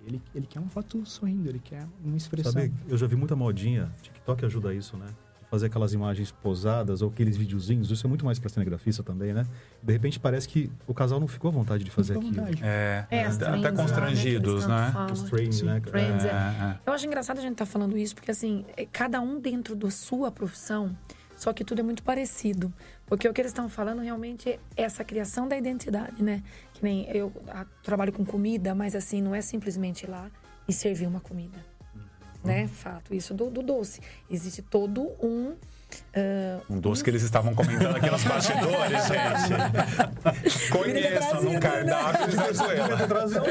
Ele, 0.05 0.21
ele 0.35 0.47
quer 0.47 0.59
uma 0.59 0.71
foto 0.71 1.05
sorrindo, 1.07 1.49
ele 1.49 1.61
quer 1.61 1.87
uma 2.05 2.17
expressão. 2.17 2.53
Sabe, 2.53 2.73
eu 2.89 2.97
já 2.97 3.07
vi 3.07 3.15
muita 3.15 3.37
modinha, 3.37 3.95
TikTok 4.03 4.45
ajuda 4.45 4.75
isso, 4.75 4.97
né? 4.97 5.07
Fazer 5.51 5.67
aquelas 5.67 5.93
imagens 5.93 6.31
posadas 6.31 7.03
ou 7.03 7.09
aqueles 7.09 7.37
videozinhos, 7.37 7.91
isso 7.91 8.07
é 8.07 8.09
muito 8.09 8.25
mais 8.25 8.39
para 8.39 8.49
cinegrafista 8.51 9.03
também, 9.03 9.33
né? 9.33 9.47
De 9.83 9.93
repente 9.93 10.21
parece 10.21 10.49
que 10.49 10.71
o 10.87 10.93
casal 10.93 11.19
não 11.19 11.27
ficou 11.27 11.49
à 11.49 11.53
vontade 11.53 11.85
de 11.85 11.91
fazer 11.91 12.17
aquilo. 12.17 12.41
É, 12.63 13.07
é, 13.11 13.17
é 13.19 13.27
até 13.27 13.73
constrangidos, 13.73 14.67
né? 14.67 14.93
Os 15.11 15.23
trends, 15.23 15.63
né? 15.63 15.81
Friends, 15.81 16.25
é. 16.25 16.29
É, 16.29 16.33
é. 16.33 16.79
Eu 16.87 16.93
acho 16.93 17.07
engraçado 17.07 17.39
a 17.39 17.41
gente 17.41 17.53
estar 17.53 17.67
tá 17.67 17.71
falando 17.71 17.97
isso, 17.97 18.15
porque 18.15 18.31
assim, 18.31 18.65
é, 18.77 18.85
cada 18.85 19.21
um 19.21 19.41
dentro 19.41 19.75
da 19.75 19.91
sua 19.91 20.31
profissão, 20.31 20.97
só 21.35 21.53
que 21.53 21.65
tudo 21.65 21.81
é 21.81 21.83
muito 21.83 22.03
parecido. 22.03 22.73
Porque 23.07 23.27
o 23.27 23.33
que 23.33 23.41
eles 23.41 23.51
estão 23.51 23.71
falando 23.71 24.03
realmente 24.03 24.51
é 24.51 24.59
essa 24.77 25.03
criação 25.03 25.49
da 25.49 25.57
identidade, 25.57 26.23
né? 26.23 26.43
Que 26.75 26.83
nem 26.83 27.09
eu 27.11 27.33
trabalho 27.83 28.13
com 28.13 28.25
comida, 28.25 28.75
mas 28.75 28.95
assim, 28.95 29.23
não 29.23 29.35
é 29.35 29.41
simplesmente 29.41 30.03
ir 30.03 30.11
lá 30.11 30.31
e 30.69 30.73
servir 30.75 31.07
uma 31.07 31.21
comida 31.21 31.78
né? 32.45 32.69
Fato. 32.69 33.15
Isso 33.15 33.35
do, 33.35 33.51
do 33.51 33.63
doce. 33.63 34.01
Existe 34.31 34.63
todo 34.63 35.03
um. 35.23 35.55
Uh, 36.15 36.61
um 36.69 36.79
doce 36.79 37.03
que 37.03 37.09
eles 37.09 37.23
estavam 37.23 37.55
comentando 37.55 37.97
aqui 37.97 38.11
nos 38.11 38.23
bastidores, 38.23 39.07
gente. 39.09 40.69
Conheçam 40.71 41.43
no 41.43 41.59
cardápio 41.59 42.29
de 42.29 42.37
Venezuela. 42.37 42.99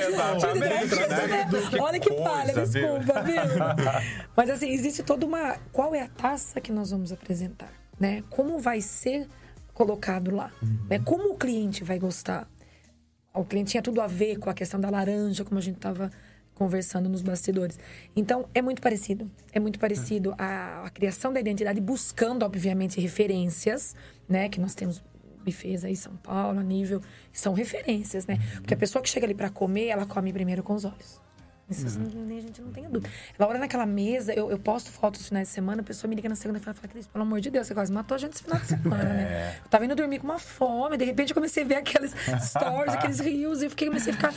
Exatamente. 0.08 0.96
Né? 0.96 1.80
Olha 1.80 2.00
que 2.00 2.14
falha, 2.14 2.54
desculpa, 2.54 3.24
viu? 3.24 3.42
Mas 4.38 4.50
assim, 4.50 4.70
existe 4.70 5.04
toda 5.04 5.26
uma. 5.26 5.58
Qual 5.72 5.96
é 5.96 6.02
a 6.02 6.08
taça 6.08 6.62
que 6.62 6.72
nós 6.72 6.92
vamos 6.92 7.12
apresentar? 7.12 7.72
Né? 8.00 8.24
Como 8.30 8.60
vai 8.60 8.82
ser 8.82 9.28
colocado 9.74 10.36
lá? 10.36 10.52
Uhum. 10.62 10.78
Né? 10.90 11.00
Como 11.00 11.34
o 11.34 11.38
cliente 11.38 11.84
vai 11.84 11.98
gostar? 11.98 12.48
O 13.34 13.46
cliente 13.46 13.72
tinha 13.72 13.84
tudo 13.84 14.02
a 14.02 14.08
ver 14.08 14.38
com 14.38 14.50
a 14.50 14.54
questão 14.54 14.80
da 14.80 14.90
laranja, 14.90 15.44
como 15.44 15.60
a 15.60 15.62
gente 15.62 15.76
estava 15.76 16.12
conversando 16.58 17.08
nos 17.08 17.22
bastidores. 17.22 17.78
Então, 18.16 18.50
é 18.54 18.62
muito 18.62 18.82
parecido. 18.82 19.30
É 19.54 19.60
muito 19.60 19.78
parecido 19.78 20.34
a, 20.38 20.86
a 20.86 20.90
criação 20.90 21.32
da 21.32 21.40
identidade, 21.40 21.80
buscando, 21.80 22.44
obviamente, 22.44 23.00
referências, 23.00 23.96
né? 24.28 24.50
Que 24.50 24.60
nós 24.60 24.74
temos 24.74 25.04
bufês 25.46 25.86
aí 25.86 25.94
em 25.94 25.96
São 25.96 26.16
Paulo, 26.18 26.60
a 26.60 26.64
nível. 26.64 27.02
São 27.32 27.54
referências, 27.54 28.26
né? 28.26 28.36
Uhum. 28.36 28.62
Porque 28.62 28.74
a 28.74 28.78
pessoa 28.78 29.02
que 29.04 29.10
chega 29.10 29.28
ali 29.28 29.36
para 29.36 29.52
comer, 29.52 29.88
ela 29.88 30.06
come 30.06 30.34
primeiro 30.34 30.64
com 30.64 30.74
os 30.74 30.84
olhos. 30.84 31.27
Isso 31.70 32.00
uhum. 32.00 32.28
a 32.38 32.42
gente 32.42 32.62
não 32.62 32.72
tem 32.72 32.90
dúvida. 32.90 33.10
Olha 33.38 33.60
naquela 33.60 33.86
mesa, 33.86 34.34
eu, 34.34 34.50
eu 34.50 34.58
posto 34.58 34.90
fotos 34.90 35.20
nos 35.20 35.28
finais 35.28 35.50
de 35.50 35.54
semana, 35.54 35.82
a 35.82 35.84
pessoa 35.84 36.08
me 36.08 36.16
liga 36.16 36.30
na 36.30 36.36
segunda-feira 36.36 36.72
e 36.72 36.82
fala, 36.82 36.88
Cris, 36.88 37.08
pelo 37.08 37.24
amor 37.24 37.42
de 37.42 37.50
Deus, 37.50 37.68
você 37.68 37.74
quase 37.74 37.92
matou 37.92 38.16
a 38.16 38.18
gente 38.18 38.34
esse 38.34 38.44
final 38.44 38.58
de 38.58 38.68
semana, 38.68 39.04
né? 39.04 39.24
é. 39.30 39.60
Eu 39.66 39.70
tava 39.70 39.84
indo 39.84 39.96
dormir 39.96 40.20
com 40.20 40.28
uma 40.28 40.40
fome, 40.40 40.96
de 40.96 41.04
repente 41.04 41.32
eu 41.32 41.36
comecei 41.36 41.64
a 41.64 41.68
ver 41.68 41.76
aqueles 41.76 42.16
stories, 42.42 42.94
aqueles 42.94 43.20
rios, 43.20 43.62
e 43.62 43.66
eu 43.66 43.70
fiquei, 43.70 43.88
comecei 43.88 44.14
a 44.14 44.16
ficar. 44.16 44.34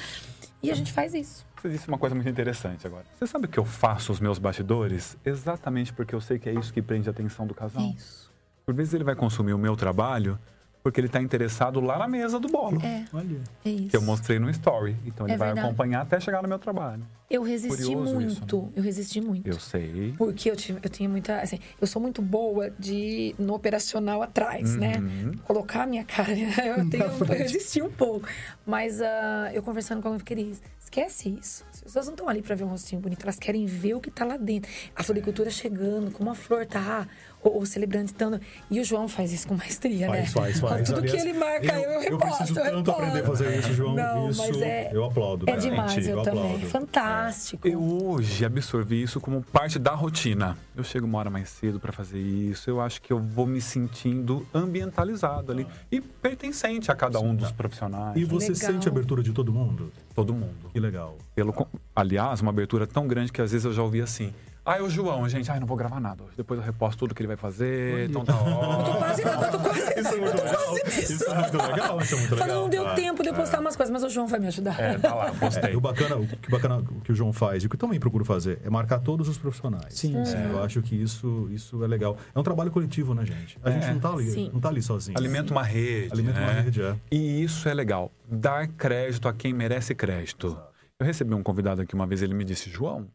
E 0.63 0.71
a 0.71 0.75
gente 0.75 0.93
faz 0.93 1.15
isso. 1.15 1.47
Você 1.57 1.69
disse 1.69 1.89
uma 1.89 1.99
coisa 1.99 2.15
muito 2.15 2.29
interessante 2.29 2.87
agora. 2.87 3.05
Você 3.19 3.27
sabe 3.27 3.47
o 3.47 3.49
que 3.49 3.59
eu 3.59 3.65
faço 3.65 4.13
os 4.13 4.19
meus 4.19 4.39
bastidores? 4.39 5.17
Exatamente 5.25 5.93
porque 5.93 6.15
eu 6.15 6.21
sei 6.21 6.39
que 6.39 6.49
é 6.49 6.53
isso 6.53 6.73
que 6.73 6.83
prende 6.83 7.09
a 7.09 7.13
atenção 7.13 7.47
do 7.47 7.55
casal. 7.55 7.83
Isso. 7.97 8.31
Por 8.67 8.75
vezes 8.75 8.93
ele 8.93 9.05
vai 9.05 9.15
consumir 9.15 9.53
o 9.53 9.59
meu 9.59 9.77
trabalho 9.77 10.39
porque 10.83 11.01
ele 11.01 11.07
está 11.09 11.21
interessado 11.21 11.81
lá 11.81 11.99
na 11.99 12.09
mesa 12.09 12.39
do 12.41 12.49
bolo. 12.49 12.81
É, 12.85 13.05
Olha. 13.13 13.41
é 13.65 13.71
isso. 13.71 13.89
Que 13.89 13.97
eu 13.97 14.03
mostrei 14.03 14.39
no 14.39 14.49
story. 14.51 14.97
Então 15.05 15.27
ele 15.27 15.35
É 15.35 15.37
vai 15.37 15.49
verdade. 15.49 15.67
acompanhar 15.67 16.01
até 16.03 16.19
chegar 16.21 16.43
no 16.43 16.49
meu 16.49 16.59
trabalho. 16.59 17.03
Eu 17.31 17.43
resisti 17.45 17.85
Curioso 17.85 18.15
muito. 18.15 18.33
isso, 18.33 18.63
né? 18.63 18.69
Eu 18.75 18.83
resisti 18.83 19.21
muito. 19.21 19.47
Eu 19.47 19.61
sei. 19.61 20.15
Porque 20.19 20.51
eu, 20.51 20.57
tive, 20.57 20.81
eu 20.83 20.91
tinha 20.91 21.09
muita. 21.09 21.41
Assim, 21.41 21.61
eu 21.81 21.87
sou 21.87 22.03
muito 22.03 22.21
boa 22.21 22.71
de 22.77 23.35
no 23.39 23.55
operacional 23.55 24.21
atrás, 24.23 24.75
né? 24.77 24.99
Uhum. 24.99 25.33
Colocar 25.45 25.83
a 25.83 25.87
minha 25.87 26.05
cara. 26.05 26.31
Eu, 26.81 26.89
tenho, 26.91 27.05
eu 27.05 27.25
resisti 27.27 27.81
um 27.83 27.91
pouco. 27.91 28.27
Mas 28.67 29.01
ah, 29.01 29.51
eu 29.53 29.63
conversando 29.63 30.03
com 30.03 30.09
a 30.09 30.11
minha 30.13 30.25
Cris, 30.25 30.61
esquece 30.81 31.29
isso. 31.41 31.65
As 31.73 31.81
pessoas 31.83 32.07
não 32.07 32.15
estão 32.15 32.29
ali 32.29 32.43
para 32.43 32.55
ver 32.57 32.65
um 32.65 32.69
rostinho 32.69 33.01
bonito, 33.01 33.23
elas 33.23 33.39
querem 33.39 33.65
ver 33.67 33.95
o 33.95 34.01
que 34.01 34.11
tá 34.11 34.25
lá 34.25 34.37
dentro. 34.37 34.71
A 34.97 35.03
floricultura 35.03 35.51
chegando, 35.51 36.11
como 36.11 36.31
a 36.31 36.35
flor 36.35 36.67
tá, 36.67 37.07
o, 37.43 37.59
o 37.61 37.67
celebrante 37.67 38.07
estando. 38.13 38.41
E 38.71 38.81
o 38.81 38.85
João 38.85 39.09
faz 39.09 39.33
isso 39.33 39.47
com 39.49 39.55
maestria, 39.57 40.09
né? 40.09 40.27
Faz, 40.27 40.33
faz, 40.33 40.61
faz. 40.61 40.89
Tudo 40.89 41.03
que 41.03 41.09
Aliás, 41.09 41.25
ele 41.25 41.39
marca, 41.39 41.73
eu, 41.75 41.83
eu 41.83 41.91
Eu 41.93 42.01
reposto. 42.01 42.37
preciso 42.37 42.59
eu 42.61 42.65
tanto 42.65 42.77
reposto. 42.77 42.91
aprender 43.03 43.21
a 43.21 43.27
fazer 43.27 43.59
isso, 43.59 43.73
João. 43.75 43.95
Não, 43.95 44.31
isso 44.31 44.41
mas 44.43 44.63
é, 44.63 44.91
eu 44.93 45.05
aplaudo. 45.05 45.45
é 45.49 45.53
né? 45.53 45.59
demais, 45.59 45.93
Gente, 45.93 46.09
eu, 46.09 46.23
também. 46.23 46.43
aplaudo. 46.45 46.67
Fantástico. 46.67 47.67
Eu 47.69 47.83
hoje 47.83 48.45
absorvi 48.45 49.03
isso 49.03 49.21
como 49.21 49.43
parte 49.43 49.79
da 49.79 49.93
rotina. 49.95 50.57
Eu 50.77 50.85
chego 50.85 51.07
uma 51.07 51.19
hora 51.19 51.31
mais 51.31 51.49
cedo 51.49 51.79
para 51.81 51.93
fazer 51.93 52.19
isso. 52.19 52.69
Eu 52.71 52.81
acho 52.81 53.01
que 53.03 53.13
eu 53.13 53.19
vou 53.19 53.47
me 53.47 53.61
sentindo 53.61 54.47
ambientalizado 54.55 55.53
ali 55.53 55.67
e 55.91 56.01
pertencente 56.01 56.91
a 56.91 56.95
cada 56.95 57.21
um 57.21 57.35
dos 57.35 57.51
profissionais. 57.53 58.17
E 58.17 58.25
você 58.25 58.53
Legal. 58.53 58.73
sente 58.73 58.89
a 58.89 58.91
abertura 58.91 59.23
de 59.23 59.33
todo 59.33 59.53
mundo? 59.53 59.93
todo 60.15 60.35
mundo. 60.35 60.71
Que 60.73 60.81
legal. 60.81 61.17
Pelo, 61.35 61.55
aliás, 61.97 62.41
uma 62.43 62.51
abertura 62.51 62.87
tão 62.87 63.07
grande 63.09 63.33
que 63.33 63.41
às 63.41 63.53
vezes 63.53 63.65
eu 63.65 63.73
já 63.73 63.83
ouvi 63.83 64.03
assim. 64.03 64.35
Ah, 64.65 64.77
é 64.79 64.83
o 64.83 64.91
João, 64.91 65.27
gente. 65.29 65.51
Ai, 65.51 65.59
não 65.59 65.67
vou 65.67 65.77
gravar 65.77 65.99
nada. 66.01 66.23
Depois 66.37 66.61
eu 66.61 66.65
reposto 66.67 66.99
tudo 66.99 67.15
que 67.15 67.23
ele 67.23 67.27
vai 67.29 67.37
fazer. 67.37 68.09
Então 68.11 68.25
tá 68.25 68.35
Eu 68.39 68.45
tô 68.45 68.51
ótimo. 68.51 68.99
quase, 68.99 69.23
eu 69.23 69.51
tô 69.51 69.59
quase, 69.59 69.81
Isso 70.01 70.15
é 70.15 70.21
muito 70.21 70.37
eu 70.37 70.45
legal. 70.45 70.77
Isso 70.87 71.25
é 71.25 71.35
muito 71.35 71.57
legal. 71.57 72.01
Isso 72.01 72.15
é 72.15 72.19
muito 72.19 72.37
Falando, 72.37 72.41
legal. 72.47 72.63
não 72.63 72.69
deu 72.69 72.87
Ah, 72.89 72.95
tempo 72.95 73.23
de 73.23 73.29
eu 73.31 73.35
postar 73.35 73.61
umas 73.61 73.75
coisas, 73.75 73.91
mas 73.93 74.03
o 74.05 74.11
João 74.11 74.27
vai 74.27 74.39
me 74.39 74.47
ajudar. 74.49 74.79
É, 74.79 74.99
tá 74.99 75.15
lá, 75.15 75.29
É, 75.29 75.31
postei. 75.33 75.73
e 75.73 75.77
o 75.77 75.81
bacana, 75.81 76.17
o 76.17 76.27
que 76.27 76.51
bacana 76.51 76.77
o 76.79 77.01
que 77.01 77.11
o 77.11 77.15
João 77.15 77.33
faz 77.33 77.63
e 77.63 77.67
o 77.67 77.71
que 77.71 77.77
eu 77.77 77.81
também 77.81 77.99
procuro 77.99 78.25
fazer 78.25 78.61
é 78.65 78.69
marcar 78.71 78.99
todos 79.01 79.29
os 79.29 79.39
profissionais. 79.39 79.95
Sim, 79.95 80.23
sim. 80.25 80.37
É, 80.37 80.51
eu 80.51 80.63
acho 80.63 80.83
que 80.83 80.95
isso, 80.95 81.49
isso 81.51 81.83
é 81.83 81.87
legal. 81.89 82.17
É 82.35 82.39
um 82.39 82.43
trabalho 82.43 82.71
coletivo, 82.71 83.15
né, 83.15 83.25
gente? 83.25 83.59
A 83.65 83.71
gente 83.71 83.87
É. 83.87 83.93
não 83.95 84.01
tá 84.01 84.11
ali, 84.13 84.31
Sim. 84.31 84.51
não 84.53 84.61
tá 84.61 84.69
ali 84.69 84.83
sozinho. 84.83 85.17
Alimenta 85.19 85.53
uma 85.53 85.63
rede. 85.65 86.13
Alimenta 86.13 86.39
uma 86.39 86.53
né? 86.53 86.61
rede, 86.61 86.83
é. 86.83 86.97
E 87.11 87.43
isso 87.43 87.67
é 87.69 87.73
legal. 87.75 88.13
Dar 88.31 88.69
crédito 88.69 89.27
a 89.27 89.33
quem 89.33 89.53
merece 89.55 89.95
crédito. 89.95 90.57
Eu 90.99 91.07
recebi 91.07 91.33
um 91.35 91.43
convidado 91.43 91.81
aqui 91.81 91.95
uma 91.95 92.07
vez, 92.07 92.21
ele 92.21 92.35
me 92.35 92.45
disse, 92.45 92.69
João, 92.69 93.09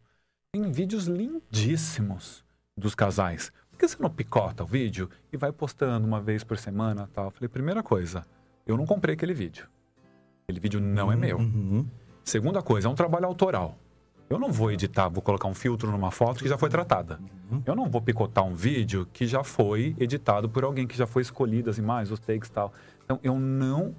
tem 0.56 0.72
vídeos 0.72 1.06
lindíssimos 1.06 2.46
dos 2.78 2.96
casais. 2.96 3.52
Por 3.70 3.78
que 3.78 3.86
você 3.90 4.02
não 4.02 4.10
picota 4.10 4.64
o 4.64 4.66
vídeo 4.66 5.10
e 5.34 5.36
vai 5.36 5.52
postando 5.52 6.08
uma 6.08 6.22
vez 6.22 6.46
por 6.46 6.58
semana 6.58 7.10
tal? 7.14 7.26
Eu 7.26 7.32
falei, 7.32 7.50
primeira 7.50 7.84
coisa, 7.84 8.26
eu 8.66 8.78
não 8.78 8.86
comprei 8.86 9.16
aquele 9.16 9.34
vídeo. 9.34 9.68
Aquele 10.44 10.62
vídeo 10.62 10.80
não 10.80 11.12
é 11.12 11.16
meu. 11.18 11.40
Uhum. 11.40 11.86
Segunda 12.24 12.62
coisa, 12.62 12.88
é 12.88 12.90
um 12.90 12.96
trabalho 12.96 13.26
autoral. 13.26 13.78
Eu 14.30 14.40
não 14.40 14.50
vou 14.50 14.72
editar, 14.72 15.10
vou 15.10 15.22
colocar 15.22 15.50
um 15.50 15.54
filtro 15.54 15.92
numa 15.92 16.10
foto 16.10 16.42
que 16.42 16.48
já 16.48 16.58
foi 16.58 16.70
tratada. 16.70 17.20
Eu 17.66 17.76
não 17.76 17.90
vou 17.90 18.02
picotar 18.02 18.46
um 18.46 18.56
vídeo 18.56 19.06
que 19.12 19.28
já 19.28 19.44
foi 19.44 19.94
editado 20.00 20.48
por 20.48 20.64
alguém 20.64 20.88
que 20.88 20.96
já 20.96 21.06
foi 21.06 21.22
escolhido 21.22 21.70
as 21.70 21.78
imagens, 21.78 22.12
os 22.12 22.20
takes 22.22 22.48
e 22.48 22.52
tal. 22.54 22.72
Então 23.04 23.20
eu 23.22 23.38
não 23.38 23.94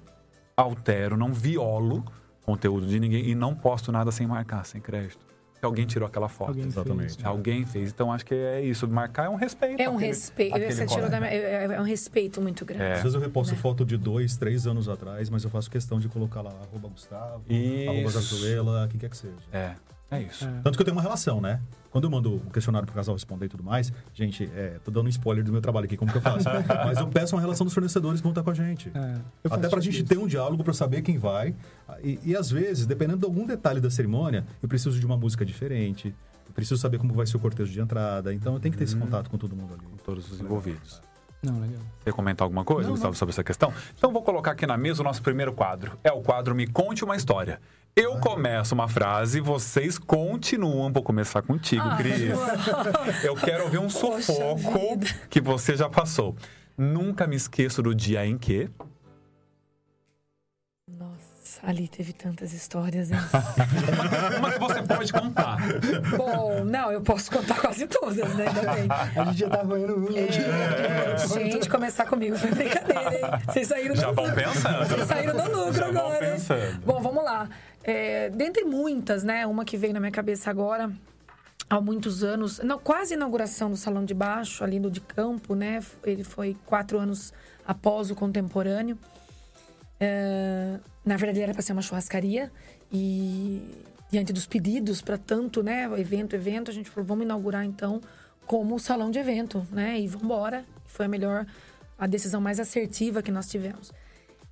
altero, 0.55 1.15
não 1.15 1.31
violo 1.31 2.03
conteúdo 2.43 2.87
de 2.87 2.99
ninguém 2.99 3.29
e 3.29 3.35
não 3.35 3.53
posto 3.53 3.91
nada 3.91 4.11
sem 4.11 4.25
marcar, 4.25 4.65
sem 4.65 4.81
crédito. 4.81 5.36
Se 5.59 5.65
alguém 5.65 5.85
tirou 5.85 6.07
aquela 6.07 6.29
foto. 6.29 6.49
Alguém 6.49 6.65
Exatamente. 6.65 6.99
fez. 6.99 7.13
Se 7.13 7.25
alguém 7.25 7.65
fez. 7.65 7.89
Então 7.89 8.11
acho 8.13 8.25
que 8.25 8.33
é 8.35 8.61
isso. 8.61 8.87
Marcar 8.87 9.25
é 9.25 9.29
um 9.29 9.35
respeito. 9.35 9.81
É 9.81 9.89
um 9.89 9.95
respeito. 9.95 10.55
àquele 10.55 10.71
Você 10.71 10.85
tirou 10.85 11.09
da 11.09 11.19
minha, 11.19 11.31
é, 11.31 11.65
é 11.65 11.81
um 11.81 11.83
respeito 11.83 12.39
muito 12.41 12.63
grande. 12.63 12.83
É. 12.83 12.93
Às 12.93 13.01
vezes 13.01 13.15
eu 13.15 13.21
reposto 13.21 13.53
Né? 13.55 13.59
foto 13.61 13.83
de 13.85 13.97
dois, 13.97 14.37
três 14.37 14.67
anos 14.67 14.87
atrás, 14.87 15.29
mas 15.29 15.43
eu 15.43 15.49
faço 15.49 15.69
questão 15.71 15.99
de 15.99 16.07
colocar 16.07 16.41
lá 16.41 16.51
arroba 16.51 16.87
Gustavo, 16.89 17.43
Isso. 17.49 17.89
arroba 17.89 18.09
Zarzuela, 18.09 18.87
quem 18.89 18.99
quer 18.99 19.09
que 19.09 19.17
seja. 19.17 19.33
É, 19.51 19.73
é 20.09 20.21
isso. 20.21 20.45
É. 20.45 20.61
Tanto 20.63 20.77
que 20.77 20.81
eu 20.81 20.85
tenho 20.85 20.95
uma 20.95 21.01
relação, 21.01 21.41
né? 21.41 21.59
Quando 21.91 22.03
eu 22.03 22.11
mando 22.11 22.35
o 22.35 22.51
questionário 22.51 22.85
pro 22.85 22.93
casal 22.95 23.15
responder 23.15 23.45
e 23.47 23.49
tudo 23.49 23.63
mais, 23.63 23.91
gente, 24.13 24.49
é, 24.55 24.77
tô 24.83 24.91
dando 24.91 25.07
um 25.07 25.09
spoiler 25.09 25.43
do 25.43 25.51
meu 25.51 25.61
trabalho 25.61 25.85
aqui, 25.85 25.97
como 25.97 26.11
que 26.11 26.17
eu 26.17 26.21
faço? 26.21 26.45
Mas 26.85 26.97
eu 26.99 27.07
peço 27.07 27.35
uma 27.35 27.41
relação 27.41 27.65
dos 27.65 27.73
fornecedores 27.73 28.19
que 28.19 28.23
vão 28.23 28.31
estar 28.31 28.43
com 28.43 28.49
a 28.51 28.53
gente. 28.53 28.91
É, 28.93 29.15
Até 29.49 29.67
pra 29.67 29.79
gente 29.81 29.97
isso. 29.97 30.05
ter 30.05 30.17
um 30.17 30.27
diálogo 30.27 30.63
pra 30.63 30.73
saber 30.73 31.01
quem 31.01 31.17
vai. 31.17 31.55
E, 32.03 32.19
e 32.23 32.35
às 32.35 32.51
vezes, 32.51 32.85
dependendo 32.85 33.19
de 33.19 33.25
algum 33.25 33.45
detalhe 33.47 33.81
da 33.81 33.89
cerimônia, 33.89 34.45
eu 34.61 34.69
preciso 34.69 34.99
de 34.99 35.05
uma 35.05 35.17
música 35.17 35.43
diferente. 35.45 36.13
Eu 36.45 36.53
preciso 36.53 36.79
saber 36.79 36.97
como 36.99 37.13
vai 37.13 37.25
ser 37.25 37.37
o 37.37 37.39
cortejo 37.39 37.71
de 37.71 37.79
entrada. 37.79 38.33
Então 38.33 38.53
eu 38.53 38.59
tenho 38.59 38.71
que 38.71 38.77
ter 38.77 38.83
esse 38.85 38.95
Hum. 38.95 38.99
contato 38.99 39.29
com 39.29 39.37
todo 39.37 39.55
mundo 39.55 39.73
ali. 39.73 39.83
Com 39.83 39.97
todos 39.97 40.31
os 40.31 40.39
envolvidos. 40.39 41.01
Não, 41.43 41.59
legal. 41.59 41.81
Quer 42.03 42.11
comentar 42.13 42.45
alguma 42.45 42.63
coisa, 42.63 42.83
Não, 42.87 42.91
Gustavo, 42.93 43.11
não. 43.13 43.17
sobre 43.17 43.31
essa 43.33 43.43
questão? 43.43 43.71
Então 43.97 44.11
vou 44.11 44.21
colocar 44.23 44.51
aqui 44.51 44.65
na 44.65 44.77
mesa 44.77 45.01
o 45.01 45.03
nosso 45.03 45.21
primeiro 45.21 45.53
quadro. 45.53 45.97
É 46.03 46.11
o 46.11 46.21
quadro 46.21 46.53
Me 46.55 46.65
Conte 46.67 47.03
uma 47.03 47.15
História. 47.15 47.59
Eu 47.95 48.19
começo 48.19 48.75
uma 48.75 48.87
frase, 48.87 49.39
vocês 49.39 49.97
continuam. 49.97 50.91
Vou 50.93 51.01
começar 51.01 51.41
contigo, 51.41 51.81
Ah, 51.83 51.97
Cris. 51.97 52.31
Eu 53.23 53.35
quero 53.35 53.63
ouvir 53.63 53.79
um 53.79 53.87
Poxa 53.87 54.21
sufoco 54.21 54.89
vida. 54.99 55.07
que 55.29 55.41
você 55.41 55.75
já 55.75 55.89
passou. 55.89 56.35
Nunca 56.77 57.25
me 57.25 57.35
esqueço 57.35 57.81
do 57.81 57.95
dia 57.95 58.23
em 58.23 58.37
que. 58.37 58.69
Nossa, 60.87 61.59
ali 61.63 61.87
teve 61.87 62.13
tantas 62.13 62.53
histórias, 62.53 63.09
hein? 63.11 63.17
Uma 64.37 64.51
que 64.51 64.59
você 64.59 64.83
pode 64.83 65.11
contar. 65.11 65.57
Bom, 66.15 66.63
não, 66.65 66.91
eu 66.91 67.01
posso 67.01 67.31
contar 67.31 67.55
quase 67.59 67.87
todas, 67.87 68.15
né? 68.35 68.45
Ainda 68.47 68.73
bem. 68.73 68.87
A 68.91 69.25
gente 69.25 69.39
já 69.39 69.49
tá 69.49 69.63
roendo 69.63 69.97
um. 69.97 70.15
É, 70.15 71.17
gente, 71.17 71.67
começar 71.67 72.05
comigo 72.05 72.37
foi 72.37 72.51
brincadeira, 72.51 73.11
hein? 73.15 73.21
Vocês 73.47 73.67
saíram 73.69 73.95
Já 73.95 74.07
no 74.09 74.13
vão 74.13 74.25
lucro. 74.27 74.43
pensando. 74.43 74.85
Vocês 74.87 75.07
saíram 75.07 75.33
no 75.33 75.43
lucro 75.65 75.73
Já 75.73 75.91
vão 75.91 76.05
agora. 76.05 76.25
hein? 76.27 76.31
pensando. 76.33 76.79
Bom, 76.85 77.01
vamos 77.01 77.23
lá. 77.23 77.49
É, 77.87 78.29
dentre 78.29 78.65
muitas, 78.65 79.23
né? 79.23 79.47
Uma 79.47 79.63
que 79.63 79.77
veio 79.77 79.93
na 79.93 79.99
minha 80.01 80.11
cabeça 80.11 80.49
agora, 80.49 80.91
há 81.69 81.79
muitos 81.79 82.21
anos, 82.21 82.59
não, 82.59 82.77
quase 82.77 83.13
inauguração 83.13 83.69
do 83.71 83.77
Salão 83.77 84.03
de 84.03 84.13
Baixo, 84.13 84.61
ali 84.61 84.77
no 84.77 84.91
de 84.91 84.99
campo, 84.99 85.55
né? 85.55 85.81
Ele 86.03 86.25
foi 86.25 86.57
quatro 86.65 86.99
anos 86.99 87.33
após 87.65 88.11
o 88.11 88.15
contemporâneo. 88.15 88.99
É, 90.01 90.79
na 91.05 91.15
verdade, 91.15 91.39
era 91.39 91.53
para 91.53 91.61
ser 91.61 91.71
uma 91.71 91.81
churrascaria 91.81 92.51
e 92.91 93.61
diante 94.11 94.33
dos 94.33 94.45
pedidos 94.45 95.01
para 95.01 95.17
tanto, 95.17 95.63
né, 95.63 95.89
evento, 95.99 96.35
evento, 96.35 96.69
a 96.69 96.73
gente 96.73 96.89
falou, 96.89 97.05
vamos 97.05 97.25
inaugurar 97.25 97.65
então 97.65 98.01
como 98.45 98.79
salão 98.79 99.11
de 99.11 99.19
evento, 99.19 99.65
né? 99.71 99.99
E 99.99 100.07
vamos 100.07 100.25
embora. 100.25 100.65
Foi 100.85 101.05
a 101.05 101.09
melhor, 101.09 101.45
a 101.97 102.05
decisão 102.05 102.41
mais 102.41 102.59
assertiva 102.59 103.21
que 103.21 103.31
nós 103.31 103.47
tivemos. 103.47 103.93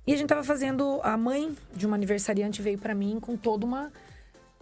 E 0.06 0.12
a 0.12 0.16
gente 0.16 0.28
tava 0.28 0.44
fazendo, 0.44 1.00
a 1.02 1.16
mãe 1.16 1.54
de 1.74 1.86
uma 1.86 1.96
aniversariante 1.96 2.62
veio 2.62 2.78
para 2.78 2.94
mim 2.94 3.18
com 3.20 3.36
toda 3.36 3.66
uma, 3.66 3.92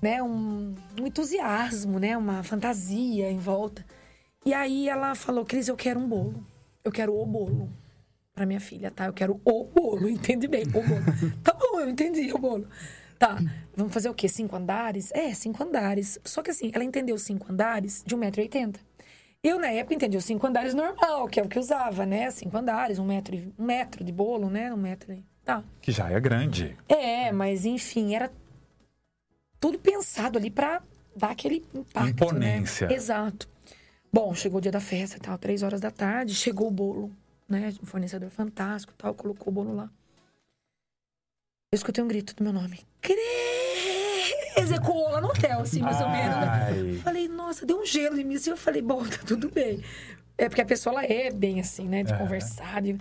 né, 0.00 0.22
um, 0.22 0.74
um 0.98 1.06
entusiasmo, 1.06 1.98
né, 1.98 2.16
uma 2.16 2.42
fantasia 2.42 3.30
em 3.30 3.38
volta. 3.38 3.84
E 4.46 4.54
aí 4.54 4.88
ela 4.88 5.14
falou, 5.14 5.44
Cris, 5.44 5.68
eu 5.68 5.76
quero 5.76 6.00
um 6.00 6.08
bolo. 6.08 6.44
Eu 6.82 6.90
quero 6.90 7.14
o 7.14 7.26
bolo 7.26 7.68
para 8.34 8.46
minha 8.46 8.60
filha, 8.60 8.90
tá? 8.90 9.06
Eu 9.06 9.12
quero 9.12 9.40
o 9.44 9.64
bolo, 9.64 10.08
entende 10.10 10.48
bem, 10.48 10.64
o 10.64 10.70
bolo. 10.70 11.32
tá 11.42 11.52
bom, 11.52 11.80
eu 11.80 11.90
entendi 11.90 12.32
o 12.32 12.38
bolo. 12.38 12.66
Tá, 13.18 13.38
vamos 13.76 13.92
fazer 13.92 14.08
o 14.08 14.14
quê? 14.14 14.28
Cinco 14.28 14.56
andares? 14.56 15.10
É, 15.12 15.32
cinco 15.34 15.62
andares. 15.62 16.18
Só 16.24 16.42
que 16.42 16.50
assim, 16.50 16.70
ela 16.74 16.84
entendeu 16.84 17.16
cinco 17.18 17.52
andares 17.52 18.02
de 18.04 18.16
1,80m. 18.16 18.76
Eu, 19.42 19.58
na 19.58 19.68
época, 19.68 19.94
entendi 19.94 20.16
os 20.16 20.24
cinco 20.24 20.46
andares 20.46 20.72
normal, 20.72 21.28
que 21.28 21.38
é 21.38 21.42
o 21.42 21.48
que 21.48 21.58
usava, 21.58 22.06
né? 22.06 22.30
Cinco 22.30 22.56
andares, 22.56 22.98
um 22.98 23.04
metro, 23.04 23.36
um 23.58 23.64
metro 23.64 24.02
de 24.02 24.10
bolo, 24.10 24.48
né? 24.48 24.72
Um 24.72 24.76
metro. 24.76 25.22
Tá. 25.44 25.62
Que 25.82 25.92
já 25.92 26.10
é 26.10 26.18
grande. 26.20 26.76
É, 26.88 27.30
mas 27.32 27.64
enfim, 27.66 28.14
era 28.14 28.32
tudo 29.60 29.78
pensado 29.78 30.38
ali 30.38 30.50
pra 30.50 30.82
dar 31.14 31.30
aquele 31.30 31.64
impacto, 31.74 32.08
Imponência. 32.24 32.88
né? 32.88 32.94
Exato. 32.94 33.48
Bom, 34.12 34.34
chegou 34.34 34.58
o 34.58 34.60
dia 34.60 34.72
da 34.72 34.80
festa 34.80 35.16
e 35.16 35.20
tal, 35.20 35.36
três 35.36 35.62
horas 35.62 35.80
da 35.80 35.90
tarde, 35.90 36.34
chegou 36.34 36.68
o 36.68 36.70
bolo, 36.70 37.12
né? 37.48 37.74
Um 37.82 37.86
fornecedor 37.86 38.30
fantástico 38.30 38.92
e 38.94 38.96
tal, 38.96 39.12
colocou 39.14 39.48
o 39.48 39.54
bolo 39.54 39.74
lá. 39.74 39.90
Eu 41.72 41.76
escutei 41.76 42.02
um 42.02 42.08
grito 42.08 42.34
do 42.36 42.42
meu 42.44 42.52
nome. 42.52 42.80
Cris! 43.00 44.70
Ecoou 44.72 45.10
lá 45.10 45.20
no 45.20 45.28
hotel, 45.28 45.60
assim, 45.60 45.80
mais 45.80 46.00
ou 46.00 46.08
menos. 46.08 46.36
né? 46.36 47.00
Falei, 47.02 47.28
nossa, 47.28 47.66
deu 47.66 47.80
um 47.80 47.84
gelo 47.86 48.18
em 48.18 48.24
mim. 48.24 48.36
Assim, 48.36 48.50
eu 48.50 48.56
falei, 48.56 48.80
bom, 48.80 49.04
tá 49.04 49.18
tudo 49.26 49.50
bem. 49.50 49.82
É 50.38 50.48
porque 50.48 50.62
a 50.62 50.64
pessoa, 50.64 50.94
ela 50.94 51.04
é 51.04 51.30
bem 51.30 51.60
assim, 51.60 51.86
né? 51.88 52.02
De 52.02 52.12
É. 52.12 52.16
conversar, 52.16 52.80
de... 52.80 52.96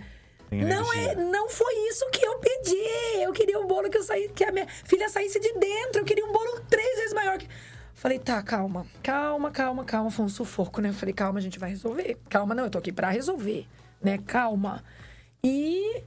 Não, 0.50 0.92
é, 0.92 1.14
não 1.16 1.48
foi 1.48 1.72
isso 1.88 2.08
que 2.10 2.24
eu 2.24 2.38
pedi. 2.38 3.22
Eu 3.22 3.32
queria 3.32 3.58
um 3.58 3.66
bolo 3.66 3.90
que 3.90 3.98
eu 3.98 4.02
saí, 4.02 4.28
que 4.28 4.44
a 4.44 4.52
minha 4.52 4.66
filha 4.66 5.08
saísse 5.08 5.40
de 5.40 5.52
dentro. 5.54 6.00
Eu 6.00 6.04
queria 6.04 6.24
um 6.24 6.32
bolo 6.32 6.60
três 6.68 6.96
vezes 6.98 7.12
maior 7.12 7.38
que. 7.38 7.48
Falei, 7.94 8.18
tá, 8.18 8.42
calma, 8.42 8.86
calma, 9.02 9.50
calma, 9.50 9.84
calma. 9.84 10.10
Foi 10.10 10.24
um 10.24 10.28
sufoco, 10.28 10.80
né? 10.80 10.92
Falei, 10.92 11.14
calma, 11.14 11.38
a 11.38 11.42
gente 11.42 11.58
vai 11.58 11.70
resolver. 11.70 12.18
Calma, 12.28 12.54
não, 12.54 12.64
eu 12.64 12.70
tô 12.70 12.78
aqui 12.78 12.92
pra 12.92 13.08
resolver, 13.08 13.66
né? 14.02 14.18
Calma. 14.26 14.84
E 15.42 16.02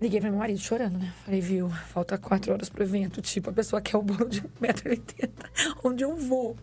Liguei 0.00 0.18
pro 0.20 0.30
meu 0.30 0.38
marido 0.38 0.58
chorando, 0.58 0.98
né? 0.98 1.12
Falei, 1.26 1.40
viu, 1.42 1.68
falta 1.68 2.16
quatro 2.16 2.52
horas 2.54 2.70
pro 2.70 2.82
evento. 2.82 3.20
Tipo, 3.20 3.50
a 3.50 3.52
pessoa 3.52 3.82
quer 3.82 3.98
o 3.98 4.02
bolo 4.02 4.26
de 4.30 4.40
1,80m. 4.40 5.30
Onde 5.84 6.02
eu 6.04 6.16
vou? 6.16 6.56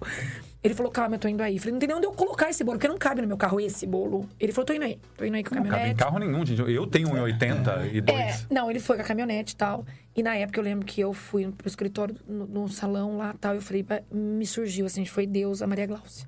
Ele 0.63 0.73
falou, 0.73 0.91
calma, 0.91 1.15
eu 1.15 1.19
tô 1.19 1.27
indo 1.27 1.41
aí. 1.43 1.59
Falei, 1.59 1.73
não 1.73 1.79
tem 1.79 1.87
nem 1.87 1.95
onde 1.97 2.07
eu 2.07 2.13
colocar 2.13 2.49
esse 2.49 2.63
bolo, 2.63 2.77
porque 2.79 2.87
não 2.87 2.97
cabe 2.97 3.21
no 3.21 3.27
meu 3.27 3.37
carro 3.37 3.59
esse 3.59 3.85
bolo. 3.85 4.27
Ele 4.39 4.51
falou, 4.51 4.65
tô 4.65 4.73
indo 4.73 4.85
aí. 4.85 4.99
Tô 5.15 5.23
indo 5.23 5.35
aí 5.35 5.43
com 5.43 5.53
a 5.53 5.59
Não 5.59 5.63
cabe 5.65 5.67
em 5.67 5.71
caminhonete. 5.93 5.99
carro 6.03 6.17
nenhum, 6.19 6.43
gente. 6.45 6.59
Eu 6.71 6.87
tenho 6.87 7.09
1,80 7.09 7.93
e 7.93 7.97
É, 7.99 8.01
dois. 8.01 8.47
não, 8.49 8.71
ele 8.71 8.79
foi 8.79 8.95
com 8.95 9.03
a 9.03 9.05
caminhonete 9.05 9.53
e 9.53 9.55
tal. 9.55 9.85
E 10.15 10.23
na 10.23 10.35
época 10.35 10.59
eu 10.59 10.63
lembro 10.63 10.83
que 10.83 10.99
eu 10.99 11.13
fui 11.13 11.47
pro 11.51 11.67
escritório, 11.67 12.15
no, 12.27 12.47
no 12.47 12.67
salão 12.69 13.17
lá 13.17 13.35
tal. 13.39 13.53
Eu 13.53 13.61
falei, 13.61 13.83
"Ba- 13.83 14.01
me 14.11 14.47
surgiu, 14.47 14.87
assim, 14.87 15.05
foi 15.05 15.27
Deus, 15.27 15.61
a 15.61 15.67
Maria 15.67 15.85
Gláucia. 15.85 16.27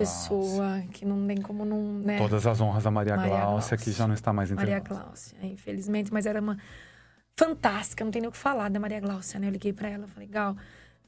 Pessoa 0.00 0.82
que 0.92 1.04
não 1.04 1.26
tem 1.26 1.40
como 1.40 1.64
não, 1.64 1.98
né? 1.98 2.18
Todas 2.18 2.46
as 2.46 2.60
honras 2.60 2.86
a 2.86 2.90
Maria, 2.90 3.16
Maria 3.16 3.36
Gláucia, 3.36 3.76
que 3.76 3.92
já 3.92 4.06
não 4.06 4.14
está 4.14 4.32
mais 4.32 4.50
entre 4.50 4.64
Maria 4.64 4.78
nós. 4.78 4.88
Gláucia, 4.88 5.36
é, 5.42 5.46
infelizmente, 5.46 6.12
mas 6.12 6.26
era 6.26 6.40
uma 6.40 6.58
fantástica, 7.36 8.04
não 8.04 8.10
tem 8.10 8.20
nem 8.22 8.28
o 8.28 8.32
que 8.32 8.38
falar 8.38 8.70
da 8.70 8.80
Maria 8.80 9.00
Gláucia, 9.00 9.38
né? 9.38 9.46
Eu 9.46 9.52
liguei 9.52 9.72
pra 9.72 9.88
ela, 9.88 10.06
falei, 10.06 10.28
Gal, 10.28 10.56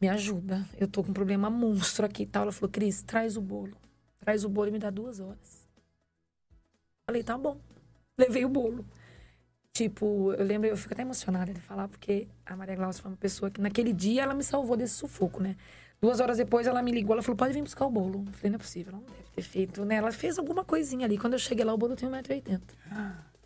me 0.00 0.08
ajuda, 0.08 0.66
eu 0.78 0.88
tô 0.88 1.02
com 1.02 1.10
um 1.10 1.14
problema 1.14 1.48
monstro 1.48 2.04
aqui 2.04 2.24
e 2.24 2.26
tal. 2.26 2.42
Ela 2.42 2.52
falou, 2.52 2.70
Cris, 2.70 3.02
traz 3.02 3.36
o 3.36 3.40
bolo. 3.40 3.76
Traz 4.20 4.44
o 4.44 4.48
bolo 4.48 4.68
e 4.68 4.72
me 4.72 4.78
dá 4.78 4.90
duas 4.90 5.20
horas. 5.20 5.68
Falei, 7.06 7.22
tá 7.22 7.36
bom. 7.38 7.60
Levei 8.18 8.44
o 8.44 8.48
bolo. 8.48 8.84
Tipo, 9.72 10.32
eu 10.34 10.44
lembro, 10.44 10.68
eu 10.68 10.76
fico 10.76 10.92
até 10.92 11.02
emocionada 11.02 11.52
de 11.52 11.60
falar, 11.60 11.88
porque 11.88 12.28
a 12.44 12.54
Maria 12.54 12.76
Gláucia 12.76 13.02
foi 13.02 13.10
uma 13.10 13.16
pessoa 13.16 13.50
que 13.50 13.60
naquele 13.60 13.92
dia 13.92 14.22
ela 14.22 14.34
me 14.34 14.44
salvou 14.44 14.76
desse 14.76 14.94
sufoco, 14.94 15.42
né? 15.42 15.56
Duas 16.02 16.18
horas 16.18 16.36
depois 16.36 16.66
ela 16.66 16.82
me 16.82 16.90
ligou, 16.90 17.14
ela 17.14 17.22
falou, 17.22 17.36
pode 17.36 17.52
vir 17.52 17.62
buscar 17.62 17.86
o 17.86 17.90
bolo. 17.90 18.24
Eu 18.26 18.32
falei, 18.32 18.50
não 18.50 18.56
é 18.56 18.58
possível, 18.58 18.92
ela 18.92 19.00
não 19.00 19.06
deve 19.06 19.30
ter 19.36 19.42
feito, 19.42 19.84
né? 19.84 19.94
Ela 19.94 20.10
fez 20.10 20.36
alguma 20.36 20.64
coisinha 20.64 21.06
ali. 21.06 21.16
Quando 21.16 21.34
eu 21.34 21.38
cheguei 21.38 21.64
lá, 21.64 21.72
o 21.72 21.78
bolo 21.78 21.94
tinha 21.94 22.10
1,80m. 22.10 22.60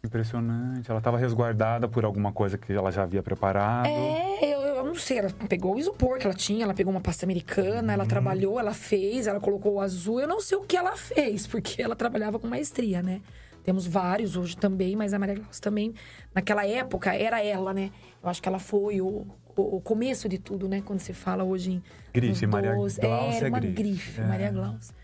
Impressionante. 0.02 0.90
Ela 0.90 0.98
estava 0.98 1.18
resguardada 1.18 1.86
por 1.86 2.06
alguma 2.06 2.32
coisa 2.32 2.56
que 2.56 2.72
ela 2.72 2.90
já 2.90 3.02
havia 3.02 3.22
preparado. 3.22 3.86
É, 3.86 4.54
eu, 4.54 4.60
eu 4.60 4.84
não 4.86 4.94
sei, 4.94 5.18
ela 5.18 5.28
pegou 5.46 5.74
o 5.74 5.78
isopor 5.78 6.18
que 6.18 6.26
ela 6.26 6.34
tinha, 6.34 6.64
ela 6.64 6.72
pegou 6.72 6.90
uma 6.90 7.00
pasta 7.02 7.26
americana, 7.26 7.92
ela 7.92 8.06
trabalhou, 8.06 8.58
ela 8.58 8.72
fez, 8.72 9.26
ela 9.26 9.38
colocou 9.38 9.74
o 9.74 9.80
azul. 9.82 10.18
Eu 10.18 10.28
não 10.28 10.40
sei 10.40 10.56
o 10.56 10.62
que 10.62 10.78
ela 10.78 10.96
fez, 10.96 11.44
porque 11.48 11.82
ela 11.82 11.94
trabalhava 11.94 12.38
com 12.38 12.46
maestria, 12.46 13.02
né? 13.02 13.20
Temos 13.64 13.86
vários 13.86 14.34
hoje 14.34 14.56
também, 14.56 14.96
mas 14.96 15.12
a 15.12 15.18
Maria 15.18 15.34
Glaucia 15.34 15.60
também, 15.60 15.92
naquela 16.34 16.66
época, 16.66 17.14
era 17.14 17.44
ela, 17.44 17.74
né? 17.74 17.90
Eu 18.22 18.30
acho 18.30 18.40
que 18.40 18.48
ela 18.48 18.60
foi 18.60 19.02
o, 19.02 19.26
o, 19.56 19.76
o 19.76 19.80
começo 19.80 20.28
de 20.28 20.38
tudo, 20.38 20.68
né? 20.68 20.82
Quando 20.84 21.00
se 21.00 21.12
fala 21.12 21.42
hoje 21.44 21.72
em. 21.72 21.82
Grife, 22.12 22.46
Maria. 22.46 22.74
Glaucia 22.74 23.02
Era 23.04 23.48
uma 23.48 23.58
Grife. 23.60 23.74
grife, 23.74 24.20
É. 24.20 24.24
Maria 24.24 24.50
Glaucia. 24.50 24.94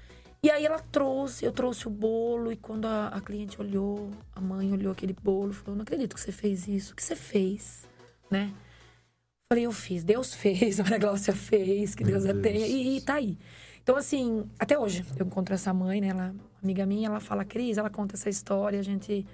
E 0.45 0.51
aí 0.51 0.67
ela 0.67 0.81
trouxe, 0.81 1.45
eu 1.45 1.53
trouxe 1.53 1.87
o 1.87 1.91
bolo, 1.91 2.51
e 2.51 2.57
quando 2.57 2.87
a, 2.87 3.09
a 3.09 3.21
cliente 3.21 3.61
olhou, 3.61 4.11
a 4.35 4.41
mãe 4.41 4.73
olhou 4.73 4.91
aquele 4.93 5.13
bolo, 5.23 5.53
falou: 5.53 5.77
Não 5.77 5.83
acredito 5.83 6.15
que 6.15 6.21
você 6.21 6.33
fez 6.33 6.67
isso. 6.67 6.93
O 6.93 6.97
que 6.97 7.03
você 7.03 7.15
fez? 7.15 7.89
Né? 8.31 8.53
Falei, 9.49 9.67
eu 9.67 9.73
fiz. 9.73 10.03
Deus 10.03 10.35
fez, 10.37 10.81
a 10.81 10.83
Maria 10.83 10.99
Gláucia 10.99 11.33
fez, 11.35 11.95
que 11.95 12.03
Deus, 12.03 12.25
a 12.27 12.33
Deus. 12.33 12.43
tenha. 12.43 12.67
E, 12.67 12.97
e 12.97 13.01
tá 13.03 13.15
aí. 13.15 13.39
Então, 13.83 13.97
assim, 13.97 14.45
até 14.59 14.79
hoje, 14.79 15.05
eu 15.19 15.27
encontro 15.27 15.55
essa 15.55 15.73
mãe, 15.75 16.01
né? 16.01 16.09
Ela, 16.09 16.35
amiga 16.63 16.87
minha, 16.87 17.09
ela 17.09 17.21
fala, 17.21 17.45
Cris, 17.45 17.79
ela 17.79 17.91
conta 17.91 18.15
essa 18.17 18.31
história, 18.31 18.79
a 18.79 18.83
gente 18.83 19.27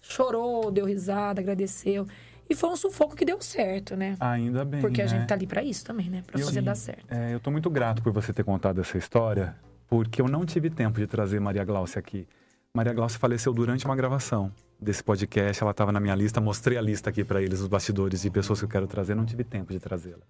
chorou, 0.00 0.70
deu 0.70 0.84
risada, 0.86 1.40
agradeceu. 1.40 2.06
E 2.52 2.54
foi 2.54 2.68
um 2.68 2.76
sufoco 2.76 3.16
que 3.16 3.24
deu 3.24 3.40
certo, 3.40 3.96
né? 3.96 4.14
Ainda 4.20 4.62
bem. 4.62 4.82
Porque 4.82 5.00
a 5.00 5.04
né? 5.06 5.08
gente 5.10 5.26
tá 5.26 5.34
ali 5.34 5.46
pra 5.46 5.62
isso 5.62 5.82
também, 5.86 6.10
né? 6.10 6.22
Pra 6.26 6.38
Eu- 6.38 6.44
fazer 6.44 6.60
dar 6.60 6.74
certo. 6.74 7.06
É, 7.10 7.32
eu 7.32 7.40
tô 7.40 7.50
muito 7.50 7.70
grato 7.70 8.02
por 8.02 8.12
você 8.12 8.30
ter 8.30 8.44
contado 8.44 8.78
essa 8.78 8.98
história, 8.98 9.56
porque 9.88 10.20
eu 10.20 10.28
não 10.28 10.44
tive 10.44 10.68
tempo 10.68 11.00
de 11.00 11.06
trazer 11.06 11.40
Maria 11.40 11.64
Gláucia 11.64 11.98
aqui. 11.98 12.28
Maria 12.74 12.92
Gláucia 12.92 13.18
faleceu 13.18 13.54
durante 13.54 13.86
uma 13.86 13.96
gravação 13.96 14.52
desse 14.78 15.02
podcast, 15.02 15.62
ela 15.62 15.70
estava 15.70 15.90
na 15.92 15.98
minha 16.00 16.14
lista, 16.14 16.42
mostrei 16.42 16.76
a 16.76 16.82
lista 16.82 17.08
aqui 17.08 17.24
para 17.24 17.40
eles, 17.40 17.60
os 17.60 17.68
bastidores 17.68 18.20
de 18.20 18.30
pessoas 18.30 18.58
que 18.58 18.66
eu 18.66 18.68
quero 18.68 18.86
trazer, 18.86 19.14
não 19.14 19.24
tive 19.24 19.44
tempo 19.44 19.72
de 19.72 19.80
trazê-la. 19.80 20.22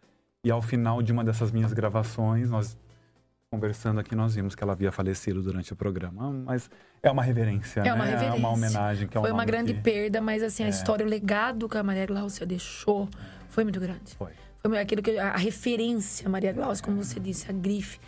E 0.45 0.51
ao 0.51 0.63
final 0.63 1.03
de 1.03 1.11
uma 1.11 1.25
dessas 1.25 1.51
minhas 1.51 1.73
gravações, 1.73 2.51
nós 2.51 2.77
conversando 3.57 4.01
aqui, 4.01 4.15
nós 4.17 4.35
vimos 4.35 4.55
que 4.55 4.65
ela 4.65 4.73
havia 4.73 4.91
falecido 4.91 5.43
durante 5.43 5.75
o 5.75 5.77
programa. 5.77 6.33
Mas 6.33 6.71
é 7.03 7.11
uma 7.11 7.23
reverência, 7.23 7.81
É 7.83 7.93
uma 7.93 8.05
né? 8.07 8.11
reverência. 8.13 8.37
É 8.37 8.39
uma 8.39 8.49
homenagem 8.51 9.07
que 9.07 9.15
é 9.17 9.21
um 9.21 9.23
Foi 9.23 9.31
uma 9.31 9.45
grande 9.45 9.75
que- 9.75 9.81
perda, 9.83 10.23
mas 10.23 10.43
assim, 10.43 10.63
a 10.63 10.67
É. 10.67 10.71
história, 10.71 11.05
o 11.05 11.09
legado 11.09 11.69
que 11.69 11.77
a 11.77 11.83
Maria 11.83 12.07
Gláucia 12.07 12.47
deixou 12.47 13.09
foi 13.51 13.63
muito 13.65 13.79
grande. 13.79 14.15
Foi. 14.17 14.31
Foi 14.63 14.79
aquilo 14.79 15.03
que 15.03 15.19
a, 15.19 15.33
a 15.33 15.37
referência 15.37 16.27
Maria 16.31 16.53
Gláucia, 16.53 16.83
como 16.83 17.05
você 17.05 17.21
disse, 17.21 17.51
a 17.51 17.53
grife. 17.53 17.99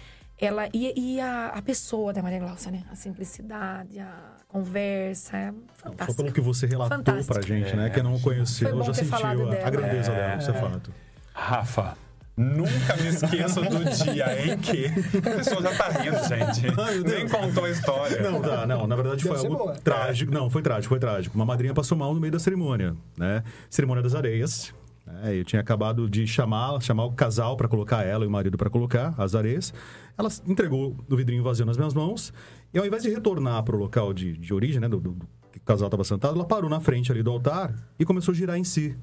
Ela 0.41 0.69
e, 0.73 0.93
e 1.17 1.21
a, 1.21 1.49
a 1.49 1.63
pessoa 1.63 2.13
da 2.13 2.23
Maria 2.23 2.39
Gláucia, 2.41 2.71
né? 2.73 2.83
A 2.91 2.97
simplicidade, 2.97 3.99
a 4.01 4.13
conversa, 4.49 5.37
é 5.37 5.53
Só 5.53 5.91
fantástico. 5.91 6.17
pelo 6.23 6.33
que 6.33 6.41
você 6.41 6.67
relatou 6.67 6.97
Fantástico. 6.99 7.35
pra 7.35 7.43
gente, 7.43 7.77
né? 7.77 7.87
É. 7.87 7.91
Quem 7.91 8.03
não 8.03 8.19
conheceu 8.19 8.69
Foi 8.71 8.79
bom 8.79 8.85
já 8.85 8.95
sentiu 8.95 9.15
a, 9.15 9.31
a 9.31 9.35
dela. 9.35 9.71
grandeza 9.71 10.13
É. 10.13 10.17
dela, 10.29 10.41
isso 10.41 10.51
é 10.51 10.55
fato. 10.55 10.93
Rafa, 11.35 11.97
nunca 12.37 12.97
me 12.97 13.09
esqueço 13.09 13.61
do 13.63 13.85
dia 14.05 14.47
em 14.53 14.59
que. 14.59 14.87
A 15.19 15.37
pessoa 15.37 15.63
já 15.63 15.75
tá 15.77 15.89
rindo, 15.91 16.17
gente. 16.29 16.81
Ai. 16.81 16.99
Nem 17.01 17.29
contou 17.29 17.65
a 17.65 17.71
história. 17.71 18.23
Não, 18.23 18.41
tá, 18.41 18.67
não. 18.67 18.87
Na 18.87 18.97
verdade 18.97 19.23
Deve 19.25 19.37
foi 19.37 19.47
algo 19.47 19.59
boa. 19.59 19.73
trágico. 19.75 20.33
Não, 20.33 20.51
foi 20.51 20.63
trágico, 20.63 20.89
foi 20.89 20.99
trágico. 20.99 21.35
Uma 21.37 21.45
madrinha 21.45 21.73
passou 21.75 21.97
mal 21.97 22.13
no 22.15 22.21
meio 22.21 22.33
da 22.33 22.39
cerimônia, 22.39 22.97
né? 23.17 23.43
Cerimônia 23.71 24.03
das 24.03 24.15
areias. 24.15 24.75
né? 25.07 25.37
Eu 25.37 25.45
tinha 25.45 25.61
acabado 25.61 26.09
de 26.09 26.27
chamar, 26.27 26.81
chamar 26.83 27.05
o 27.05 27.13
casal 27.13 27.57
para 27.57 27.69
colocar 27.69 28.03
ela 28.05 28.25
e 28.25 28.27
o 28.27 28.31
marido 28.31 28.57
para 28.59 28.69
colocar 28.71 29.15
as 29.19 29.35
areias. 29.35 29.73
Ela 30.19 30.29
entregou 30.47 30.97
o 31.09 31.17
vidrinho 31.17 31.43
vazio 31.43 31.65
nas 31.67 31.77
minhas 31.77 31.95
mãos. 31.95 32.33
E 32.73 32.79
ao 32.79 32.85
invés 32.87 33.03
de 33.05 33.11
retornar 33.11 33.63
para 33.63 33.77
o 33.77 33.79
local 33.79 34.13
de, 34.13 34.37
de 34.37 34.53
origem, 34.53 34.81
né? 34.81 34.89
Do, 34.89 34.99
do- 35.01 35.13
do 35.13 35.29
que 35.53 35.59
o 35.59 35.63
casal 35.63 35.87
estava 35.87 36.03
sentado, 36.03 36.35
ela 36.35 36.45
parou 36.45 36.69
na 36.69 36.81
frente 36.81 37.13
ali 37.13 37.23
do 37.23 37.31
altar 37.31 37.73
e 37.97 38.05
começou 38.05 38.33
a 38.33 38.35
girar 38.35 38.57
em 38.59 38.65
si. 38.65 38.97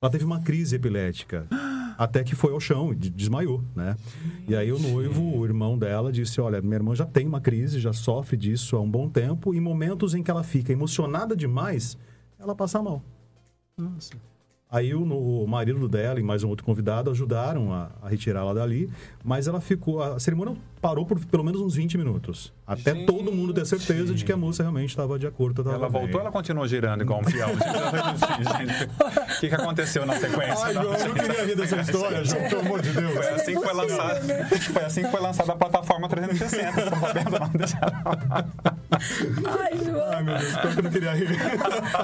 Ela 0.00 0.10
teve 0.12 0.24
uma 0.24 0.40
crise 0.40 0.76
epilética. 0.76 1.46
Até 1.98 2.22
que 2.22 2.36
foi 2.36 2.52
ao 2.52 2.60
chão 2.60 2.92
e 2.92 2.94
de- 2.94 3.10
desmaiou, 3.10 3.64
né? 3.74 3.96
E 4.46 4.54
aí 4.54 4.70
o 4.72 4.78
noivo, 4.78 5.36
o 5.36 5.44
irmão 5.44 5.76
dela, 5.76 6.12
disse: 6.12 6.40
Olha, 6.40 6.62
minha 6.62 6.76
irmã 6.76 6.94
já 6.94 7.04
tem 7.04 7.26
uma 7.26 7.40
crise, 7.40 7.80
já 7.80 7.92
sofre 7.92 8.36
disso 8.36 8.76
há 8.76 8.80
um 8.80 8.88
bom 8.88 9.08
tempo. 9.08 9.52
E 9.52 9.60
momentos 9.60 10.14
em 10.14 10.22
que 10.22 10.30
ela 10.30 10.44
fica 10.44 10.72
emocionada 10.72 11.34
demais, 11.36 11.98
ela 12.38 12.54
passa 12.54 12.80
mal. 12.80 13.02
Nossa. 13.76 14.12
Aí 14.70 14.94
o, 14.94 15.02
o 15.02 15.48
marido 15.48 15.88
dela 15.88 16.20
e 16.20 16.22
mais 16.22 16.44
um 16.44 16.48
outro 16.48 16.64
convidado 16.64 17.10
ajudaram 17.10 17.72
a, 17.72 17.90
a 18.00 18.08
retirá-la 18.08 18.54
dali, 18.54 18.88
mas 19.24 19.48
ela 19.48 19.60
ficou. 19.60 20.00
A 20.00 20.20
cerimônia 20.20 20.56
parou 20.80 21.04
por 21.04 21.18
pelo 21.26 21.42
menos 21.42 21.60
uns 21.60 21.74
20 21.74 21.98
minutos. 21.98 22.52
Até 22.68 22.92
Gente. 22.92 23.06
todo 23.06 23.32
mundo 23.32 23.54
ter 23.54 23.64
certeza 23.64 24.14
de 24.14 24.24
que 24.24 24.30
a 24.30 24.36
moça 24.36 24.62
realmente 24.62 24.90
estava 24.90 25.18
de 25.18 25.26
acordo. 25.26 25.64
tava 25.64 25.74
Ela 25.76 25.88
bem. 25.88 26.00
voltou, 26.02 26.20
ela 26.20 26.30
continuou 26.30 26.68
girando 26.68 27.00
igual 27.02 27.20
um 27.20 27.24
fiel. 27.24 27.48
O 29.38 29.40
que, 29.40 29.48
que 29.48 29.54
aconteceu 29.54 30.04
na 30.04 30.16
sequência? 30.16 30.64
Ai, 30.66 30.72
João, 30.74 30.92
eu 30.94 31.08
não 31.08 31.14
queria 31.14 31.44
rir 31.46 31.56
dessa 31.56 31.76
história, 31.80 32.24
João, 32.24 32.42
pelo 32.48 32.60
amor 32.60 32.82
de 32.82 32.90
Deus. 32.90 33.12
Foi 33.14 33.28
assim 33.28 33.54
que 33.54 33.60
foi 33.64 33.72
lançada. 33.74 34.20
Foi 34.72 34.84
assim 34.84 35.02
que 35.04 35.10
foi 35.10 35.20
lançada 35.20 35.52
a 35.52 35.56
plataforma 35.56 36.08
360. 36.08 36.72
Você 36.72 36.90
tá 36.90 36.96
sabendo? 37.00 37.38
Não, 37.38 37.48
deixa 37.56 37.78
Ai, 39.60 39.78
João. 39.84 40.10
Ai, 40.12 40.22
meu 40.22 40.38
Deus, 40.38 40.56
pior 40.56 40.72
que 40.72 40.78
eu 40.78 40.82
não 40.82 40.90
queria 40.90 41.12
rir. 41.14 41.28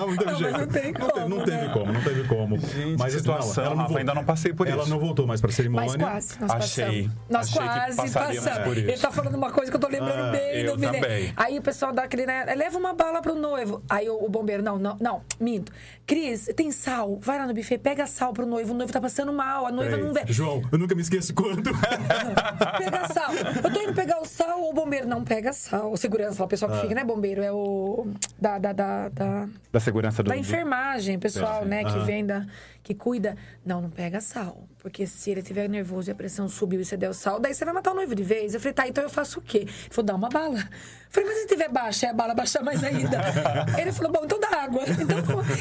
não 0.01 0.17
teve 0.17 0.35
jeito. 0.37 0.59
não 0.59 0.67
tem 0.67 0.93
Não 0.93 0.97
teve, 0.97 0.99
como, 0.99 1.29
não 1.29 1.45
teve 1.45 1.57
né? 1.57 1.71
como, 1.73 1.93
não 1.93 2.01
teve 2.03 2.25
como. 2.25 2.59
Gente, 2.59 2.99
mas 2.99 3.15
assim, 3.15 3.27
não, 3.29 3.35
situação, 3.43 3.65
ela 3.65 3.75
não 3.75 3.83
voltou- 3.83 3.99
ainda 3.99 4.15
não 4.15 4.25
passei 4.25 4.53
por 4.53 4.67
Ela 4.69 4.83
isso. 4.83 4.91
não 4.91 4.99
voltou 4.99 5.27
mais 5.27 5.41
pra 5.41 5.51
cerimônia. 5.51 5.89
Mas 5.91 5.97
quase, 6.01 6.41
nós 6.41 6.51
Achei. 6.53 6.85
passamos. 6.85 7.11
Nós 7.29 7.49
Achei 7.49 7.63
quase 7.63 7.97
passamos. 8.13 8.59
por 8.65 8.77
isso. 8.79 8.89
Ele 8.89 8.99
tá 8.99 9.11
falando 9.11 9.35
uma 9.35 9.51
coisa 9.51 9.71
que 9.71 9.77
eu 9.77 9.81
tô 9.81 9.89
lembrando 9.89 10.21
Ah, 10.29 10.31
eu 10.63 10.77
Vini. 10.77 10.93
também. 10.93 11.33
Aí 11.37 11.59
o 11.59 11.63
pessoal 11.63 11.93
dá 11.93 12.05
aquele, 12.05 12.27
né? 12.27 12.45
Leva 12.57 12.79
uma 12.79 12.93
bala 12.95 13.21
pro 13.21 13.35
noivo. 13.35 13.83
Aí 13.89 14.09
o, 14.09 14.25
o 14.25 14.29
bombeiro, 14.29 14.63
não, 14.63 14.79
não, 14.79 14.97
não, 15.01 15.23
minto. 15.41 15.73
Cris, 16.07 16.51
tem 16.57 16.71
sal. 16.71 17.19
Vai 17.21 17.39
lá 17.39 17.47
no 17.47 17.55
buffet, 17.55 17.79
pega 17.79 18.07
sal 18.07 18.33
pro 18.33 18.47
noivo. 18.47 18.73
O 18.73 18.77
noivo 18.77 18.93
tá 18.93 19.01
passando 19.01 19.33
mal, 19.33 19.67
a 19.67 19.73
noiva 19.73 19.97
não 19.97 20.13
vê. 20.13 20.23
João, 20.27 20.63
eu 20.71 20.79
nunca 20.79 20.95
me 20.95 21.03
esqueço 21.03 21.33
quando. 21.35 21.71
Pega 22.79 23.09
sal. 23.09 23.33
Eu 23.35 23.73
tô 23.73 23.81
indo 23.81 23.95
pegar 23.95 24.21
o 24.21 24.25
sal, 24.25 24.63
o 24.69 24.73
bombeiro 24.73 25.07
não 25.07 25.25
pega 25.25 25.53
sal. 25.53 25.93
O 25.93 25.97
segurança 25.97 26.41
lá, 26.41 26.47
o 26.47 26.49
pessoal 26.49 26.71
que 26.73 26.81
fica, 26.81 26.95
né, 26.95 27.05
bombeiro? 27.05 27.43
É 27.43 27.53
o. 27.53 28.07
Da, 28.41 28.59
da, 28.59 28.73
da, 28.73 29.09
da, 29.09 29.49
Da 29.73 29.81
segurança 29.81 30.23
do. 30.23 30.29
da 30.29 30.37
enfermagem, 30.37 31.19
pessoal, 31.19 31.65
né, 31.65 31.85
que 31.85 31.91
Aham. 31.91 32.05
vem 32.05 32.27
da. 32.27 32.47
Que 32.85 32.95
cuida. 32.95 33.35
Não, 33.65 33.81
não 33.81 33.91
pega 33.91 34.21
sal. 34.21 34.69
Porque 34.79 35.07
se 35.07 35.31
ele 35.31 35.43
tiver 35.43 35.67
nervoso 35.69 36.11
e 36.11 36.13
a 36.13 36.15
pressão 36.15 36.47
subiu 36.49 36.79
e 36.83 36.85
você 36.85 36.97
der 36.99 37.09
o 37.09 37.15
sal, 37.15 37.41
daí 37.41 37.55
você 37.55 37.65
vai 37.65 37.73
matar 37.73 37.93
o 37.93 37.95
noivo 37.95 38.15
de 38.15 38.23
vez. 38.23 38.53
Eu 38.53 38.61
falei, 38.61 38.75
tá, 38.75 38.87
então 38.87 39.03
eu 39.03 39.09
faço 39.09 39.39
o 39.39 39.43
quê? 39.43 39.61
Ele 39.61 39.71
falou, 39.91 40.07
dá 40.07 40.15
uma 40.15 40.29
bala. 40.29 40.59
Eu 40.59 40.67
falei, 41.09 41.31
mas 41.31 41.39
se 41.39 41.47
tiver 41.49 41.71
baixa, 41.71 42.07
é 42.07 42.11
a 42.11 42.13
bala 42.13 42.35
baixar 42.35 42.63
mais 42.63 42.85
ainda. 42.85 43.19
ele 43.81 43.91
falou, 43.91 44.13
bom, 44.13 44.21
então 44.25 44.39
dá 44.39 44.63
água. 44.63 44.83
Então, 44.87 45.17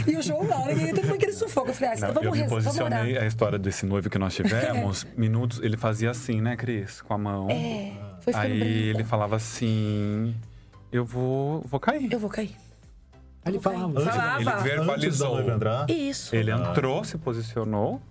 e 0.05 0.17
o 0.17 0.21
João 0.21 0.45
lá, 0.45 0.65
né, 0.65 0.91
todo 0.93 1.03
mundo 1.05 1.15
aquele 1.15 1.31
sufoco. 1.31 1.69
Eu 1.69 1.73
falei, 1.73 1.93
ah, 1.95 2.01
Não, 2.01 2.09
então 2.09 2.23
eu 2.23 2.31
vamos 2.31 2.37
rezar, 2.37 2.49
vamos 2.49 2.65
orar. 2.77 2.89
posicionei 2.99 3.17
a 3.17 3.25
história 3.25 3.57
desse 3.57 3.85
noivo 3.85 4.09
que 4.09 4.19
nós 4.19 4.35
tivemos, 4.35 5.07
minutos, 5.15 5.61
ele 5.63 5.77
fazia 5.77 6.11
assim, 6.11 6.41
né, 6.41 6.57
Cris? 6.57 7.01
Com 7.01 7.13
a 7.13 7.17
mão. 7.17 7.49
É, 7.49 7.93
foi 8.19 8.33
Aí 8.35 8.59
branco. 8.59 8.65
ele 8.97 9.03
falava 9.05 9.37
assim: 9.37 10.35
Eu 10.91 11.05
vou, 11.05 11.61
vou 11.61 11.79
cair. 11.79 12.11
Eu 12.11 12.19
vou 12.19 12.29
cair. 12.29 12.53
Ele 13.45 13.59
falava. 13.59 13.85
Antes- 13.85 14.03
Falava. 14.05 14.27
Ele 14.27 14.33
Antes 14.33 14.45
da 14.45 14.57
verbalizou. 14.57 15.41
entrar. 15.41 15.89
Isso. 15.89 16.35
Ele 16.35 16.51
entrou, 16.51 17.03
se 17.03 17.17
posicionou, 17.17 18.01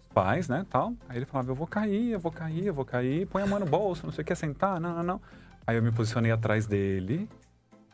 os 0.00 0.08
pais, 0.14 0.48
né, 0.48 0.66
tal. 0.68 0.92
Aí 1.08 1.18
ele 1.18 1.26
falava, 1.26 1.50
eu 1.50 1.54
vou 1.54 1.66
cair, 1.66 2.10
eu 2.10 2.20
vou 2.20 2.32
cair, 2.32 2.66
eu 2.66 2.74
vou 2.74 2.84
cair. 2.84 3.26
Põe 3.26 3.42
a 3.42 3.46
mão 3.46 3.58
no 3.60 3.66
bolso, 3.66 4.04
não 4.04 4.12
sei 4.12 4.22
o 4.22 4.24
que, 4.24 4.34
sentar, 4.34 4.80
não, 4.80 4.94
não, 4.96 5.02
não. 5.02 5.20
Aí 5.66 5.76
eu 5.76 5.82
me 5.82 5.92
posicionei 5.92 6.30
atrás 6.32 6.66
dele, 6.66 7.28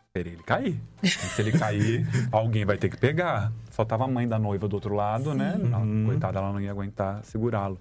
Esperei 0.06 0.32
ele 0.32 0.42
cair. 0.42 0.80
E 1.02 1.06
se 1.08 1.42
ele 1.42 1.52
cair, 1.52 2.08
alguém 2.32 2.64
vai 2.64 2.78
ter 2.78 2.88
que 2.88 2.96
pegar. 2.96 3.52
Só 3.70 3.84
tava 3.84 4.04
a 4.04 4.08
mãe 4.08 4.26
da 4.26 4.38
noiva 4.38 4.66
do 4.66 4.72
outro 4.74 4.94
lado, 4.94 5.34
né? 5.34 5.54
A 5.72 6.06
coitada, 6.06 6.38
ela 6.38 6.50
não 6.50 6.60
ia 6.60 6.70
aguentar 6.70 7.22
segurá-lo. 7.24 7.78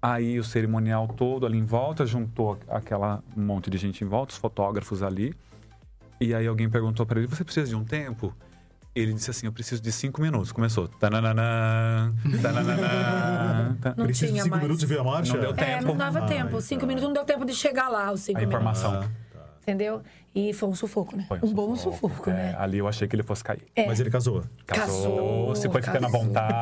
Aí 0.00 0.38
o 0.38 0.44
cerimonial 0.44 1.08
todo 1.08 1.44
ali 1.44 1.58
em 1.58 1.64
volta, 1.64 2.06
juntou 2.06 2.58
aquela 2.68 3.22
monte 3.36 3.68
de 3.70 3.76
gente 3.76 4.04
em 4.04 4.06
volta, 4.06 4.32
os 4.32 4.38
fotógrafos 4.38 5.02
ali. 5.02 5.34
E 6.22 6.34
aí 6.34 6.46
alguém 6.46 6.68
perguntou 6.70 7.04
pra 7.06 7.18
ele: 7.18 7.26
Você 7.28 7.44
precisa 7.44 7.66
de 7.66 7.74
um 7.74 7.84
tempo? 7.84 8.34
Ele 8.94 9.12
disse 9.14 9.30
assim: 9.30 9.46
Eu 9.46 9.52
preciso 9.52 9.80
de 9.82 9.90
cinco 9.90 10.20
minutos. 10.20 10.52
Começou. 10.52 10.86
Tananana, 10.86 12.12
tananana, 12.42 13.78
tan- 13.80 13.94
Não 13.96 14.04
Precisa 14.04 14.26
de 14.26 14.32
tinha 14.32 14.42
cinco 14.44 14.50
mais. 14.50 14.62
minutos 14.62 14.80
de 14.80 14.86
ver 14.86 15.00
a 15.00 15.04
marcha? 15.04 15.32
Não 15.34 15.40
deu 15.40 15.50
É, 15.50 15.54
tempo. 15.54 15.84
não 15.86 15.96
dava 15.96 16.20
Ai, 16.20 16.28
tempo. 16.28 16.60
Cinco 16.60 16.80
tá. 16.82 16.86
minutos 16.86 17.06
não 17.08 17.14
deu 17.14 17.24
tempo 17.24 17.44
de 17.44 17.54
chegar 17.54 17.88
lá, 17.88 18.12
os 18.12 18.20
cinco 18.20 18.38
A 18.38 18.40
minutos. 18.40 18.60
informação. 18.60 19.02
Ah, 19.02 19.08
Entendeu? 19.62 20.02
E 20.34 20.52
foi 20.52 20.68
um 20.68 20.74
sufoco, 20.74 21.16
né? 21.16 21.24
Foi 21.28 21.38
um 21.42 21.52
bom 21.52 21.76
sufoco, 21.76 22.28
É, 22.30 22.32
né? 22.32 22.56
Ali 22.58 22.78
eu 22.78 22.88
achei 22.88 23.06
que 23.06 23.14
ele 23.14 23.22
fosse 23.22 23.44
cair. 23.44 23.62
É. 23.76 23.86
Mas 23.86 24.00
ele 24.00 24.10
casou. 24.10 24.42
Casou, 24.66 25.54
se 25.54 25.68
foi 25.70 25.80
ficando 25.82 26.06
à 26.06 26.08
vontade. 26.08 26.52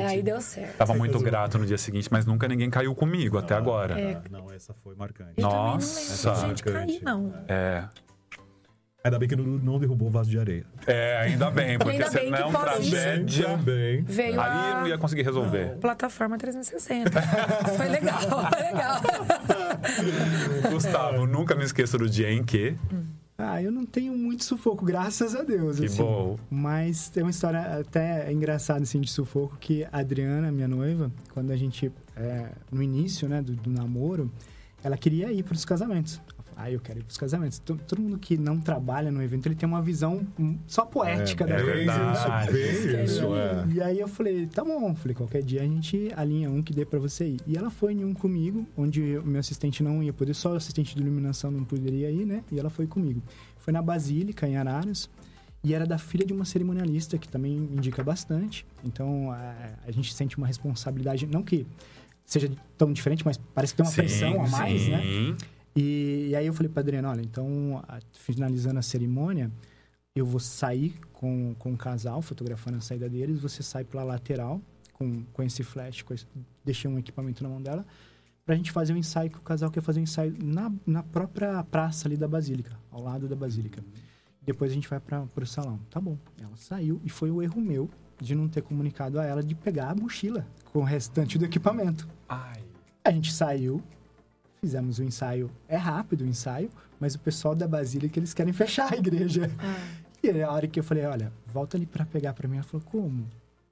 É, 0.00 0.06
aí 0.06 0.22
deu 0.22 0.40
certo. 0.40 0.76
Tava 0.78 0.94
muito 0.94 1.12
casou. 1.12 1.26
grato 1.26 1.58
no 1.58 1.66
dia 1.66 1.76
seguinte, 1.76 2.08
mas 2.10 2.24
nunca 2.24 2.48
ninguém 2.48 2.70
caiu 2.70 2.94
comigo 2.94 3.36
até 3.36 3.54
agora. 3.54 4.00
É. 4.00 4.14
Ah, 4.14 4.22
não, 4.30 4.50
essa 4.50 4.72
foi 4.72 4.94
marcante. 4.94 5.32
Eu 5.36 5.42
também 5.48 5.56
não 5.64 5.72
Nossa. 5.74 6.30
lembro 6.30 6.40
de 6.42 6.48
gente 6.48 6.62
cair, 6.62 7.00
não. 7.02 7.34
É. 7.48 7.84
Ainda 9.04 9.16
bem 9.18 9.28
que 9.28 9.36
não, 9.36 9.44
não 9.44 9.78
derrubou 9.78 10.08
o 10.08 10.10
vaso 10.10 10.28
de 10.28 10.38
areia. 10.38 10.64
É, 10.86 11.18
ainda 11.18 11.50
bem, 11.50 11.78
porque 11.78 11.92
Ainda 11.92 12.10
bem 12.10 12.30
que 12.32 12.36
senão 12.36 12.48
isso- 12.50 12.60
tragédia. 12.60 13.46
Também. 13.46 14.02
Veio 14.02 14.40
Aí 14.40 14.50
a 14.50 14.70
eu 14.70 14.80
não 14.80 14.88
ia 14.88 14.98
conseguir 14.98 15.22
resolver. 15.22 15.76
plataforma 15.80 16.36
360. 16.36 17.10
foi 17.76 17.88
legal, 17.88 18.20
foi 18.50 18.62
legal. 18.62 19.00
Gustavo, 20.72 21.26
nunca 21.26 21.54
me 21.54 21.64
esqueço 21.64 21.96
do 21.98 22.08
dia 22.08 22.30
em 22.30 22.42
que. 22.44 22.74
Ah, 23.40 23.62
eu 23.62 23.70
não 23.70 23.86
tenho 23.86 24.16
muito 24.18 24.42
sufoco, 24.42 24.84
graças 24.84 25.36
a 25.36 25.44
Deus. 25.44 25.78
Que 25.78 25.86
assim. 25.86 25.98
bom. 26.02 26.36
Mas 26.50 27.08
tem 27.08 27.22
uma 27.22 27.30
história 27.30 27.60
até 27.78 28.32
engraçada, 28.32 28.82
assim, 28.82 29.00
de 29.00 29.10
sufoco, 29.12 29.56
que 29.60 29.84
a 29.92 29.98
Adriana, 30.00 30.50
minha 30.50 30.66
noiva, 30.66 31.08
quando 31.32 31.52
a 31.52 31.56
gente, 31.56 31.92
é, 32.16 32.46
no 32.72 32.82
início, 32.82 33.28
né, 33.28 33.40
do, 33.40 33.52
do 33.52 33.70
namoro, 33.70 34.28
ela 34.82 34.96
queria 34.96 35.30
ir 35.32 35.44
para 35.44 35.54
os 35.54 35.64
casamentos. 35.64 36.20
Ah, 36.60 36.68
eu 36.72 36.80
quero 36.80 36.98
ir 36.98 37.04
para 37.04 37.10
os 37.12 37.16
casamentos. 37.16 37.60
To- 37.60 37.78
Todo 37.86 38.02
mundo 38.02 38.18
que 38.18 38.36
não 38.36 38.58
trabalha 38.60 39.12
no 39.12 39.22
evento, 39.22 39.46
ele 39.46 39.54
tem 39.54 39.68
uma 39.68 39.80
visão 39.80 40.26
hum, 40.36 40.58
só 40.66 40.84
poética 40.84 41.46
da 41.46 41.54
é 41.54 41.58
coisa. 41.62 41.74
verdade. 41.76 42.52
Bem 42.52 43.04
isso, 43.04 43.34
é. 43.36 43.64
E 43.72 43.80
aí 43.80 44.00
eu 44.00 44.08
falei, 44.08 44.46
tá 44.48 44.64
bom. 44.64 44.92
Falei, 44.96 45.14
qualquer 45.14 45.40
dia 45.44 45.62
a 45.62 45.64
gente 45.64 46.10
alinha 46.16 46.50
um 46.50 46.60
que 46.60 46.72
dê 46.72 46.84
pra 46.84 46.98
você 46.98 47.28
ir. 47.28 47.40
E 47.46 47.56
ela 47.56 47.70
foi 47.70 47.92
em 47.92 48.04
um 48.04 48.12
comigo, 48.12 48.66
onde 48.76 49.18
o 49.18 49.22
meu 49.24 49.38
assistente 49.38 49.84
não 49.84 50.02
ia 50.02 50.12
poder, 50.12 50.34
só 50.34 50.52
o 50.52 50.56
assistente 50.56 50.96
de 50.96 51.00
iluminação 51.00 51.50
não 51.52 51.62
poderia 51.62 52.10
ir, 52.10 52.26
né? 52.26 52.42
E 52.50 52.58
ela 52.58 52.70
foi 52.70 52.88
comigo. 52.88 53.22
Foi 53.58 53.72
na 53.72 53.80
Basílica, 53.80 54.48
em 54.48 54.56
Araras. 54.56 55.08
E 55.62 55.74
era 55.74 55.86
da 55.86 55.96
filha 55.98 56.26
de 56.26 56.32
uma 56.32 56.44
cerimonialista, 56.44 57.18
que 57.18 57.28
também 57.28 57.52
indica 57.56 58.02
bastante. 58.02 58.66
Então, 58.84 59.30
a, 59.30 59.54
a 59.86 59.90
gente 59.92 60.12
sente 60.12 60.36
uma 60.38 60.46
responsabilidade, 60.46 61.24
não 61.26 61.42
que 61.44 61.64
seja 62.24 62.50
tão 62.76 62.92
diferente, 62.92 63.24
mas 63.24 63.38
parece 63.54 63.72
que 63.74 63.76
tem 63.78 63.86
uma 63.86 63.92
Sim, 63.92 63.96
pressão 64.02 64.44
a 64.44 64.48
mais, 64.48 64.82
sim. 64.82 64.90
né? 64.90 65.02
E, 65.80 66.28
e 66.30 66.36
aí 66.36 66.46
eu 66.46 66.52
falei 66.52 66.70
pra 66.72 66.80
Adriana, 66.80 67.10
olha, 67.10 67.20
então, 67.20 67.82
a- 67.86 68.00
finalizando 68.12 68.78
a 68.78 68.82
cerimônia, 68.82 69.50
eu 70.14 70.26
vou 70.26 70.40
sair 70.40 70.94
com, 71.12 71.54
com 71.58 71.72
o 71.72 71.76
casal, 71.76 72.20
fotografando 72.20 72.78
a 72.78 72.80
saída 72.80 73.08
deles, 73.08 73.40
você 73.40 73.62
sai 73.62 73.84
pela 73.84 74.02
lateral 74.02 74.60
com, 74.92 75.22
com 75.32 75.42
esse 75.42 75.62
flash, 75.62 76.02
com 76.02 76.12
esse- 76.14 76.26
deixei 76.64 76.90
um 76.90 76.98
equipamento 76.98 77.42
na 77.42 77.48
mão 77.48 77.62
dela, 77.62 77.86
pra 78.44 78.56
gente 78.56 78.72
fazer 78.72 78.92
um 78.92 78.96
ensaio, 78.96 79.30
que 79.30 79.38
o 79.38 79.42
casal 79.42 79.70
quer 79.70 79.82
fazer 79.82 80.00
um 80.00 80.02
ensaio 80.02 80.34
na, 80.42 80.72
na 80.86 81.02
própria 81.02 81.62
praça 81.62 82.08
ali 82.08 82.16
da 82.16 82.26
Basílica, 82.26 82.72
ao 82.90 83.02
lado 83.02 83.28
da 83.28 83.36
Basílica. 83.36 83.84
Depois 84.42 84.70
a 84.72 84.74
gente 84.74 84.88
vai 84.88 84.98
para 84.98 85.20
pro 85.26 85.46
salão. 85.46 85.78
Tá 85.90 86.00
bom. 86.00 86.16
Ela 86.40 86.56
saiu 86.56 86.98
e 87.04 87.10
foi 87.10 87.30
o 87.30 87.42
erro 87.42 87.60
meu 87.60 87.88
de 88.20 88.34
não 88.34 88.48
ter 88.48 88.62
comunicado 88.62 89.20
a 89.20 89.24
ela 89.24 89.42
de 89.42 89.54
pegar 89.54 89.90
a 89.90 89.94
mochila 89.94 90.46
com 90.72 90.78
o 90.80 90.82
restante 90.82 91.36
do 91.38 91.44
equipamento. 91.44 92.08
Ai. 92.28 92.64
A 93.04 93.10
gente 93.12 93.30
saiu, 93.32 93.82
fizemos 94.60 94.98
o 94.98 95.04
ensaio. 95.04 95.50
É 95.68 95.76
rápido 95.76 96.22
o 96.22 96.26
ensaio, 96.26 96.70
mas 97.00 97.14
o 97.14 97.18
pessoal 97.18 97.54
da 97.54 97.66
Basílica, 97.66 98.18
eles 98.18 98.34
querem 98.34 98.52
fechar 98.52 98.92
a 98.92 98.96
igreja. 98.96 99.50
E 100.20 100.28
aí, 100.28 100.42
a 100.42 100.50
hora 100.50 100.66
que 100.66 100.80
eu 100.80 100.82
falei, 100.82 101.06
olha, 101.06 101.32
volta 101.46 101.76
ali 101.76 101.86
pra 101.86 102.04
pegar 102.04 102.32
pra 102.32 102.48
mim. 102.48 102.56
Ela 102.56 102.64
falou, 102.64 102.84
como? 102.90 103.24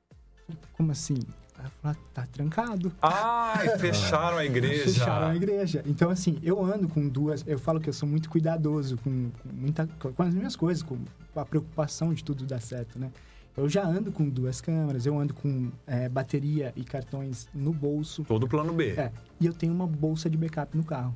Eu 0.09 0.17
falei, 0.47 0.61
como 0.75 0.93
assim? 0.93 1.19
Ela 1.59 1.69
falou, 1.71 1.97
"Ah, 1.99 2.11
tá 2.15 2.25
trancado. 2.31 2.93
Ai, 3.03 3.69
fecharam 3.81 4.37
a 4.39 4.45
igreja. 4.45 4.85
Fecharam 4.85 5.27
a 5.27 5.35
igreja. 5.35 5.83
Então, 5.85 6.09
assim, 6.09 6.39
eu 6.45 6.65
ando 6.65 6.89
com 6.89 7.09
duas. 7.09 7.43
Eu 7.49 7.59
falo 7.59 7.81
que 7.81 7.89
eu 7.89 7.93
sou 7.93 8.09
muito 8.09 8.31
cuidadoso 8.31 8.97
com, 8.99 9.31
com 9.43 9.49
muita, 9.53 9.89
com 9.99 10.23
as 10.23 10.33
minhas 10.33 10.55
coisas, 10.55 10.85
com 10.85 10.97
a 11.35 11.45
preocupação 11.45 12.15
de 12.15 12.23
tudo 12.23 12.47
dar 12.47 12.61
certo, 12.61 12.97
né? 12.97 13.11
Eu 13.57 13.69
já 13.69 13.85
ando 13.87 14.13
com 14.13 14.29
duas 14.29 14.61
câmeras, 14.61 15.07
eu 15.07 15.19
ando 15.19 15.33
com 15.33 15.71
é, 15.87 16.09
bateria 16.09 16.73
e 16.77 16.85
cartões 16.85 17.49
no 17.55 17.73
bolso. 17.73 18.23
Todo 18.25 18.47
plano 18.47 18.73
B. 18.75 18.91
É, 18.91 19.11
e 19.41 19.47
eu 19.47 19.53
tenho 19.55 19.73
uma 19.73 19.87
bolsa 19.87 20.29
de 20.29 20.37
backup 20.37 20.77
no 20.77 20.85
carro. 20.85 21.15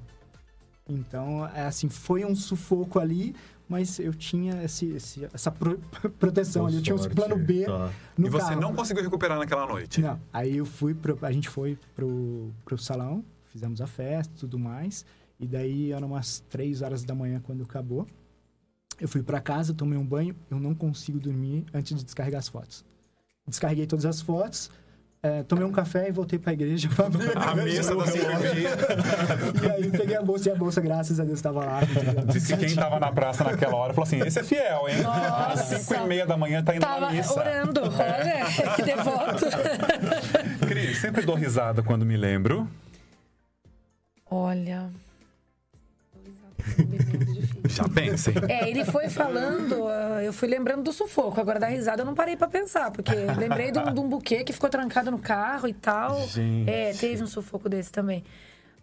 Então, 0.88 1.46
é 1.54 1.66
assim, 1.66 1.88
foi 1.88 2.24
um 2.24 2.34
sufoco 2.34 2.98
ali, 2.98 3.34
mas 3.68 3.98
eu 4.00 4.12
tinha 4.14 4.64
esse, 4.64 4.86
esse- 4.86 5.28
essa 5.32 5.50
pro- 5.52 5.78
proteção 6.18 6.66
ali. 6.66 6.76
Eu 6.76 6.82
tinha 6.82 6.94
um 6.94 6.98
Sorte. 6.98 7.14
plano 7.14 7.36
B 7.36 7.64
Tá. 7.66 7.92
no 8.16 8.26
e 8.26 8.30
você 8.30 8.48
carro. 8.48 8.60
não 8.60 8.74
conseguiu 8.74 9.02
recuperar 9.04 9.38
naquela 9.38 9.66
noite? 9.66 10.00
Não, 10.00 10.18
aí 10.32 10.56
eu 10.56 10.64
fui, 10.64 10.94
pro, 10.94 11.18
a 11.22 11.30
gente 11.30 11.48
foi 11.48 11.78
pro, 11.94 12.50
pro 12.64 12.76
salão, 12.78 13.24
fizemos 13.46 13.80
a 13.80 13.86
festa 13.86 14.32
e 14.34 14.38
tudo 14.40 14.58
mais. 14.58 15.04
E 15.38 15.46
daí 15.46 15.92
eram 15.92 16.08
umas 16.08 16.40
três 16.50 16.82
horas 16.82 17.04
da 17.04 17.14
manhã 17.14 17.40
quando 17.40 17.62
acabou. 17.62 18.06
Eu 19.00 19.08
fui 19.08 19.22
pra 19.22 19.40
casa, 19.40 19.72
tomei 19.72 19.98
um 19.98 20.04
banho, 20.04 20.36
eu 20.50 20.58
não 20.60 20.74
consigo 20.74 21.18
dormir 21.18 21.64
antes 21.72 21.96
de 21.96 22.04
descarregar 22.04 22.38
as 22.40 22.48
fotos. 22.48 22.84
Descarreguei 23.48 23.86
todas 23.86 24.04
as 24.04 24.20
fotos, 24.20 24.70
eh, 25.22 25.42
tomei 25.44 25.64
um 25.64 25.72
café 25.72 26.08
e 26.08 26.12
voltei 26.12 26.38
pra 26.38 26.52
igreja 26.52 26.88
pra 26.94 27.06
abrir 27.08 27.36
A 27.36 27.54
missa 27.56 27.94
da 27.96 28.06
cirurgia. 28.06 28.70
E 29.62 29.70
aí 29.70 29.90
peguei 29.90 30.16
a 30.16 30.22
bolsa 30.22 30.50
e 30.50 30.52
a 30.52 30.54
bolsa, 30.54 30.80
graças 30.82 31.18
a 31.18 31.24
Deus, 31.24 31.38
estava 31.38 31.64
lá. 31.64 31.80
Diz 32.30 32.46
que 32.46 32.56
quem 32.58 32.74
tava 32.74 33.00
na 33.00 33.10
praça 33.10 33.42
naquela 33.42 33.74
hora 33.74 33.94
falou 33.94 34.06
assim: 34.06 34.20
esse 34.20 34.38
é 34.38 34.44
fiel, 34.44 34.86
hein? 34.88 34.96
Às 34.96 35.02
Nossa. 35.02 35.78
cinco 35.78 35.94
e 35.94 36.06
meia 36.06 36.26
da 36.26 36.36
manhã 36.36 36.62
tá 36.62 36.74
indo 36.76 36.82
Tava 36.82 37.00
na 37.06 37.10
missa. 37.12 37.40
orando. 37.40 37.80
Olha, 37.80 38.44
que 38.76 38.82
devoto. 38.82 39.46
Cris, 40.68 40.98
sempre 40.98 41.22
dou 41.24 41.34
risada 41.34 41.82
quando 41.82 42.04
me 42.04 42.16
lembro. 42.18 42.68
Olha. 44.30 44.90
Já 47.70 47.88
pensem. 47.88 48.34
É, 48.48 48.68
ele 48.68 48.84
foi 48.84 49.08
falando, 49.08 49.86
ah, 49.88 50.22
eu 50.22 50.32
fui 50.32 50.48
lembrando 50.48 50.82
do 50.82 50.92
sufoco. 50.92 51.40
Agora 51.40 51.58
da 51.58 51.66
risada 51.66 52.02
eu 52.02 52.06
não 52.06 52.14
parei 52.14 52.36
pra 52.36 52.48
pensar, 52.48 52.90
porque 52.90 53.14
lembrei 53.38 53.70
de 53.70 53.78
um, 53.78 53.94
de 53.94 54.00
um 54.00 54.08
buquê 54.08 54.42
que 54.44 54.52
ficou 54.52 54.68
trancado 54.68 55.10
no 55.10 55.18
carro 55.18 55.68
e 55.68 55.74
tal. 55.74 56.26
Gente. 56.26 56.68
É, 56.68 56.92
teve 56.92 57.22
um 57.22 57.26
sufoco 57.26 57.68
desse 57.68 57.90
também. 57.92 58.24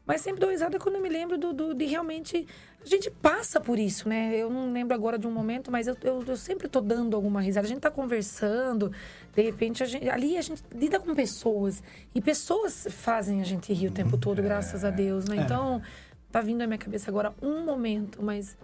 Mas 0.06 0.22
sempre 0.22 0.40
dou 0.40 0.50
risada 0.50 0.80
quando 0.80 0.96
eu 0.96 1.02
me 1.02 1.10
lembro 1.10 1.38
do, 1.38 1.52
do- 1.52 1.74
de 1.74 1.84
realmente. 1.86 2.48
A 2.82 2.88
gente 2.90 3.12
passa 3.12 3.60
por 3.60 3.78
isso, 3.78 4.08
né? 4.08 4.32
Eu 4.38 4.50
não 4.50 4.72
lembro 4.72 4.96
agora 4.96 5.20
de 5.20 5.28
um 5.28 5.32
momento, 5.32 5.70
mas 5.70 5.86
eu, 5.88 5.98
eu, 6.02 6.24
eu 6.26 6.38
sempre 6.38 6.70
tô 6.70 6.80
dando 6.80 7.14
alguma 7.14 7.42
risada. 7.42 7.68
A 7.68 7.70
gente 7.70 7.82
tá 7.82 7.92
conversando, 7.92 8.90
de 9.36 9.42
repente, 9.42 9.84
a 9.84 9.86
gente, 9.86 10.08
ali 10.10 10.38
a 10.38 10.42
gente 10.42 10.64
lida 10.74 10.98
com 10.98 11.14
pessoas. 11.14 11.84
E 12.16 12.22
pessoas 12.22 12.88
fazem 12.90 13.42
a 13.42 13.44
gente 13.44 13.74
rir 13.74 13.88
o 13.88 13.92
tempo 13.92 14.18
todo, 14.18 14.42
graças 14.42 14.86
a 14.86 14.90
Deus, 14.90 15.26
né? 15.26 15.36
Então, 15.44 15.82
tá 16.38 16.42
vindo 16.42 16.62
à 16.62 16.68
minha 16.68 16.78
cabeça 16.78 17.10
agora 17.10 17.34
um 17.42 17.66
momento, 17.66 18.20
mas. 18.22 18.56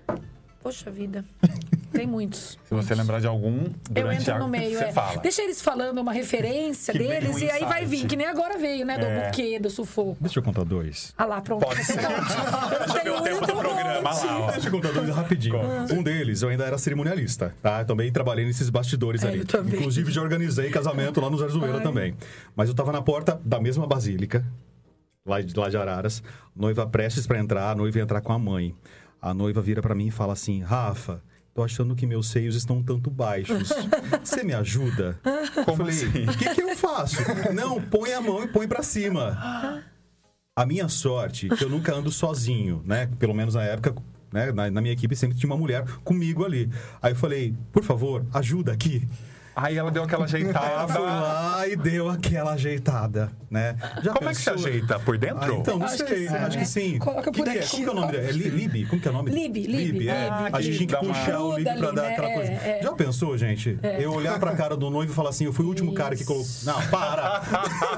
Poxa 0.62 0.92
vida. 0.92 1.26
Tem 1.92 2.08
muitos. 2.08 2.58
Se 2.68 2.74
você 2.74 2.96
lembrar 2.96 3.20
de 3.20 3.28
algum, 3.28 3.66
Eu 3.94 4.12
entro 4.12 4.40
no 4.40 4.48
meio, 4.48 4.78
você 4.80 4.86
é. 4.86 4.92
fala. 4.92 5.22
Deixa 5.22 5.44
eles 5.44 5.62
falando 5.62 6.00
uma 6.00 6.12
referência 6.12 6.92
deles 6.92 7.36
um 7.36 7.40
e 7.40 7.52
aí 7.52 7.64
vai 7.66 7.86
vir, 7.86 8.08
que 8.08 8.16
nem 8.16 8.26
agora 8.26 8.58
veio, 8.58 8.84
né? 8.84 8.98
Do 8.98 9.06
É. 9.06 9.26
buquê, 9.28 9.60
do 9.60 9.70
sufoco. 9.70 10.18
Deixa 10.20 10.40
eu 10.40 10.44
contar 10.44 10.64
dois. 10.64 11.14
Ah 11.16 11.26
lá, 11.26 11.40
pronto. 11.42 11.64
Pode 11.64 11.84
ser. 11.84 11.98
Tem 12.94 13.04
tempo 13.04 13.22
muito 13.22 13.46
do 13.46 13.60
programa 13.60 14.02
monte. 14.12 14.26
lá. 14.26 14.52
Deixa 14.54 14.68
eu 14.70 14.72
contar 14.72 14.92
dois 14.92 15.10
rapidinho. 15.10 15.60
Um 15.92 16.02
deles, 16.02 16.42
eu 16.42 16.50
ainda 16.50 16.64
era 16.66 16.78
cerimonialista, 16.80 17.54
tá? 17.62 17.82
Eu 17.82 17.86
também 17.86 18.12
trabalhei 18.12 18.44
nesses 18.46 18.72
bastidores 18.72 19.24
É, 19.24 19.28
ali. 19.28 19.42
Inclusive, 19.42 20.12
já 20.12 20.22
organizei 20.22 20.72
casamento 20.72 21.22
lá 21.22 21.30
no 21.30 21.38
Zarzuela 21.38 21.80
também. 21.82 22.16
Mas 22.56 22.70
eu 22.70 22.76
tava 22.76 22.92
na 22.92 23.04
porta 23.04 23.40
da 23.46 23.60
mesma 23.60 23.86
basílica, 23.86 24.44
lá 25.26 25.42
de, 25.42 25.58
lá 25.58 25.70
de 25.70 25.78
Araras. 25.78 26.22
Noiva 26.56 26.86
prestes 26.88 27.26
pra 27.26 27.40
entrar, 27.40 27.72
a 27.72 27.76
noiva 27.76 27.98
ia 27.98 28.04
entrar 28.04 28.22
com 28.22 28.34
a 28.34 28.40
mãe. 28.40 28.76
A 29.22 29.34
noiva 29.34 29.62
vira 29.62 29.82
pra 29.82 29.96
mim 29.96 30.08
e 30.08 30.12
fala 30.12 30.34
assim, 30.34 30.62
Rafa... 30.62 31.22
Tô 31.56 31.62
achando 31.62 31.96
que 31.96 32.08
meus 32.08 32.30
seios 32.30 32.56
estão 32.56 32.78
um 32.78 32.84
tanto 32.84 33.12
baixos. 33.12 33.70
Você 34.26 34.44
me 34.44 34.56
ajuda? 34.56 35.20
Como 35.66 35.78
Falei, 35.78 35.94
assim? 35.94 36.24
o 36.26 36.36
que, 36.36 36.50
que 36.56 36.62
eu 36.64 36.76
faço? 36.76 37.18
Não, 37.54 37.80
põe 37.80 38.12
a 38.12 38.20
mão 38.20 38.44
e 38.44 38.48
põe 38.48 38.68
pra 38.68 38.82
cima. 38.82 39.84
A 40.56 40.66
minha 40.66 40.90
sorte 40.90 41.50
que 41.50 41.64
eu 41.64 41.70
nunca 41.70 41.94
ando 41.94 42.10
sozinho, 42.12 42.82
né? 42.84 43.06
Pelo 43.20 43.36
menos 43.36 43.54
na 43.54 43.62
época, 43.66 43.94
né? 44.32 44.52
Na, 44.52 44.72
na 44.72 44.82
minha 44.82 44.94
equipe 44.96 45.16
sempre 45.16 45.38
tinha 45.38 45.48
uma 45.48 45.56
mulher 45.56 45.86
comigo 46.04 46.44
ali. 46.44 46.68
Aí 47.00 47.12
eu 47.12 47.16
falei, 47.16 47.56
por 47.72 47.84
favor, 47.84 48.26
ajuda 48.34 48.72
aqui. 48.74 49.08
Aí 49.56 49.78
ela 49.78 49.92
deu 49.92 50.04
aquela 50.04 50.24
Ela 50.24 50.30
foi 50.30 50.40
ajeitada. 50.42 51.00
lá 51.00 51.68
e 51.68 51.76
deu 51.76 52.10
aquela 52.10 52.54
ajeitada, 52.54 53.32
né? 53.52 53.76
Já 54.04 54.12
Como 54.14 54.30
é 54.30 54.34
que 54.34 54.40
se 54.40 54.50
pensou? 54.52 54.68
ajeita? 54.68 55.00
Por 55.00 55.16
Ah, 55.16 55.18
dentro? 55.18 55.56
então, 55.58 55.78
não 55.78 55.86
Acho 55.86 55.98
sei, 55.98 56.06
que 56.08 56.16
sim, 56.28 56.28
acho 56.36 56.56
né? 56.58 56.64
que 56.64 56.66
sim. 56.70 56.98
Coloca 57.00 57.32
por 57.32 57.44
que 57.44 57.50
é? 57.50 57.60
aqui, 57.60 57.70
Como 57.70 57.84
que 57.84 57.90
é 57.90 57.92
o 57.92 57.96
nome 57.96 58.12
dele? 58.12 58.28
É 58.28 58.32
Li- 58.32 58.50
Lib? 58.50 58.86
Como 58.88 59.02
que 59.02 59.08
é 59.08 59.12
o 59.12 59.14
nome? 59.14 59.32
Lib, 59.32 59.56
Lib, 59.68 60.10
é. 60.10 60.30
Lib, 60.30 60.56
a 60.56 60.62
gente 60.62 60.78
tem 60.80 60.88
que 60.88 60.94
dá 60.94 61.02
uma- 61.02 61.14
puxar 61.14 61.40
o 61.40 61.58
Lib 61.58 61.78
pra 61.78 61.92
dar 61.92 62.02
né? 62.02 62.12
aquela 62.14 62.30
coisa. 62.32 62.52
É, 62.52 62.80
é. 62.80 62.84
Já 62.84 62.92
pensou, 62.94 63.38
gente? 63.38 63.80
Eu 64.00 64.14
olhar 64.14 64.40
pra 64.40 64.56
cara 64.56 64.76
do 64.76 64.90
noivo 64.90 65.12
e 65.12 65.16
falar 65.16 65.30
assim, 65.30 65.46
eu 65.46 65.54
fui 65.54 65.66
o 65.66 65.68
último 65.70 65.94
cara 65.94 66.16
que 66.16 66.24
colocou... 66.26 66.48
Não, 66.64 66.82
para! 66.88 67.42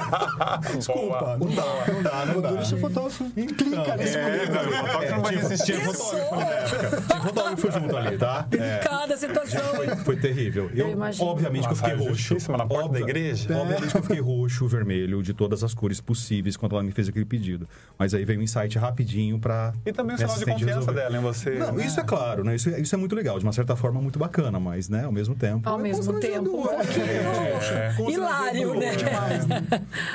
Desculpa, 0.75 1.37
não 1.39 1.47
dá, 1.47 1.63
não 1.93 2.03
dá, 2.03 2.25
não 2.25 2.41
dá. 2.41 2.51
Deixa 2.51 2.75
o 2.75 2.79
fotógrafo 2.79 3.25
clica 3.31 3.95
nesse 3.97 4.17
É, 4.17 4.45
não, 4.49 4.61
o 4.61 4.73
fotógrafo 4.73 5.11
não 5.15 5.21
vai 5.21 5.31
tinha- 5.37 5.41
resistir. 5.47 5.75
Fotógrafo 5.81 6.15
época. 6.35 7.01
Tinha 7.07 7.21
fotógrafo 7.21 7.71
junto 7.71 7.97
ali, 7.97 8.17
tá? 8.17 8.45
É. 8.51 8.77
Cada 8.83 9.17
situação. 9.17 9.61
Foi, 9.75 9.87
foi 9.97 10.15
terrível. 10.17 10.69
Eu, 10.73 10.89
imagino. 10.89 11.25
Obviamente 11.47 11.67
que 11.67 11.73
eu 11.73 11.75
fiquei 11.77 11.93
roxo. 11.95 12.51
na 12.57 12.65
porta 12.65 12.89
da 12.89 12.99
igreja? 12.99 13.57
Obviamente 13.57 13.91
que 13.91 13.97
eu 13.97 14.01
fiquei 14.03 14.19
roxo, 14.19 14.67
vermelho, 14.69 15.23
de 15.23 15.33
todas 15.33 15.63
as 15.63 15.73
cores 15.73 16.01
possíveis 16.01 16.57
quando 16.57 16.73
ela 16.73 16.83
me 16.83 16.91
fez 16.91 17.07
aquele 17.09 17.25
pedido. 17.25 17.67
Mas 17.97 18.13
aí 18.13 18.25
veio 18.25 18.39
um 18.39 18.43
insight 18.43 18.77
rapidinho 18.77 19.39
pra. 19.39 19.73
E 19.85 19.91
também 19.91 20.15
o 20.15 20.17
sinal 20.19 20.37
de 20.37 20.45
confiança 20.45 20.75
resolver. 20.79 20.93
dela 21.01 21.17
em 21.17 21.21
você. 21.21 21.51
Não, 21.51 21.71
né? 21.73 21.85
isso 21.85 21.99
é 21.99 22.03
claro, 22.03 22.43
né? 22.43 22.55
Isso, 22.55 22.69
é- 22.69 22.79
isso 22.79 22.93
é 22.95 22.97
muito 22.97 23.15
legal, 23.15 23.37
de 23.39 23.45
uma 23.45 23.53
certa 23.53 23.75
forma 23.75 24.01
muito 24.01 24.17
bacana, 24.19 24.59
mas, 24.59 24.89
né, 24.89 25.05
ao 25.05 25.11
mesmo 25.11 25.35
tempo. 25.35 25.67
Ao 25.67 25.79
é 25.79 25.83
mesmo 25.83 26.19
tempo, 26.19 26.49
um 26.49 26.63
pouquinho. 26.67 27.05
É, 27.05 27.93
constrangedor 27.97 28.09
Hilário, 28.11 28.73
né? 28.79 28.95
demais, 28.95 29.45
né? 29.47 29.61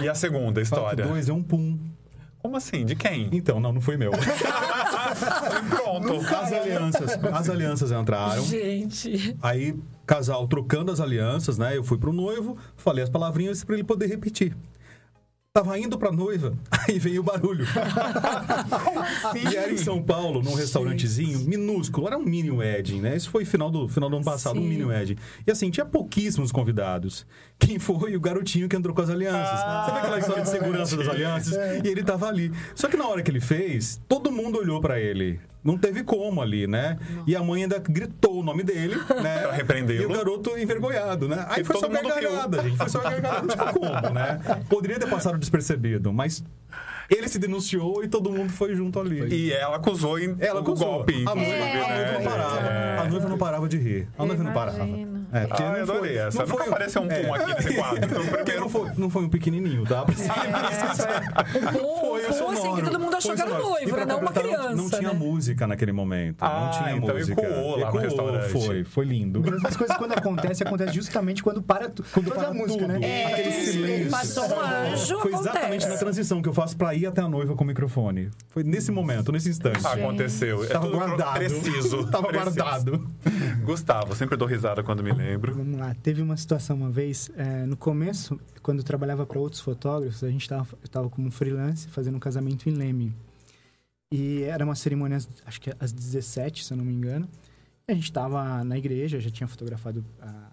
E 0.00 0.08
a 0.08 0.14
segunda 0.14 0.64
Fato 0.64 0.80
história? 0.80 1.06
dois 1.06 1.28
é 1.28 1.32
um 1.32 1.42
pum. 1.42 1.78
Como 2.42 2.56
assim? 2.56 2.84
De 2.86 2.96
quem? 2.96 3.28
Então, 3.32 3.60
não, 3.60 3.72
não 3.72 3.80
foi 3.80 3.96
meu. 3.96 4.12
Pronto. 5.68 6.26
As 6.34 6.52
alianças, 6.52 7.10
as 7.32 7.50
alianças 7.50 7.92
entraram. 7.92 8.42
Gente. 8.44 9.36
Aí, 9.42 9.76
casal 10.06 10.48
trocando 10.48 10.90
as 10.90 11.00
alianças, 11.00 11.58
né? 11.58 11.76
Eu 11.76 11.84
fui 11.84 11.98
pro 11.98 12.12
noivo, 12.12 12.56
falei 12.76 13.04
as 13.04 13.10
palavrinhas 13.10 13.62
pra 13.62 13.74
ele 13.74 13.84
poder 13.84 14.06
repetir. 14.06 14.56
Tava 15.52 15.76
indo 15.76 15.98
pra 15.98 16.12
noiva, 16.12 16.56
aí 16.70 16.96
veio 16.96 17.22
o 17.22 17.24
barulho. 17.24 17.66
e 19.34 19.56
era 19.56 19.72
em 19.72 19.76
São 19.76 20.00
Paulo, 20.00 20.40
num 20.40 20.54
restaurantezinho 20.54 21.40
minúsculo, 21.40 22.06
era 22.06 22.16
um 22.16 22.22
mini 22.22 22.52
wedding, 22.52 23.00
né? 23.00 23.16
Isso 23.16 23.28
foi 23.28 23.44
final 23.44 23.68
do, 23.68 23.88
final 23.88 24.08
do 24.08 24.14
ano 24.14 24.24
passado, 24.24 24.60
um 24.60 24.62
Sim. 24.62 24.68
mini 24.68 24.84
wedding. 24.84 25.16
E 25.44 25.50
assim, 25.50 25.68
tinha 25.68 25.84
pouquíssimos 25.84 26.52
convidados. 26.52 27.26
Quem 27.58 27.80
foi? 27.80 28.14
O 28.14 28.20
garotinho 28.20 28.68
que 28.68 28.76
entrou 28.76 28.94
com 28.94 29.02
as 29.02 29.10
alianças. 29.10 29.58
Você 29.58 29.90
vê 29.90 29.98
aquela 29.98 30.18
história 30.20 30.42
de 30.44 30.50
segurança 30.50 30.96
das 30.96 31.08
alianças? 31.10 31.84
E 31.84 31.88
ele 31.88 32.04
tava 32.04 32.28
ali. 32.28 32.52
Só 32.76 32.86
que 32.86 32.96
na 32.96 33.08
hora 33.08 33.20
que 33.20 33.30
ele 33.32 33.40
fez, 33.40 34.00
todo 34.06 34.30
mundo 34.30 34.56
olhou 34.56 34.80
pra 34.80 35.00
ele. 35.00 35.40
Não 35.62 35.76
teve 35.76 36.02
como 36.02 36.40
ali, 36.40 36.66
né? 36.66 36.98
E 37.26 37.36
a 37.36 37.42
mãe 37.42 37.62
ainda 37.62 37.78
gritou 37.78 38.40
o 38.40 38.42
nome 38.42 38.62
dele, 38.62 38.96
né? 39.22 39.38
Pra 39.40 39.52
repreendê-lo. 39.56 40.02
E 40.02 40.06
o 40.06 40.08
garoto 40.16 40.56
envergonhado, 40.58 41.28
né? 41.28 41.44
Aí 41.48 41.62
E 41.62 41.64
foi 41.64 41.76
só 41.78 41.88
gargalhada, 41.88 42.62
gente. 42.62 42.76
Foi 42.78 42.88
só 42.88 43.00
gargalhada, 43.00 43.42
não 43.46 43.54
tinha 43.56 43.72
como, 43.72 44.10
né? 44.14 44.40
Poderia 44.68 44.98
ter 44.98 45.08
passado 45.08 45.38
despercebido, 45.38 46.12
mas 46.12 46.42
ele 47.10 47.28
se 47.28 47.38
denunciou 47.38 48.02
e 48.04 48.08
todo 48.08 48.30
mundo 48.30 48.50
foi 48.52 48.74
junto 48.74 48.98
ali. 49.00 49.26
E 49.34 49.52
ela 49.52 49.76
acusou 49.76 50.18
em 50.18 50.36
Ela 50.38 50.60
o 50.60 50.62
acusou. 50.62 50.86
golpe. 50.94 51.24
A 51.26 51.34
noiva, 51.34 51.50
inclusive, 51.50 51.82
a 51.82 51.88
noiva 51.88 52.12
não 52.12 52.20
né? 52.20 52.24
parava. 52.30 52.60
É. 52.68 52.98
A 52.98 53.04
noiva 53.04 53.28
não 53.28 53.38
parava 53.38 53.68
de 53.68 53.76
rir. 53.78 54.08
A 54.16 54.24
noiva 54.24 54.44
não 54.44 54.52
parava. 54.52 54.86
É, 55.32 55.46
porque 55.46 55.62
Ah, 55.62 55.66
eu 55.66 55.78
não 55.78 55.86
foi- 55.86 55.94
adorei 55.96 56.18
essa. 56.18 56.38
não 56.38 56.46
Nunca 56.46 56.56
foi 56.58 56.66
um- 56.66 56.72
apareceu 56.72 57.02
um 57.02 57.08
pum 57.08 57.34
aqui 57.34 57.54
nesse 57.54 57.74
quadro. 57.74 58.00
Então, 58.10 58.26
primeiro 58.26 58.60
não 58.60 58.68
foi, 58.68 58.90
não 58.96 59.10
foi 59.10 59.22
um 59.24 59.28
pequenininho, 59.28 59.84
tá? 59.84 60.02
Um 60.02 60.06
pum, 61.72 62.44
um 62.44 62.50
assim 62.50 62.74
que 62.76 62.82
todo 62.82 63.00
mundo 63.00 63.16
achou 63.16 63.36
Foi 63.36 63.36
que 63.36 63.42
era 63.52 63.58
noivo, 63.60 63.78
E 63.82 63.86
pra 63.88 63.96
né? 63.98 64.04
Não 64.06 64.18
uma 64.18 64.26
completar, 64.28 64.50
não- 64.52 64.58
criança, 64.58 64.76
Não 64.76 64.90
tinha 64.90 65.12
né? 65.12 65.18
música 65.18 65.66
naquele 65.66 65.92
momento. 65.92 66.36
Ah, 66.42 66.60
não 66.64 66.70
tinha 66.82 66.96
então 66.96 67.14
música. 67.16 67.40
ecoou 67.42 67.76
lá 67.78 67.92
no 67.92 67.98
restaurante. 67.98 68.50
Foi, 68.52 68.84
foi 68.84 69.04
lindo. 69.04 69.42
As 69.64 69.76
coisas 69.76 69.96
quando 69.96 70.12
acontecem, 70.12 70.66
acontece 70.66 70.92
justamente 70.94 71.42
quando 71.42 71.62
para 71.62 71.88
tu- 71.88 72.02
toda 72.14 72.30
para 72.32 72.48
a 72.48 72.54
música, 72.54 72.86
tudo. 72.86 72.88
né? 72.88 73.00
É, 73.02 73.26
Aquele 73.32 73.52
silêncio. 73.52 74.10
Passou 74.10 74.44
um 74.48 74.60
anjo, 74.60 75.18
Foi 75.20 75.32
exatamente 75.34 75.86
na 75.86 75.96
transição 75.96 76.42
que 76.42 76.48
eu 76.48 76.52
faço 76.54 76.76
pra 76.76 76.94
ir 76.94 77.06
até 77.06 77.20
a 77.20 77.28
noiva 77.28 77.54
com 77.54 77.64
o 77.64 77.66
microfone. 77.66 78.30
Foi 78.48 78.62
nesse 78.64 78.90
momento, 78.90 79.30
nesse 79.32 79.48
instante. 79.48 79.86
Aconteceu. 79.86 80.64
É 80.64 80.68
Tava 80.68 80.88
guardado. 80.88 81.34
Preciso. 81.34 82.06
Tava 82.10 82.32
guardado. 82.32 83.06
Gustavo, 83.64 84.14
sempre 84.14 84.36
dou 84.36 84.48
risada 84.48 84.82
quando 84.82 85.02
me 85.02 85.12
lembro. 85.20 85.54
Vamos 85.54 85.78
lá, 85.78 85.94
teve 85.94 86.22
uma 86.22 86.36
situação 86.36 86.76
uma 86.76 86.90
vez, 86.90 87.30
é, 87.36 87.66
no 87.66 87.76
começo, 87.76 88.40
quando 88.62 88.78
eu 88.78 88.84
trabalhava 88.84 89.26
para 89.26 89.38
outros 89.38 89.60
fotógrafos, 89.60 90.24
a 90.24 90.30
gente 90.30 90.48
tava, 90.48 90.66
eu 90.82 90.88
tava 90.88 91.10
como 91.10 91.30
freelance 91.30 91.88
fazendo 91.88 92.16
um 92.16 92.20
casamento 92.20 92.68
em 92.68 92.72
Leme. 92.72 93.14
E 94.12 94.42
era 94.42 94.64
uma 94.64 94.74
cerimônia, 94.74 95.18
acho 95.46 95.60
que 95.60 95.72
às 95.78 95.92
17, 95.92 96.64
se 96.64 96.72
eu 96.72 96.76
não 96.76 96.84
me 96.84 96.92
engano. 96.92 97.28
E 97.86 97.92
a 97.92 97.94
gente 97.94 98.12
tava 98.12 98.64
na 98.64 98.76
igreja, 98.76 99.20
já 99.20 99.30
tinha 99.30 99.46
fotografado 99.46 100.04
a, 100.20 100.50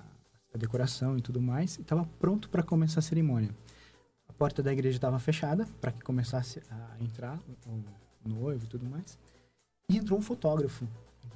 a 0.53 0.57
decoração 0.57 1.17
e 1.17 1.21
tudo 1.21 1.41
mais, 1.41 1.77
e 1.77 1.83
tava 1.83 2.07
pronto 2.19 2.49
para 2.49 2.61
começar 2.61 2.99
a 2.99 3.03
cerimônia. 3.03 3.49
A 4.27 4.33
porta 4.33 4.61
da 4.61 4.71
igreja 4.71 4.97
estava 4.97 5.17
fechada 5.17 5.65
para 5.81 5.91
que 5.91 6.01
começasse 6.01 6.61
a 6.69 7.03
entrar 7.03 7.39
o 7.65 8.29
noivo 8.29 8.65
e 8.65 8.67
tudo 8.67 8.85
mais. 8.85 9.17
E 9.89 9.97
entrou 9.97 10.19
um 10.19 10.21
fotógrafo. 10.21 10.87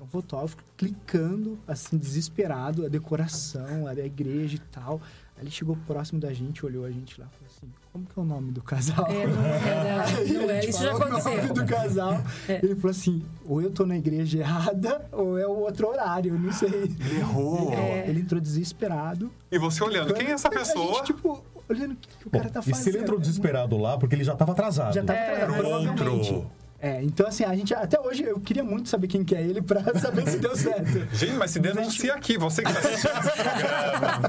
Entrou 0.02 0.08
um 0.08 0.08
fotógrafo 0.08 0.58
clicando, 0.78 1.60
assim, 1.68 1.98
desesperado, 1.98 2.86
a 2.86 2.90
decoração, 2.90 3.88
a 3.88 3.94
igreja 3.94 4.56
e 4.56 4.60
tal. 4.60 5.00
Aí 5.38 5.44
ele 5.44 5.52
chegou 5.52 5.78
próximo 5.88 6.20
da 6.20 6.34
gente, 6.34 6.66
olhou 6.66 6.86
a 6.86 6.92
gente 6.92 7.20
lá 7.20 7.28
e 7.28 7.36
falou 7.36 7.48
assim: 7.56 7.74
Como 7.94 8.06
que 8.06 8.20
é 8.20 8.22
o 8.22 8.26
nome 8.26 8.52
do 8.52 8.62
casal? 8.64 9.06
É, 9.08 9.28
não 9.28 9.46
era. 9.46 10.06
Aí 10.18 10.34
Não 10.34 10.50
a 10.50 10.54
é, 10.54 10.66
isso 10.66 10.84
já 10.84 10.92
falou 10.92 11.08
o 11.08 11.10
nome 11.12 11.22
aconteceu. 11.22 11.54
do 11.54 11.66
casal. 11.66 12.22
É. 12.48 12.60
Ele 12.64 12.76
falou 12.76 12.92
assim: 12.92 13.24
ou 13.46 13.62
eu 13.62 13.72
tô 13.72 13.86
na 13.86 13.98
igreja 13.98 14.40
errada, 14.40 15.08
ou 15.12 15.38
é 15.38 15.46
o 15.48 15.52
outro 15.52 15.88
horário, 15.88 16.34
eu 16.36 16.40
não 16.40 16.52
sei. 16.52 16.70
Ele 16.70 17.18
errou. 17.20 17.72
É. 17.74 18.08
Ele 18.10 18.22
entrou 18.22 18.42
desesperado. 18.42 19.32
E 19.52 19.58
você 19.60 19.84
olhando, 19.84 20.14
quem 20.14 20.28
é 20.28 20.32
essa 20.32 20.48
A 20.48 20.52
pessoa? 20.52 20.94
gente, 20.98 21.08
tipo, 21.08 21.44
olhando 21.70 21.94
o 21.94 21.96
que, 21.96 22.08
que 22.08 22.28
o 22.28 22.30
Bom, 22.32 22.40
cara 22.40 22.50
tá 22.52 22.60
e 22.60 22.64
fazendo. 22.64 22.84
se 22.84 22.90
ele 22.90 23.00
entrou 23.00 23.20
desesperado 23.20 23.78
lá, 23.78 23.98
porque 23.98 24.16
ele 24.16 24.24
já 24.24 24.36
tava 24.36 24.52
atrasado. 24.52 24.94
Já 24.94 25.04
tava 25.04 25.18
É, 25.20 25.44
atrasado, 25.44 25.58
provavelmente. 25.60 26.34
outro. 26.34 26.52
É, 26.84 27.00
então 27.04 27.28
assim, 27.28 27.44
a 27.44 27.56
gente 27.56 27.76
até 27.76 28.00
hoje 28.00 28.24
eu 28.24 28.40
queria 28.40 28.64
muito 28.64 28.90
saber 28.90 29.08
quem 29.08 29.24
que 29.24 29.36
é 29.36 29.42
ele 29.42 29.62
pra 29.62 29.84
saber 30.00 30.28
se 30.28 30.40
deu 30.40 30.56
certo. 30.56 31.16
Gente, 31.16 31.34
mas 31.34 31.52
se 31.52 31.60
denuncia 31.60 32.16
aqui, 32.16 32.40
você 32.40 32.64
que 32.64 32.70
está 32.72 32.80
assistindo 32.80 33.20
esse 33.20 33.44
programa. 33.44 34.22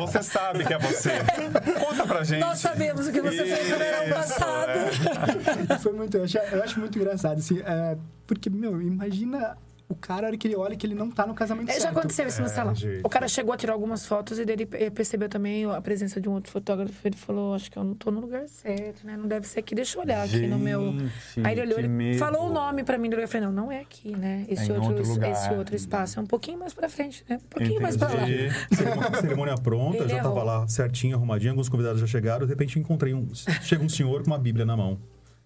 Você 0.00 0.22
sabe 0.22 0.64
que 0.66 0.74
é 0.74 0.78
você. 0.78 1.10
Conta 1.80 2.06
pra 2.06 2.22
gente. 2.22 2.40
Nós 2.40 2.58
sabemos 2.58 3.06
o 3.06 3.12
que 3.12 3.22
você 3.22 3.44
fez 3.46 3.70
no 3.70 3.78
verão 3.78 4.04
Isso, 4.04 4.14
passado. 4.14 4.70
é. 5.70 5.78
Foi 5.80 5.92
muito, 5.92 6.16
eu 6.18 6.24
acho, 6.24 6.36
eu 6.38 6.62
acho 6.62 6.78
muito 6.78 6.98
engraçado, 6.98 7.38
assim, 7.38 7.60
é, 7.60 7.96
porque, 8.26 8.50
meu, 8.50 8.82
imagina 8.82 9.56
o 9.88 9.94
cara, 9.94 10.26
a 10.26 10.28
hora 10.28 10.36
que 10.36 10.46
ele 10.48 10.56
olha 10.56 10.74
que 10.76 10.86
ele 10.86 10.94
não 10.94 11.10
tá 11.10 11.26
no 11.26 11.34
casamento 11.34 11.68
É, 11.70 11.74
já 11.74 11.80
certo. 11.82 11.98
aconteceu 11.98 12.26
isso 12.26 12.40
no 12.40 12.46
É, 12.46 12.50
salão. 12.50 12.74
gente. 12.74 13.00
O 13.04 13.08
cara 13.08 13.28
chegou 13.28 13.52
a 13.52 13.56
tirar 13.56 13.74
algumas 13.74 14.06
fotos 14.06 14.38
e 14.38 14.44
dele 14.44 14.64
percebeu 14.66 15.28
também 15.28 15.64
a 15.66 15.80
presença 15.80 16.20
de 16.20 16.28
um 16.28 16.32
outro 16.32 16.50
fotógrafo. 16.50 16.94
Ele 17.06 17.16
falou: 17.16 17.54
Acho 17.54 17.70
que 17.70 17.76
eu 17.78 17.84
não 17.84 17.94
tô 17.94 18.10
no 18.10 18.20
lugar 18.20 18.48
certo, 18.48 19.06
né? 19.06 19.16
Não 19.16 19.26
deve 19.28 19.46
ser 19.46 19.60
aqui, 19.60 19.74
deixa 19.74 19.98
eu 19.98 20.02
olhar 20.02 20.24
aqui 20.24 20.46
no 20.46 20.58
meu. 20.58 20.92
Gente, 20.92 21.10
Aí 21.46 21.52
ele 21.52 21.60
olhou, 21.62 21.78
ele 21.78 21.88
medo. 21.88 22.18
falou 22.18 22.48
o 22.48 22.52
nome 22.52 22.82
pra 22.82 22.96
mim. 22.98 23.10
Eu 23.12 23.28
falei: 23.28 23.46
Não, 23.46 23.52
não 23.52 23.70
é 23.72 23.80
aqui, 23.80 24.16
né? 24.16 24.46
Esse, 24.48 24.70
É 24.70 24.74
outro, 24.74 24.90
outro 24.96 25.08
lugar. 25.08 25.30
esse 25.30 25.50
outro 25.54 25.76
espaço 25.76 26.18
é 26.18 26.22
um 26.22 26.26
pouquinho 26.26 26.58
mais 26.58 26.72
pra 26.72 26.88
frente, 26.88 27.24
né? 27.28 27.36
Um 27.36 27.48
pouquinho 27.48 27.80
mais 27.82 27.96
pra 27.96 28.08
lá. 28.08 28.22
Entendi. 28.28 28.50
Cerimônia, 28.74 29.20
cerimônia 29.20 29.54
pronta, 29.56 29.98
Ele 29.98 30.08
já 30.08 30.16
tava 30.22 30.28
errou. 30.30 30.44
lá 30.44 30.68
certinho, 30.68 31.16
arrumadinho, 31.16 31.52
alguns 31.52 31.68
convidados 31.68 32.00
já 32.00 32.06
chegaram, 32.06 32.46
de 32.46 32.52
repente 32.52 32.78
encontrei 32.78 33.12
um. 33.14 33.28
Chega 33.62 33.84
um 33.84 33.88
senhor 33.88 34.22
com 34.22 34.28
uma 34.28 34.38
Bíblia 34.38 34.64
na 34.64 34.76
mão. 34.76 34.98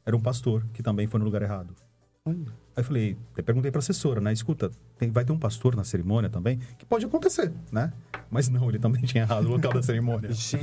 Era 0.07 0.17
um 0.17 0.21
pastor, 0.21 0.65
que 0.73 0.83
também 0.83 1.07
foi 1.07 1.19
no 1.19 1.27
lugar 1.27 1.43
errado. 1.43 1.75
Olha. 2.25 2.37
Aí 2.79 2.83
eu 2.83 2.87
falei, 2.87 3.17
eu 3.37 3.43
perguntei 3.43 3.73
pra 3.73 3.81
assessora, 3.81 4.21
né? 4.21 4.33
Escuta, 4.33 4.71
tem- 4.97 5.11
vai 5.11 5.25
ter 5.25 5.33
um 5.33 5.39
pastor 5.39 5.75
na 5.75 5.83
cerimônia 5.83 6.31
também? 6.31 6.61
Que 6.79 6.87
pode 6.87 7.05
acontecer, 7.05 7.53
né? 7.73 7.93
Mas 8.31 8.49
não, 8.49 8.69
ele 8.69 8.79
também 8.79 9.03
tinha 9.05 9.25
errado 9.25 9.47
o 9.47 9.49
local 9.49 9.73
da 9.73 9.83
cerimônia. 9.83 10.31
Gente. 10.33 10.57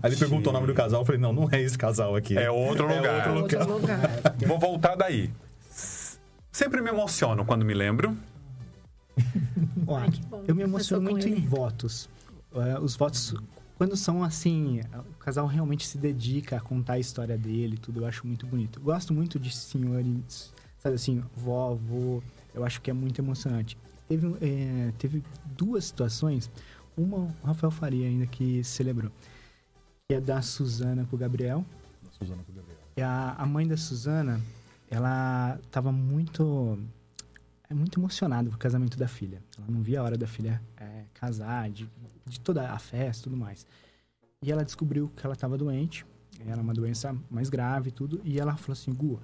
Aí 0.00 0.10
ele 0.10 0.16
perguntou 0.16 0.52
o 0.52 0.54
nome 0.54 0.68
do 0.68 0.74
casal, 0.74 1.00
eu 1.00 1.04
falei, 1.04 1.20
não, 1.20 1.32
não 1.32 1.48
é 1.50 1.60
esse 1.60 1.76
casal 1.76 2.14
aqui. 2.14 2.38
É 2.38 2.48
outro 2.48 2.86
lugar. 2.86 3.30
outro 3.36 3.58
Outro 3.58 3.72
lugar. 3.80 4.08
Vou 4.46 4.60
voltar 4.60 4.94
daí. 4.94 5.28
Sempre 6.52 6.80
me 6.80 6.88
emociono 6.88 7.44
quando 7.44 7.64
me 7.64 7.74
lembro. 7.74 8.16
Ó, 9.88 9.96
Ai, 9.96 10.10
que 10.10 10.22
bom. 10.26 10.44
eu 10.46 10.54
me 10.54 10.62
emociono 10.62 11.10
muito 11.10 11.28
em 11.28 11.34
votos. 11.34 12.08
É, 12.54 12.78
os 12.78 12.94
votos, 12.96 13.34
quando 13.76 13.96
são 13.96 14.22
assim, 14.22 14.80
o 14.94 15.18
casal 15.18 15.46
realmente 15.46 15.86
se 15.86 15.98
dedica 15.98 16.56
a 16.56 16.60
contar 16.60 16.92
a 16.94 16.98
história 16.98 17.36
dele, 17.36 17.76
tudo, 17.76 18.02
eu 18.02 18.06
acho 18.06 18.26
muito 18.26 18.46
bonito. 18.46 18.78
Eu 18.78 18.84
gosto 18.84 19.12
muito 19.12 19.38
de 19.38 19.54
senhores, 19.54 20.52
assim, 20.94 21.22
vovô, 21.36 22.22
eu 22.54 22.64
acho 22.64 22.80
que 22.80 22.90
é 22.90 22.94
muito 22.94 23.20
emocionante. 23.20 23.76
Teve, 24.08 24.36
é, 24.40 24.92
teve 24.98 25.22
duas 25.56 25.86
situações, 25.86 26.50
uma 26.96 27.18
o 27.18 27.46
Rafael 27.46 27.70
Faria 27.70 28.06
ainda 28.06 28.26
que 28.26 28.62
celebrou, 28.62 29.10
que 30.08 30.14
é 30.14 30.20
da 30.20 30.40
Suzana 30.42 31.04
com 31.04 31.16
o 31.16 31.18
Gabriel. 31.18 31.64
Suzana 32.12 32.42
com 32.44 32.52
o 32.52 32.54
Gabriel. 32.54 32.78
E 32.96 33.02
a, 33.02 33.34
a 33.36 33.46
mãe 33.46 33.66
da 33.66 33.76
Suzana, 33.76 34.40
ela 34.90 35.58
tava 35.70 35.90
muito 35.92 36.78
é 37.68 37.74
muito 37.74 37.98
emocionada 37.98 38.48
com 38.48 38.54
o 38.54 38.58
casamento 38.58 38.96
da 38.96 39.08
filha. 39.08 39.42
Ela 39.58 39.66
não 39.68 39.82
via 39.82 40.00
a 40.00 40.04
hora 40.04 40.16
da 40.16 40.26
filha 40.26 40.62
é, 40.76 41.04
casar, 41.14 41.68
de, 41.68 41.88
de 42.24 42.40
toda 42.40 42.70
a 42.70 42.78
festa 42.78 43.22
e 43.22 43.24
tudo 43.24 43.36
mais. 43.36 43.66
E 44.42 44.52
ela 44.52 44.64
descobriu 44.64 45.10
que 45.16 45.26
ela 45.26 45.34
estava 45.34 45.58
doente, 45.58 46.06
era 46.46 46.60
uma 46.60 46.72
doença 46.72 47.16
mais 47.30 47.48
grave 47.48 47.88
e 47.88 47.92
tudo, 47.92 48.20
e 48.24 48.38
ela 48.38 48.56
falou 48.56 48.74
assim, 48.74 48.92
Gu, 48.92 49.18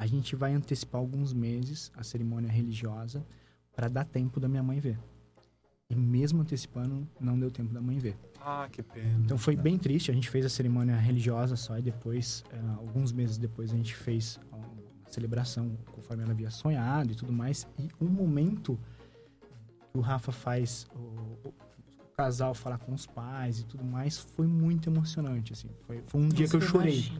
a 0.00 0.06
gente 0.06 0.34
vai 0.34 0.54
antecipar 0.54 0.98
alguns 0.98 1.34
meses 1.34 1.92
a 1.94 2.02
cerimônia 2.02 2.50
religiosa 2.50 3.22
para 3.76 3.86
dar 3.86 4.06
tempo 4.06 4.40
da 4.40 4.48
minha 4.48 4.62
mãe 4.62 4.80
ver. 4.80 4.98
E 5.90 5.94
mesmo 5.94 6.40
antecipando, 6.40 7.06
não 7.20 7.38
deu 7.38 7.50
tempo 7.50 7.74
da 7.74 7.82
mãe 7.82 7.98
ver. 7.98 8.16
Ah, 8.40 8.66
que 8.72 8.82
pena. 8.82 9.20
Então 9.22 9.36
foi 9.36 9.54
bem 9.54 9.76
triste. 9.76 10.10
A 10.10 10.14
gente 10.14 10.30
fez 10.30 10.46
a 10.46 10.48
cerimônia 10.48 10.96
religiosa 10.96 11.54
só 11.54 11.78
e 11.78 11.82
depois, 11.82 12.42
eh, 12.50 12.58
alguns 12.78 13.12
meses 13.12 13.36
depois, 13.36 13.70
a 13.74 13.76
gente 13.76 13.94
fez 13.94 14.40
uma 14.50 14.66
celebração 15.06 15.76
conforme 15.92 16.22
ela 16.22 16.32
havia 16.32 16.48
sonhado 16.48 17.12
e 17.12 17.14
tudo 17.14 17.30
mais. 17.30 17.68
E 17.78 17.90
um 18.00 18.08
momento 18.08 18.78
que 19.92 19.98
o 19.98 20.00
Rafa 20.00 20.32
faz 20.32 20.86
o 20.94 21.52
casal 22.20 22.54
falar 22.54 22.78
com 22.78 22.92
os 22.92 23.06
pais 23.06 23.60
e 23.60 23.64
tudo 23.64 23.82
mais 23.84 24.18
foi 24.18 24.46
muito 24.46 24.88
emocionante. 24.90 25.52
Assim. 25.54 25.68
Foi, 25.86 26.02
foi 26.06 26.20
um 26.20 26.28
dia 26.28 26.46
que 26.46 26.54
eu 26.56 26.60
chorei. 26.60 27.10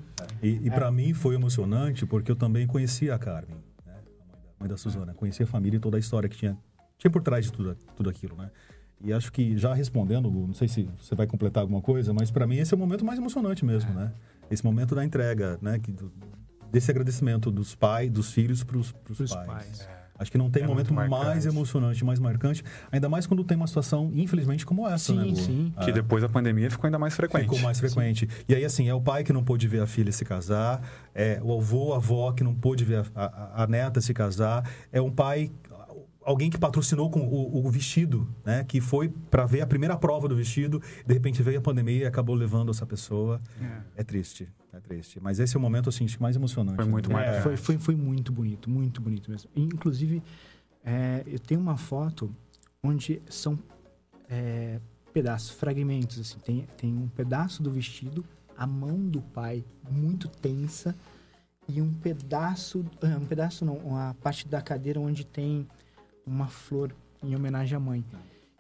E, 0.43 0.49
e 0.67 0.71
para 0.71 0.91
mim 0.91 1.15
foi 1.15 1.35
emocionante 1.35 2.05
porque 2.05 2.31
eu 2.31 2.37
também 2.37 2.67
conhecia 2.67 3.15
a 3.15 3.19
Carmen, 3.19 3.57
né? 3.87 3.95
a 3.95 3.97
mãe 3.97 4.03
da, 4.43 4.49
mãe 4.61 4.69
da 4.69 4.77
Suzana. 4.77 5.15
Conhecia 5.15 5.45
a 5.45 5.49
família 5.49 5.79
e 5.79 5.81
toda 5.81 5.97
a 5.97 6.01
história 6.01 6.29
que 6.29 6.37
tinha, 6.37 6.57
tinha 6.99 7.11
por 7.11 7.23
trás 7.23 7.47
de 7.47 7.53
tudo, 7.53 7.75
tudo 7.97 8.11
aquilo, 8.11 8.37
né? 8.37 8.51
E 9.03 9.13
acho 9.15 9.33
que 9.33 9.57
já 9.57 9.73
respondendo, 9.73 10.31
não 10.31 10.53
sei 10.53 10.69
se 10.69 10.87
você 11.01 11.15
vai 11.15 11.27
completar 11.27 11.63
alguma 11.63 11.81
coisa, 11.81 12.13
mas 12.13 12.31
para 12.31 12.47
mim 12.47 12.59
esse 12.59 12.75
é 12.75 12.77
o 12.77 12.79
momento 12.79 13.03
mais 13.03 13.19
emocionante 13.19 13.65
mesmo, 13.65 13.91
né? 13.95 14.13
Esse 14.51 14.63
momento 14.63 14.95
da 14.95 15.03
entrega, 15.03 15.59
né? 15.63 15.79
Que, 15.79 15.91
do- 15.91 16.13
desse 16.71 16.91
agradecimento 16.91 17.51
dos 17.51 17.75
pais, 17.75 18.11
dos 18.11 18.31
filhos 18.33 18.63
para 18.63 18.77
os 18.77 18.93
Pros 18.93 19.35
pais. 19.35 19.47
pais. 19.47 19.89
Acho 20.21 20.31
que 20.31 20.37
não 20.37 20.51
tem 20.51 20.63
É 20.63 20.67
momento 20.67 20.93
mais 20.93 21.47
emocionante, 21.47 22.05
mais 22.05 22.19
marcante, 22.21 22.63
ainda 22.93 23.09
mais 23.09 23.27
quando 23.27 23.43
tem 23.43 23.57
uma 23.57 23.67
situação, 23.67 24.11
infelizmente, 24.15 24.67
como 24.67 24.87
essa, 24.87 25.15
né, 25.15 25.23
Sim, 25.25 25.31
Gu? 25.31 25.37
sim. 25.37 25.73
Que 25.83 25.91
Ah. 25.91 25.95
depois 25.95 26.23
da 26.23 26.29
pandemia 26.29 26.71
ficou 26.71 26.87
ainda 26.87 26.99
mais 26.99 27.15
frequente. 27.15 27.45
Ficou 27.45 27.59
mais 27.61 27.81
frequente. 27.81 28.29
E 28.47 28.55
aí, 28.55 28.63
assim, 28.63 28.87
é 28.87 28.93
o 28.95 29.01
pai 29.01 29.25
que 29.25 29.33
não 29.33 29.43
pôde 29.43 29.67
ver 29.67 29.81
a 29.81 29.87
filha 29.87 30.13
se 30.13 30.23
casar, 30.25 30.83
é 31.15 31.41
o 31.43 31.57
avô, 31.57 31.95
a 31.95 31.97
avó 31.97 32.33
que 32.33 32.45
não 32.45 32.55
pôde 32.55 32.85
ver 32.85 33.03
a, 33.15 33.25
a- 33.25 33.63
a 33.63 33.67
neta 33.67 33.99
se 34.03 34.13
casar, 34.13 34.71
é 34.93 35.01
um 35.01 35.11
pai, 35.11 35.51
alguém 36.25 36.51
que 36.51 36.59
patrocinou 36.59 37.11
com 37.11 37.21
o, 37.21 37.65
o 37.65 37.71
vestido, 37.71 38.29
né? 38.45 38.65
Que 38.65 38.81
foi 38.81 39.09
para 39.09 39.47
ver 39.47 39.61
a 39.61 39.67
primeira 39.67 39.97
prova 39.97 40.29
do 40.29 40.37
vestido, 40.37 40.83
de 41.07 41.15
repente 41.15 41.43
veio 41.43 41.59
a 41.59 41.63
pandemia 41.63 42.05
e 42.05 42.07
acabou 42.07 42.35
levando 42.35 42.71
essa 42.71 42.87
pessoa. 42.87 43.41
É, 43.97 44.05
triste, 44.05 44.49
é 44.73 44.81
triste. 44.81 45.19
Mas 45.21 45.39
esse 45.39 45.57
é 45.57 45.59
o 45.59 45.61
momento, 45.61 45.89
assim, 45.89 46.07
mais 46.19 46.37
emocionante. 46.37 46.77
Foi 46.77 46.87
muito 46.87 47.09
né? 47.09 47.15
marcante. 47.15 47.39
É, 47.39 47.43
foi, 47.43 47.57
foi, 47.57 47.79
foi 47.79 47.97
muito 47.97 48.33
bonito, 48.33 48.69
muito 48.69 49.01
bonito 49.01 49.31
mesmo. 49.31 49.51
E, 49.55 49.63
Inclusive, 49.63 50.23
é, 50.85 51.23
eu 51.27 51.39
tenho 51.39 51.61
uma 51.61 51.77
foto 51.77 52.35
onde 52.83 53.23
são 53.29 53.59
é, 54.29 54.79
pedaços, 55.13 55.51
fragmentos. 55.51 56.19
Assim, 56.19 56.39
tem, 56.39 56.67
tem 56.77 56.95
um 56.95 57.09
pedaço 57.09 57.63
do 57.63 57.71
vestido, 57.71 58.25
a 58.57 58.67
mão 58.67 59.09
do 59.09 59.21
pai 59.21 59.65
muito 59.91 60.29
tensa 60.29 60.95
e 61.69 61.81
um 61.81 61.93
pedaço, 61.93 62.85
ah, 63.03 63.17
um 63.17 63.25
pedaço 63.25 63.65
não, 63.65 63.77
uma 63.77 64.15
parte 64.21 64.49
da 64.49 64.61
cadeira 64.61 64.99
onde 64.99 65.25
tem 65.25 65.67
uma 66.31 66.49
flor 66.49 66.95
em 67.23 67.35
homenagem 67.35 67.77
à 67.77 67.81
mãe. 67.81 68.05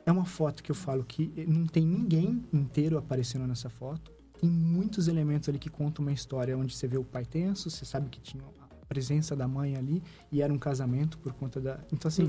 É 0.04 0.10
uma 0.10 0.24
foto 0.24 0.62
que 0.62 0.70
eu 0.70 0.74
falo 0.74 1.04
que 1.04 1.32
não 1.46 1.66
tem 1.66 1.86
ninguém 1.86 2.44
inteiro 2.52 2.98
aparecendo 2.98 3.46
nessa 3.46 3.68
foto. 3.68 4.10
Tem 4.40 4.50
muitos 4.50 5.06
elementos 5.06 5.48
ali 5.48 5.58
que 5.58 5.70
contam 5.70 6.04
uma 6.04 6.12
história 6.12 6.56
onde 6.56 6.74
você 6.74 6.88
vê 6.88 6.98
o 6.98 7.04
pai 7.04 7.24
tenso, 7.24 7.70
você 7.70 7.84
sabe 7.84 8.08
que 8.08 8.20
tinha 8.20 8.42
a 8.82 8.86
presença 8.86 9.36
da 9.36 9.46
mãe 9.46 9.76
ali 9.76 10.02
e 10.32 10.42
era 10.42 10.52
um 10.52 10.58
casamento 10.58 11.18
por 11.18 11.32
conta 11.32 11.60
da. 11.60 11.78
Então, 11.92 12.08
assim, 12.08 12.28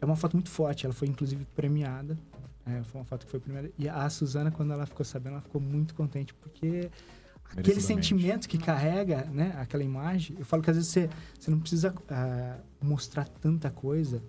é 0.00 0.04
uma 0.04 0.16
foto 0.16 0.34
muito 0.34 0.50
forte. 0.50 0.84
Ela 0.86 0.94
foi, 0.94 1.08
inclusive, 1.08 1.44
premiada. 1.56 2.16
É, 2.66 2.82
foi 2.84 3.00
uma 3.00 3.04
foto 3.06 3.24
que 3.24 3.30
foi 3.30 3.40
premiada. 3.40 3.70
E 3.78 3.88
a 3.88 4.08
Suzana, 4.10 4.50
quando 4.50 4.72
ela 4.72 4.84
ficou 4.86 5.04
sabendo, 5.04 5.32
ela 5.34 5.40
ficou 5.40 5.60
muito 5.60 5.94
contente, 5.94 6.34
porque 6.34 6.90
aquele 7.56 7.80
sentimento 7.80 8.46
que 8.46 8.58
carrega, 8.58 9.24
né? 9.32 9.54
Aquela 9.58 9.82
imagem. 9.82 10.36
Eu 10.38 10.44
falo 10.44 10.62
que 10.62 10.70
às 10.70 10.76
vezes 10.76 10.92
você, 10.92 11.10
você 11.40 11.50
não 11.50 11.58
precisa 11.58 11.94
ah, 12.10 12.58
mostrar 12.82 13.26
tanta 13.26 13.70
coisa 13.70 14.22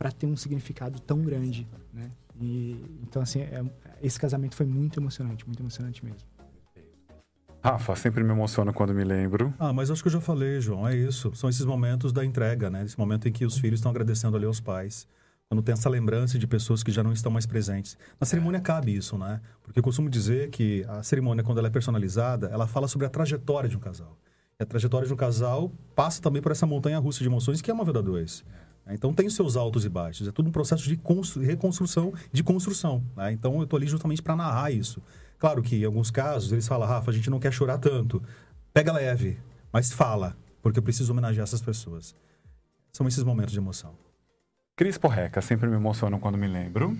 para 0.00 0.10
ter 0.10 0.24
um 0.24 0.34
significado 0.34 0.98
tão 0.98 1.20
grande, 1.20 1.68
né? 1.92 2.10
E, 2.40 2.74
então, 3.02 3.20
assim, 3.20 3.42
é- 3.42 3.62
esse 4.02 4.18
casamento 4.18 4.56
foi 4.56 4.64
muito 4.64 4.98
emocionante, 4.98 5.46
muito 5.46 5.60
emocionante 5.62 6.02
mesmo. 6.02 6.26
Rafa, 7.62 7.94
sempre 7.96 8.24
me 8.24 8.30
emociono 8.30 8.72
quando 8.72 8.94
me 8.94 9.04
lembro. 9.04 9.52
Ah, 9.58 9.74
mas 9.74 9.90
acho 9.90 10.02
que 10.02 10.08
eu 10.08 10.12
já 10.12 10.20
falei, 10.22 10.58
João, 10.58 10.88
é 10.88 10.96
isso. 10.96 11.30
São 11.34 11.50
esses 11.50 11.66
momentos 11.66 12.14
da 12.14 12.24
entrega, 12.24 12.70
né? 12.70 12.82
Esse 12.82 12.98
momento 12.98 13.28
em 13.28 13.32
que 13.32 13.44
os 13.44 13.58
filhos 13.58 13.80
estão 13.80 13.90
agradecendo 13.90 14.38
ali 14.38 14.46
aos 14.46 14.58
pais. 14.58 15.06
Quando 15.50 15.62
tem 15.62 15.74
essa 15.74 15.90
lembrança 15.90 16.38
de 16.38 16.46
pessoas 16.46 16.82
que 16.82 16.90
já 16.90 17.02
não 17.02 17.12
estão 17.12 17.30
mais 17.30 17.44
presentes. 17.44 17.98
Na 18.18 18.26
cerimônia 18.26 18.58
cabe 18.58 18.96
isso, 18.96 19.18
né? 19.18 19.38
Porque 19.62 19.80
eu 19.80 19.82
costumo 19.82 20.08
dizer 20.08 20.48
que 20.48 20.82
a 20.88 21.02
cerimônia, 21.02 21.44
quando 21.44 21.58
ela 21.58 21.68
é 21.68 21.70
personalizada, 21.70 22.46
ela 22.46 22.66
fala 22.66 22.88
sobre 22.88 23.06
a 23.06 23.10
trajetória 23.10 23.68
de 23.68 23.76
um 23.76 23.80
casal. 23.80 24.16
E 24.58 24.62
a 24.62 24.66
trajetória 24.66 25.06
de 25.06 25.12
um 25.12 25.16
casal 25.16 25.70
passa 25.94 26.22
também 26.22 26.40
por 26.40 26.52
essa 26.52 26.64
montanha 26.64 26.98
russa 26.98 27.18
de 27.18 27.26
emoções 27.26 27.60
que 27.60 27.70
é 27.70 27.74
uma 27.74 27.84
vida 27.84 27.98
a 27.98 28.02
dois. 28.02 28.42
Então 28.94 29.12
tem 29.14 29.26
os 29.26 29.34
seus 29.34 29.56
altos 29.56 29.84
e 29.84 29.88
baixos. 29.88 30.26
É 30.28 30.32
tudo 30.32 30.48
um 30.48 30.52
processo 30.52 30.84
de 30.84 30.96
constru- 30.96 31.42
reconstrução, 31.42 32.12
de 32.32 32.42
construção. 32.42 33.02
né? 33.16 33.32
Então 33.32 33.56
eu 33.58 33.64
estou 33.64 33.76
ali 33.76 33.86
justamente 33.86 34.22
para 34.22 34.34
narrar 34.36 34.70
isso. 34.70 35.02
Claro 35.38 35.62
que 35.62 35.76
em 35.76 35.84
alguns 35.84 36.10
casos 36.10 36.52
eles 36.52 36.66
falam, 36.68 36.86
Rafa, 36.88 37.10
a 37.10 37.14
gente 37.14 37.30
não 37.30 37.40
quer 37.40 37.52
chorar 37.52 37.78
tanto. 37.78 38.22
Pega 38.72 38.92
leve, 38.92 39.38
mas 39.72 39.92
fala, 39.92 40.36
porque 40.62 40.78
eu 40.78 40.82
preciso 40.82 41.12
homenagear 41.12 41.44
essas 41.44 41.62
pessoas. 41.62 42.14
São 42.92 43.06
esses 43.08 43.22
momentos 43.24 43.52
de 43.52 43.58
emoção. 43.58 43.94
Cris 44.76 44.98
Porreca, 44.98 45.40
sempre 45.40 45.68
me 45.68 45.76
emocionam 45.76 46.18
quando 46.18 46.36
me 46.38 46.46
lembro. 46.46 46.96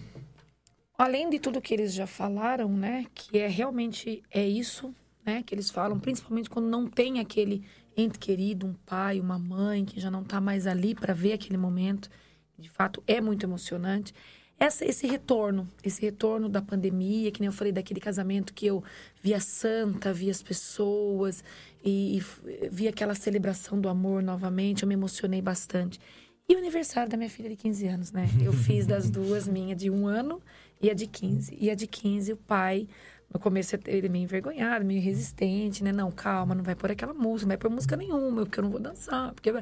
Além 0.96 1.30
de 1.30 1.38
tudo 1.38 1.60
que 1.60 1.72
eles 1.72 1.94
já 1.94 2.06
falaram, 2.06 2.68
né? 2.68 3.06
Que 3.14 3.38
é 3.38 3.48
realmente 3.48 4.22
é 4.30 4.46
isso, 4.46 4.94
né? 5.24 5.42
Que 5.42 5.54
eles 5.54 5.70
falam, 5.70 5.98
principalmente 5.98 6.50
quando 6.50 6.66
não 6.68 6.86
tem 6.86 7.20
aquele 7.20 7.64
ente 7.96 8.18
querido, 8.18 8.66
um 8.66 8.74
pai, 8.86 9.20
uma 9.20 9.38
mãe, 9.38 9.84
que 9.84 10.00
já 10.00 10.10
não 10.10 10.22
tá 10.24 10.40
mais 10.40 10.66
ali 10.66 10.94
para 10.94 11.12
ver 11.14 11.32
aquele 11.34 11.56
momento. 11.56 12.10
De 12.58 12.68
fato, 12.68 13.02
é 13.06 13.20
muito 13.20 13.44
emocionante. 13.44 14.14
Essa, 14.58 14.84
esse 14.84 15.06
retorno, 15.06 15.66
esse 15.82 16.02
retorno 16.02 16.46
da 16.46 16.60
pandemia, 16.60 17.30
que 17.30 17.40
nem 17.40 17.46
eu 17.46 17.52
falei 17.52 17.72
daquele 17.72 17.98
casamento 17.98 18.52
que 18.52 18.66
eu 18.66 18.84
via 19.22 19.40
santa, 19.40 20.12
via 20.12 20.30
as 20.30 20.42
pessoas 20.42 21.42
e, 21.82 22.16
e 22.16 22.20
f- 22.20 22.68
vi 22.70 22.86
aquela 22.86 23.14
celebração 23.14 23.80
do 23.80 23.88
amor 23.88 24.22
novamente, 24.22 24.82
eu 24.82 24.88
me 24.88 24.92
emocionei 24.94 25.40
bastante. 25.40 25.98
E 26.46 26.54
o 26.54 26.58
aniversário 26.58 27.10
da 27.10 27.16
minha 27.16 27.30
filha 27.30 27.48
de 27.48 27.56
15 27.56 27.86
anos, 27.86 28.12
né? 28.12 28.28
Eu 28.42 28.52
fiz 28.52 28.86
das 28.86 29.08
duas, 29.10 29.48
minha 29.48 29.74
de 29.74 29.88
um 29.88 30.06
ano 30.06 30.42
e 30.82 30.90
a 30.90 30.94
de 30.94 31.06
15. 31.06 31.56
E 31.58 31.70
a 31.70 31.74
de 31.74 31.86
15, 31.86 32.34
o 32.34 32.36
pai, 32.36 32.86
no 33.32 33.38
começo 33.38 33.78
ele 33.86 34.08
meio 34.08 34.24
envergonhado, 34.24 34.84
meio 34.84 35.00
resistente, 35.00 35.84
né? 35.84 35.92
Não, 35.92 36.10
calma, 36.10 36.54
não 36.54 36.64
vai 36.64 36.74
pôr 36.74 36.90
aquela 36.90 37.14
música, 37.14 37.42
não 37.42 37.48
vai 37.48 37.56
pôr 37.56 37.70
música 37.70 37.96
nenhuma, 37.96 38.44
porque 38.44 38.58
eu 38.58 38.64
não 38.64 38.70
vou 38.70 38.80
dançar. 38.80 39.32
Porque... 39.32 39.52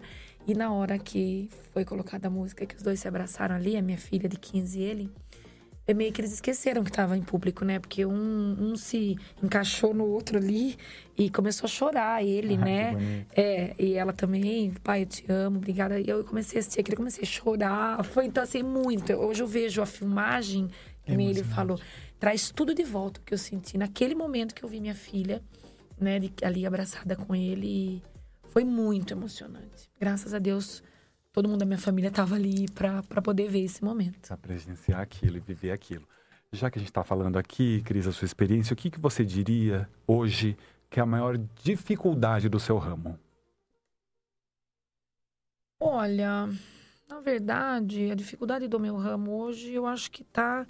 E 0.46 0.54
na 0.54 0.72
hora 0.72 0.98
que 0.98 1.50
foi 1.74 1.84
colocada 1.84 2.28
a 2.28 2.30
música, 2.30 2.64
que 2.64 2.74
os 2.74 2.82
dois 2.82 2.98
se 2.98 3.06
abraçaram 3.06 3.54
ali, 3.54 3.76
a 3.76 3.82
minha 3.82 3.98
filha 3.98 4.28
de 4.28 4.38
15 4.38 4.78
e 4.78 4.82
ele, 4.82 5.10
é 5.88 5.94
meio 5.94 6.12
que 6.12 6.20
eles 6.20 6.32
esqueceram 6.32 6.84
que 6.84 6.90
estava 6.90 7.16
em 7.16 7.22
público, 7.22 7.64
né? 7.64 7.78
Porque 7.78 8.04
um, 8.04 8.56
um 8.60 8.76
se 8.76 9.16
encaixou 9.42 9.94
no 9.94 10.04
outro 10.06 10.36
ali 10.36 10.76
e 11.16 11.30
começou 11.30 11.66
a 11.66 11.68
chorar, 11.68 12.22
ele, 12.22 12.54
Ah, 12.54 12.58
né? 12.58 13.26
É, 13.34 13.74
e 13.78 13.94
ela 13.94 14.12
também, 14.12 14.70
pai, 14.84 15.02
eu 15.02 15.06
te 15.06 15.24
amo, 15.32 15.56
obrigada. 15.56 15.98
E 15.98 16.06
eu 16.06 16.24
comecei 16.24 16.58
a 16.58 16.60
assistir 16.60 16.80
aquilo, 16.80 16.98
comecei 16.98 17.22
a 17.24 17.26
chorar. 17.26 18.04
Foi, 18.04 18.26
então, 18.26 18.42
assim, 18.42 18.62
muito. 18.62 19.14
Hoje 19.14 19.42
eu 19.42 19.46
vejo 19.46 19.80
a 19.80 19.86
filmagem, 19.86 20.68
É 21.06 21.16
nem 21.16 21.30
ele 21.30 21.42
falou, 21.42 21.80
traz 22.18 22.50
tudo 22.50 22.74
de 22.74 22.82
volta 22.84 23.20
o 23.20 23.22
que 23.22 23.32
eu 23.34 23.38
senti 23.38 23.78
naquele 23.78 24.14
momento 24.14 24.54
que 24.54 24.64
eu 24.64 24.68
vi 24.68 24.80
minha 24.80 24.94
filha, 24.94 25.42
né, 26.00 26.18
de- 26.18 26.32
ali 26.42 26.66
abraçada 26.66 27.16
com 27.16 27.34
ele. 27.34 28.02
Foi 28.48 28.64
muito 28.64 29.12
emocionante. 29.12 29.88
Graças 30.00 30.32
a 30.34 30.38
Deus, 30.38 30.82
todo 31.32 31.48
mundo 31.48 31.60
da 31.60 31.66
minha 31.66 31.78
família 31.78 32.08
estava 32.08 32.34
ali 32.34 32.66
para 32.70 33.02
poder 33.22 33.48
ver 33.48 33.60
esse 33.64 33.84
momento. 33.84 34.26
Pra 34.26 34.36
presenciar 34.36 35.00
aquilo 35.00 35.36
e 35.36 35.40
viver 35.40 35.70
aquilo. 35.70 36.06
Já 36.50 36.70
que 36.70 36.78
a 36.78 36.80
gente 36.80 36.88
está 36.90 37.04
falando 37.04 37.36
aqui, 37.36 37.82
Cris, 37.82 38.06
a 38.06 38.12
sua 38.12 38.24
experiência, 38.24 38.72
o 38.72 38.76
que, 38.76 38.90
que 38.90 38.98
você 38.98 39.24
diria 39.24 39.88
hoje 40.06 40.56
que 40.88 40.98
é 40.98 41.02
a 41.02 41.06
maior 41.06 41.36
dificuldade 41.62 42.48
do 42.48 42.58
seu 42.58 42.78
ramo? 42.78 43.18
Olha, 45.80 46.48
na 47.08 47.20
verdade, 47.20 48.10
a 48.10 48.14
dificuldade 48.14 48.66
do 48.66 48.80
meu 48.80 48.96
ramo 48.96 49.30
hoje, 49.42 49.72
eu 49.72 49.86
acho 49.86 50.10
que 50.10 50.24
tá 50.24 50.66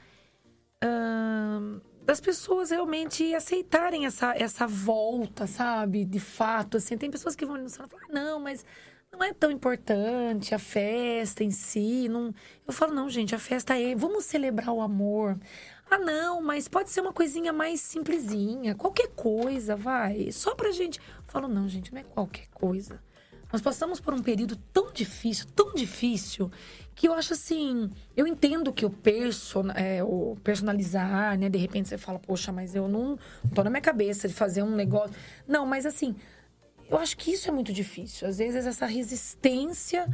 das 2.05 2.21
pessoas 2.21 2.71
realmente 2.71 3.35
aceitarem 3.35 4.07
essa, 4.07 4.35
essa 4.35 4.67
volta, 4.67 5.47
sabe? 5.47 6.05
De 6.05 6.19
fato, 6.19 6.79
assim, 6.79 6.97
tem 6.97 7.11
pessoas 7.11 7.37
que 7.37 7.45
vão 7.45 7.59
no 7.59 7.69
salão 7.69 7.87
e 7.87 7.91
falar, 7.91 8.03
"Ah, 8.09 8.13
não, 8.13 8.41
mas 8.41 8.65
não 9.13 9.23
é 9.23 9.33
tão 9.33 9.51
importante 9.51 10.55
a 10.55 10.59
festa 10.59 11.43
em 11.43 11.51
si. 11.51 12.09
Não... 12.09 12.33
Eu 12.67 12.73
falo, 12.73 12.95
não, 12.95 13.09
gente, 13.09 13.35
a 13.35 13.39
festa 13.39 13.79
é, 13.79 13.95
vamos 13.95 14.25
celebrar 14.25 14.71
o 14.71 14.81
amor. 14.81 15.39
Ah, 15.91 15.99
não, 15.99 16.43
mas 16.43 16.69
pode 16.69 16.91
ser 16.91 17.01
uma 17.01 17.13
coisinha 17.13 17.53
mais 17.53 17.81
simplesinha, 17.81 18.75
qualquer 18.75 19.09
coisa, 19.09 19.75
vai. 19.75 20.31
Só 20.33 20.55
pra 20.55 20.71
gente. 20.71 20.99
Eu 20.99 21.25
falo, 21.27 21.49
não, 21.49 21.69
gente, 21.69 21.93
não 21.93 22.01
é 22.01 22.05
qualquer 22.05 22.47
coisa. 22.49 23.03
Nós 23.51 23.63
passamos 23.63 23.99
por 23.99 24.13
um 24.13 24.23
período 24.23 24.57
tão 24.73 24.93
difícil, 24.93 25.47
tão 25.57 25.73
difícil, 25.73 26.51
que 26.99 27.07
eu 27.07 27.13
acho 27.15 27.33
assim. 27.33 27.91
Eu 28.17 28.27
entendo 28.27 28.73
que 28.73 28.85
o, 28.85 28.91
person, 28.91 29.71
é, 29.71 30.03
o 30.03 30.37
personalizar, 30.43 31.39
né? 31.39 31.49
De 31.49 31.57
repente 31.57 31.89
você 31.89 31.97
fala, 31.97 32.19
poxa, 32.19 32.51
mas 32.51 32.75
eu 32.75 32.89
não, 32.89 33.11
não 33.45 33.51
tô 33.55 33.63
na 33.63 33.71
minha 33.71 33.81
cabeça 33.81 34.27
de 34.27 34.35
fazer 34.35 34.63
um 34.65 34.75
negócio. 34.75 35.15
Não, 35.47 35.65
mas 35.65 35.87
assim, 35.87 36.17
eu 36.91 36.99
acho 36.99 37.17
que 37.17 37.31
isso 37.31 37.49
é 37.49 37.53
muito 37.53 37.73
difícil. 37.73 38.27
Às 38.27 38.39
vezes 38.39 38.67
essa 38.67 38.85
resistência, 38.85 40.07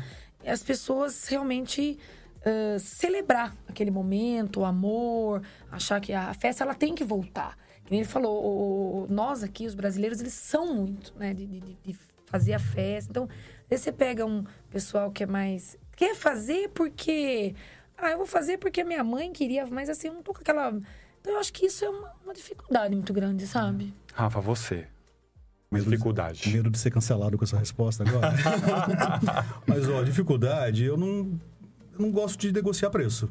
as 0.47 0.63
pessoas 0.63 1.27
realmente 1.27 1.99
ah, 2.45 2.79
celebrar 2.79 3.57
aquele 3.67 3.91
momento, 3.91 4.61
o 4.61 4.65
amor, 4.67 5.43
achar 5.73 5.99
que 6.03 6.13
a 6.13 6.35
festa 6.35 6.65
ela 6.65 6.75
tem 6.75 6.95
que 6.95 7.03
voltar. 7.03 7.57
Que 7.87 7.95
ele 7.95 8.05
falou, 8.05 8.45
o- 8.45 9.07
nós 9.09 9.43
aqui, 9.43 9.67
os 9.67 9.75
brasileiros, 9.75 10.21
eles 10.21 10.35
são 10.35 10.75
muito, 10.75 11.15
né, 11.19 11.33
de, 11.33 11.47
de- 11.47 11.61
de 11.83 11.97
fazer 12.27 12.53
a 12.53 12.59
festa. 12.59 13.11
Então, 13.11 13.25
às 13.25 13.69
vezes 13.71 13.85
você 13.85 13.93
pega 13.93 14.27
um 14.27 14.45
pessoal 14.71 15.11
que 15.11 15.23
é 15.23 15.27
mais. 15.27 15.79
Quer 15.97 16.15
fazer 16.15 16.69
porque. 16.75 17.55
Ah, 17.97 18.11
eu 18.11 18.19
vou 18.19 18.27
fazer 18.27 18.59
porque 18.59 18.81
a 18.81 18.85
minha 18.85 19.05
mãe 19.05 19.33
queria, 19.33 19.65
mas 19.67 19.89
assim, 19.89 20.09
eu 20.09 20.15
não 20.15 20.23
tô 20.23 20.33
com 20.35 20.41
aquela. 20.41 20.69
Então, 21.21 21.33
eu 21.33 21.39
acho 21.39 21.53
que 21.53 21.67
isso 21.67 21.85
é 21.85 21.89
uma, 21.89 22.13
uma 22.25 22.35
dificuldade 22.35 22.95
muito 22.95 23.13
grande, 23.13 23.47
sabe? 23.47 23.95
Rafa, 24.13 24.41
você. 24.41 24.87
Uma 25.71 25.81
dificuldade. 25.81 26.51
Medo 26.51 26.71
de 26.71 26.79
ser 26.79 26.91
cancelado 26.91 27.37
com 27.39 27.45
essa 27.45 27.59
resposta 27.59 28.05
agora. 28.07 28.33
Mas, 29.67 29.89
ó, 29.89 30.03
dificuldade, 30.03 30.85
eu 30.85 30.97
não, 30.97 31.39
eu 31.93 31.99
não 31.99 32.11
gosto 32.13 32.39
de 32.39 32.53
negociar 32.53 32.91
preço. 32.91 33.29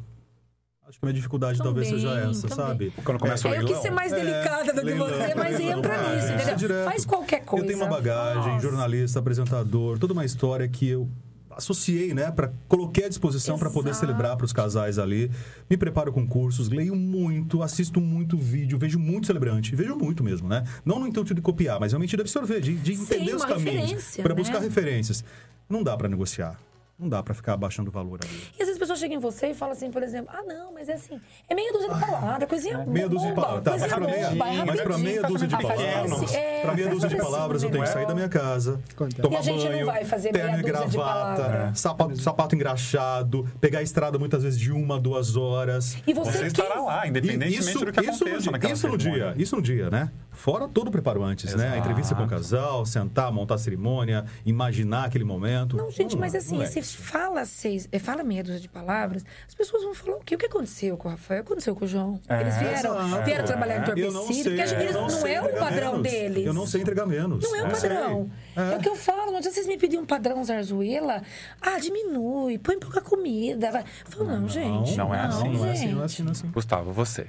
Acho 0.86 1.00
que 1.00 1.06
a 1.06 1.08
minha 1.08 1.14
dificuldade 1.16 1.58
talvez 1.60 1.88
Também, 1.88 2.02
seja 2.04 2.20
essa, 2.30 2.48
também. 2.50 2.66
sabe? 2.66 2.94
Quando 3.06 3.18
começa 3.20 3.48
o 3.48 3.52
Aí 3.52 3.58
eu 3.58 3.62
quis 3.62 3.70
leilão. 3.78 3.82
ser 3.84 3.92
mais 3.92 4.12
É, 4.12 4.16
delicada 4.20 4.74
do 4.74 4.82
que 4.82 4.86
leilão, 4.88 5.08
você, 5.08 5.36
mas 5.36 5.58
leilão, 5.58 5.78
entra 5.80 5.94
é, 5.96 5.98
nisso, 6.16 6.18
isso 6.18 6.32
é 6.32 6.36
entendeu? 6.36 6.56
direto. 6.58 6.84
Faz 6.86 7.06
qualquer 7.06 7.46
coisa. 7.46 7.64
Eu 7.66 7.68
tenho 7.70 7.80
uma 7.80 7.88
bagagem, 7.90 8.52
Nossa. 8.54 8.60
jornalista, 8.62 9.20
apresentador, 9.20 9.98
toda 9.98 10.12
uma 10.12 10.26
história 10.26 10.68
que 10.68 10.90
eu 10.90 11.10
associei, 11.58 12.14
né, 12.14 12.32
para 12.32 12.52
coloquei 12.68 13.06
à 13.06 13.10
disposição 13.10 13.58
para 13.58 13.70
poder 13.70 13.94
celebrar 13.96 14.36
para 14.38 14.46
os 14.46 14.54
casais 14.54 15.00
ali. 15.00 15.32
Me 15.70 15.78
preparo 15.78 16.12
com 16.12 16.28
cursos, 16.28 16.70
leio 16.70 16.96
muito, 16.96 17.62
assisto 17.62 18.00
muito 18.00 18.38
vídeo, 18.38 18.78
vejo 18.78 19.00
muito 19.00 19.28
celebrante, 19.28 19.76
vejo 19.76 19.96
muito 19.96 20.24
mesmo, 20.24 20.48
né? 20.48 20.64
Não 20.86 21.00
no 21.00 21.08
intuito 21.08 21.34
de 21.34 21.42
copiar, 21.42 21.80
mas 21.80 21.92
realmente 21.92 22.16
de 22.16 22.22
absorver, 22.22 22.62
de, 22.62 22.76
de 22.76 22.96
Sim, 22.96 23.04
entender 23.04 23.36
os 23.36 23.44
uma 23.44 23.54
caminhos, 23.54 24.18
para 24.18 24.30
né? 24.30 24.36
buscar 24.36 24.60
referências. 24.60 25.24
Não 25.70 25.84
dá 25.84 25.96
para 25.98 26.08
negociar. 26.08 26.60
Não 26.98 27.10
dá 27.10 27.24
para 27.24 27.34
ficar 27.34 27.54
abaixando 27.54 27.90
o 27.90 27.92
valor 27.92 28.20
ali. 28.24 28.42
E 28.58 28.64
pessoas 28.94 29.00
chegam 29.00 29.18
em 29.18 29.20
você 29.20 29.48
e 29.48 29.54
falam 29.54 29.74
assim, 29.74 29.92
por 29.92 30.04
exemplo, 30.04 30.34
ah, 30.34 30.44
não, 30.44 30.72
mas 30.72 30.88
é 30.90 30.94
assim, 30.94 31.20
é 31.50 31.56
meia 31.56 31.72
dúzia 31.72 31.94
de 31.94 32.00
palavras, 32.00 32.50
coisinha 32.50 32.86
Meia 32.86 33.10
dúzia 33.10 33.30
de 33.30 33.36
palavras. 33.36 33.64
Tá, 33.64 33.72
mas 33.78 33.94
pra 33.94 34.00
meia, 34.00 34.30
boba, 34.30 34.48
é 34.48 34.66
mas 34.66 34.82
pra 34.82 34.90
rapidinho. 34.92 35.00
meia 35.00 35.22
dúzia 35.24 35.48
de 35.48 35.58
palavras, 35.58 36.34
é, 36.34 36.62
pra 36.62 36.74
meia 36.74 36.90
dúzia 36.90 37.10
de 37.10 37.18
palavras 37.18 37.64
eu 37.64 37.72
tenho 37.72 37.84
que 37.84 37.90
sair 37.90 38.08
da 38.08 38.16
minha 38.16 38.30
casa, 38.30 38.80
tomar 39.22 39.36
E 39.36 39.38
a 39.38 39.42
gente 39.42 39.64
não 39.64 39.72
banho, 39.72 39.86
vai 39.86 40.06
fazer 40.06 40.32
terno 40.32 40.52
meia 40.52 40.60
e 40.60 40.64
gravata, 40.64 41.72
sapato, 41.76 42.22
sapato 42.22 42.56
engraxado, 42.56 43.50
pegar 43.60 43.80
a 43.80 43.84
estrada 43.84 44.20
muitas 44.20 44.44
vezes 44.44 44.60
de 44.60 44.72
uma, 44.72 45.00
duas 45.00 45.36
horas. 45.36 45.98
E 46.06 46.14
você, 46.14 46.32
Você 46.32 46.48
estará 46.48 46.82
lá, 46.82 47.08
independentemente 47.08 47.86
do 47.86 47.92
que 47.92 48.02
isso 48.02 48.24
aconteça 48.24 48.46
no, 48.46 48.52
naquela 48.52 48.74
isso 48.74 48.88
no 48.88 48.98
dia, 48.98 49.34
isso 49.38 49.56
no 49.56 49.62
dia, 49.62 49.90
né? 49.90 50.12
Fora 50.34 50.68
todo 50.68 50.88
o 50.88 50.92
preparo 50.92 51.24
antes, 51.24 51.54
né? 51.54 51.64
A 51.64 51.68
Exato. 51.68 51.80
entrevista 51.80 52.16
com 52.16 52.24
o 52.24 52.28
casal, 52.28 52.86
sentar, 52.86 53.32
montar 53.32 53.56
a 53.56 53.58
cerimônia, 53.58 54.26
imaginar 54.46 55.06
aquele 55.06 55.24
momento. 55.24 55.78
Não, 55.78 55.90
gente, 55.92 56.14
Não, 56.14 56.20
mas 56.20 56.34
assim, 56.36 56.56
não 56.58 56.64
é 56.64 56.66
se 56.66 56.80
isso. 56.80 56.98
fala 56.98 57.46
seis, 57.46 57.88
eh, 57.92 58.00
fala 58.00 58.24
meia 58.24 58.44
dúzia 58.44 58.60
de 58.60 58.68
palavras, 58.68 59.24
as 59.48 59.54
pessoas 59.54 59.84
vão 59.84 59.94
falar 59.94 60.18
o 60.18 60.20
quê? 60.22 60.36
O 60.36 60.38
que 60.38 60.48
aconteceu 60.48 60.98
com 60.98 61.08
o 61.08 61.12
Rafael? 61.12 61.42
O 61.42 61.44
que 61.46 61.52
aconteceu 61.52 61.76
com 61.76 61.86
o 61.86 61.88
João? 61.88 62.20
É, 62.28 62.42
eles 62.42 62.58
vieram, 62.58 63.06
exato. 63.08 63.24
vieram 63.26 63.46
trabalhar 63.46 63.76
não 63.76 63.84
entorpecido, 63.84 64.24
sei, 64.34 64.44
porque 64.44 64.68
gente, 64.68 64.82
eles- 64.82 64.94
não 64.96 65.08
não, 65.08 65.28
é 65.28 65.42
o 65.42 65.60
padrão 65.60 65.92
menos. 65.94 66.12
deles. 66.12 66.46
Eu 66.48 66.54
não 66.54 66.66
sei 66.68 66.82
entregar 66.82 67.06
menos. 67.06 67.44
Não 67.44 67.56
é 67.56 67.64
o 67.64 67.70
padrão. 67.72 68.32
É. 68.56 68.76
o 68.76 68.80
que 68.80 68.90
eu 68.90 68.96
falo, 68.96 69.28
não 69.32 69.38
adianta 69.38 69.52
vocês 69.56 69.68
me 69.68 69.78
pedirem 69.78 70.04
um 70.04 70.06
padrão 70.06 70.44
zarzuela. 70.44 71.22
Ah, 71.62 71.80
diminui, 71.80 72.58
põe 72.58 72.80
pouca 72.80 73.02
comida. 73.02 73.72
Vai. 73.72 73.82
Eu 73.84 74.12
falo, 74.12 74.26
não, 74.26 74.50
gente. 74.50 74.98
não 74.98 75.14
é 75.14 75.20
assim, 75.22 75.44
Não, 75.44 75.54
não 75.54 75.66
é 75.66 75.72
assim, 75.72 75.88
não 75.94 76.02
é 76.02 76.06
assim, 76.06 76.24
não 76.24 76.30
é 76.30 76.32
assim. 76.32 76.48
Gustavo, 76.52 76.92
você. 76.92 77.28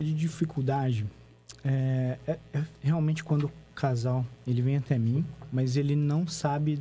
de 0.00 0.14
dificuldade 0.14 1.04
é, 1.68 2.18
é- 2.26 2.38
é 2.54 2.64
realmente 2.82 3.22
quando 3.22 3.44
o 3.46 3.52
casal 3.74 4.24
ele 4.46 4.62
vem 4.62 4.76
até 4.76 4.98
mim, 4.98 5.24
mas 5.52 5.76
ele 5.76 5.94
não 5.94 6.26
sabe, 6.26 6.80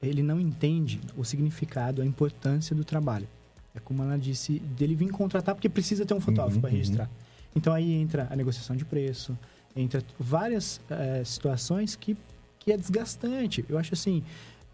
ele 0.00 0.22
não 0.22 0.40
entende 0.40 1.00
o 1.16 1.24
significado, 1.24 2.02
a 2.02 2.06
importância 2.06 2.74
do 2.74 2.84
trabalho. 2.84 3.28
É 3.74 3.80
como 3.80 4.02
ela 4.02 4.18
disse, 4.18 4.58
dele 4.58 4.94
vir 4.94 5.10
contratar 5.10 5.54
porque 5.54 5.68
precisa 5.68 6.04
ter 6.04 6.14
um 6.14 6.20
fotógrafo 6.20 6.56
Uhum, 6.56 6.60
para 6.62 6.70
registrar. 6.70 7.10
Então 7.54 7.72
aí 7.72 7.92
entra 7.92 8.26
a 8.30 8.36
negociação 8.36 8.74
de 8.76 8.84
preço, 8.84 9.38
entra 9.76 10.02
várias 10.18 10.80
é, 10.90 11.22
situações 11.24 11.94
que, 11.96 12.16
que 12.58 12.72
é 12.72 12.76
desgastante. 12.76 13.64
Eu 13.68 13.78
acho 13.78 13.94
assim, 13.94 14.22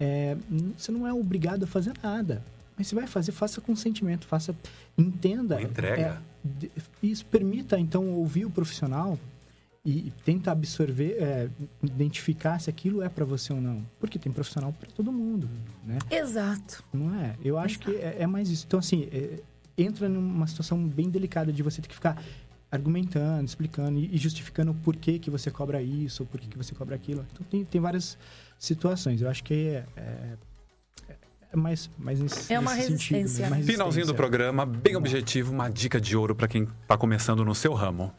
é, 0.01 0.37
você 0.77 0.91
não 0.93 1.07
é 1.07 1.13
obrigado 1.13 1.65
a 1.65 1.67
fazer 1.67 1.93
nada. 2.03 2.43
Mas 2.77 2.87
você 2.87 2.95
vai 2.95 3.07
fazer, 3.09 3.33
faça 3.33 3.61
com 3.61 3.75
sentimento, 3.75 4.25
faça, 4.27 4.55
entenda. 4.97 5.61
Entrega. 5.61 6.23
é, 6.65 6.69
isso 7.03 7.27
permita, 7.27 7.79
então, 7.79 8.07
ouvir 8.15 8.45
o 8.45 8.51
profissional 8.51 9.19
e, 9.91 10.13
tenta 10.25 10.51
absorver, 10.53 11.17
é, 11.19 11.49
identificar 11.83 12.59
se 12.61 12.69
aquilo 12.69 13.03
é 13.03 13.09
para 13.09 13.25
você 13.25 13.53
ou 13.53 13.61
não. 13.61 13.85
Porque 13.99 14.19
tem 14.19 14.31
profissional 14.31 14.73
para 14.73 14.89
todo 14.91 15.11
mundo, 15.11 15.49
né? 15.85 15.99
Exato. 16.11 16.85
Não 16.93 17.15
é? 17.15 17.35
Eu 17.43 17.59
acho 17.59 17.79
que 17.79 17.91
é, 17.97 18.17
é 18.21 18.27
mais 18.27 18.51
isso. 18.51 18.65
Então, 18.67 18.79
assim, 18.81 19.09
é, 19.11 19.41
entra 19.77 20.09
numa 20.09 20.47
situação 20.47 20.87
bem 20.87 21.09
delicada 21.09 21.53
de 21.53 21.63
você 21.63 21.81
ter 21.81 21.89
que 21.89 21.95
ficar 21.95 22.23
argumentando, 22.71 23.47
explicando 23.47 23.99
e, 23.99 24.15
e 24.15 24.19
justificando 24.19 24.73
o 24.73 24.75
porquê 24.75 25.19
que 25.19 25.31
você 25.31 25.51
cobra 25.51 25.81
isso, 25.81 26.23
o 26.23 26.27
porquê 26.27 26.47
que 26.49 26.57
você 26.59 26.75
cobra 26.75 26.95
aquilo. 26.95 27.25
Então, 27.33 27.47
tem, 27.51 27.65
tem 27.65 27.81
várias 27.81 28.19
situações. 28.59 29.23
Eu 29.23 29.31
acho 29.31 29.43
que 29.43 29.55
é, 29.55 29.85
é, 29.97 30.35
é 31.53 31.57
mais, 31.57 31.91
mais 31.99 32.21
nesse, 32.21 32.53
É 32.53 32.59
uma 32.59 32.75
nesse 32.75 32.89
sentido, 32.89 33.17
resistência. 33.17 33.49
né? 33.49 33.57
Uma 33.57 33.65
Finalzinho 33.65 34.07
do 34.07 34.13
resistência. 34.13 34.15
programa, 34.15 34.67
bem 34.67 34.97
objetivo, 34.97 35.51
uma 35.51 35.71
dica 35.71 35.99
de 35.99 36.15
ouro 36.15 36.35
para 36.35 36.47
quem 36.47 36.65
está 36.83 36.99
começando 36.99 37.43
no 37.43 37.55
seu 37.55 37.73
ramo. 37.73 38.13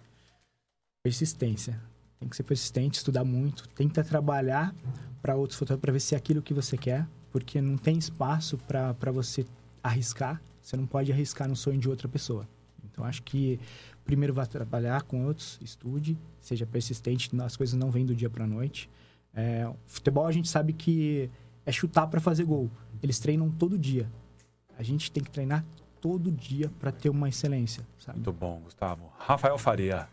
Persistência. 1.03 1.79
Tem 2.19 2.27
que 2.27 2.35
ser 2.35 2.43
persistente, 2.43 2.97
estudar 2.97 3.23
muito, 3.23 3.67
tenta 3.69 4.03
trabalhar 4.03 4.75
para 5.21 5.35
outros 5.35 5.57
fotógrafos 5.57 5.81
para 5.81 5.93
ver 5.93 5.99
se 6.01 6.15
é 6.15 6.17
aquilo 6.17 6.41
que 6.41 6.53
você 6.53 6.77
quer, 6.77 7.07
porque 7.31 7.61
não 7.61 7.77
tem 7.77 7.97
espaço 7.97 8.57
para 8.57 9.11
você 9.11 9.45
arriscar. 9.81 10.41
Você 10.61 10.75
não 10.75 10.85
pode 10.85 11.11
arriscar 11.11 11.47
no 11.47 11.55
sonho 11.55 11.79
de 11.79 11.87
outra 11.89 12.07
pessoa. 12.07 12.47
Então 12.83 13.05
acho 13.05 13.23
que 13.23 13.59
primeiro 14.03 14.33
vá 14.33 14.45
trabalhar 14.45 15.03
com 15.03 15.25
outros, 15.25 15.57
estude, 15.61 16.17
seja 16.41 16.65
persistente, 16.65 17.29
as 17.41 17.55
coisas 17.55 17.79
não 17.79 17.89
vêm 17.89 18.05
do 18.05 18.13
dia 18.13 18.29
para 18.29 18.45
noite. 18.45 18.89
É, 19.33 19.71
futebol 19.87 20.25
a 20.25 20.31
gente 20.31 20.49
sabe 20.49 20.73
que 20.73 21.29
é 21.65 21.71
chutar 21.71 22.07
para 22.07 22.19
fazer 22.19 22.43
gol. 22.43 22.69
Eles 23.01 23.19
treinam 23.19 23.49
todo 23.49 23.77
dia. 23.77 24.09
A 24.77 24.83
gente 24.83 25.11
tem 25.11 25.23
que 25.23 25.31
treinar 25.31 25.63
todo 26.01 26.31
dia 26.31 26.69
para 26.79 26.91
ter 26.91 27.09
uma 27.09 27.29
excelência, 27.29 27.85
sabe? 27.97 28.17
Muito 28.17 28.33
bom, 28.33 28.59
Gustavo. 28.61 29.11
Rafael 29.17 29.57
Faria, 29.57 30.07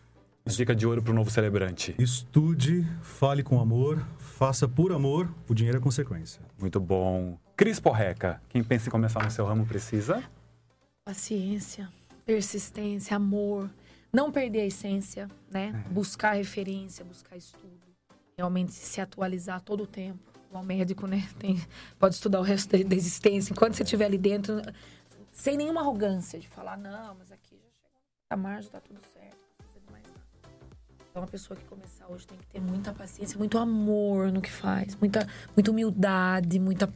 dica 0.55 0.75
de 0.75 0.87
ouro 0.87 1.03
para 1.03 1.11
o 1.11 1.15
novo 1.15 1.31
celebrante. 1.31 1.95
Estude, 1.99 2.87
fale 3.03 3.43
com 3.43 3.61
amor, 3.61 4.07
faça 4.19 4.69
por 4.69 4.93
amor, 4.93 5.33
o 5.49 5.55
dinheiro 5.55 5.79
é 5.79 5.81
consequência. 5.81 6.41
Muito 6.59 6.79
bom. 6.79 7.39
Cris 7.57 7.81
Porreca, 7.81 8.41
quem 8.49 8.63
pensa 8.63 8.89
em 8.89 8.91
começar 8.91 9.25
no 9.25 9.31
seu 9.31 9.45
ramo 9.45 9.67
precisa? 9.67 10.23
Paciência, 11.05 11.89
persistência, 12.25 13.17
amor. 13.17 13.71
Não 14.13 14.31
perder 14.31 14.61
a 14.61 14.67
essência, 14.67 15.29
né? 15.51 15.85
Buscar 15.91 16.35
referência, 16.35 17.05
buscar 17.05 17.37
estudo. 17.37 17.81
Realmente 18.39 18.73
se 18.73 19.01
atualizar 19.01 19.61
todo 19.61 19.83
o 19.83 19.87
tempo. 19.87 20.21
O 20.53 20.63
médico, 20.63 21.07
né? 21.07 21.29
Tem, 21.39 21.61
pode 21.99 22.15
estudar 22.15 22.41
o 22.41 22.43
resto 22.43 22.71
da, 22.77 22.83
da 22.83 22.95
existência. 22.95 23.53
Enquanto 23.53 23.75
você 23.75 23.83
estiver 23.83 24.07
ali 24.07 24.17
dentro, 24.17 24.63
sem 25.33 25.57
nenhuma 25.57 25.81
arrogância 25.81 26.39
de 26.39 26.49
falar, 26.49 26.79
não, 26.79 27.15
mas 27.17 27.31
aqui 27.31 27.57
já 27.57 27.71
chegou 27.83 28.01
a 28.31 28.37
margem, 28.37 28.71
tá 28.71 28.81
tudo 28.81 29.01
certo. 29.13 29.16
Então, 31.17 31.23
uma 31.23 31.31
pessoa 31.31 31.57
que 31.57 31.65
começar 31.65 32.07
hoje 32.11 32.27
tem 32.27 32.37
que 32.37 32.45
ter 32.45 32.61
muita 32.61 32.93
paciência, 32.93 33.39
muito 33.39 33.57
amor 33.57 34.31
no 34.31 34.43
que 34.43 34.53
faz, 34.53 34.95
muita, 34.97 35.27
muita 35.57 35.71
humildade, 35.71 36.59
muita. 36.59 36.93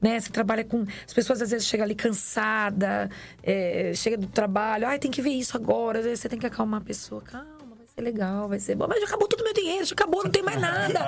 Né? 0.00 0.20
Você 0.20 0.30
trabalha 0.30 0.62
com. 0.62 0.86
As 1.04 1.12
pessoas 1.12 1.42
às 1.42 1.50
vezes 1.50 1.66
chegam 1.66 1.82
ali 1.82 1.96
cansada, 1.96 3.10
é, 3.42 3.90
chega 3.92 4.16
do 4.16 4.28
trabalho, 4.28 4.86
ai, 4.86 5.00
tem 5.00 5.10
que 5.10 5.20
ver 5.20 5.30
isso 5.30 5.56
agora. 5.56 5.98
Às 5.98 6.04
vezes 6.04 6.20
você 6.20 6.28
tem 6.28 6.38
que 6.38 6.46
acalmar 6.46 6.82
a 6.82 6.84
pessoa. 6.84 7.20
Calma, 7.20 7.74
vai 7.76 7.86
ser 7.92 8.00
legal, 8.00 8.48
vai 8.48 8.60
ser 8.60 8.76
bom. 8.76 8.86
Mas 8.86 9.00
já 9.00 9.06
acabou 9.06 9.26
todo 9.26 9.40
o 9.40 9.42
meu 9.44 9.52
dinheiro, 9.52 9.84
já 9.84 9.92
acabou, 9.92 10.22
não 10.22 10.30
tem 10.30 10.44
mais 10.44 10.60
nada. 10.60 11.06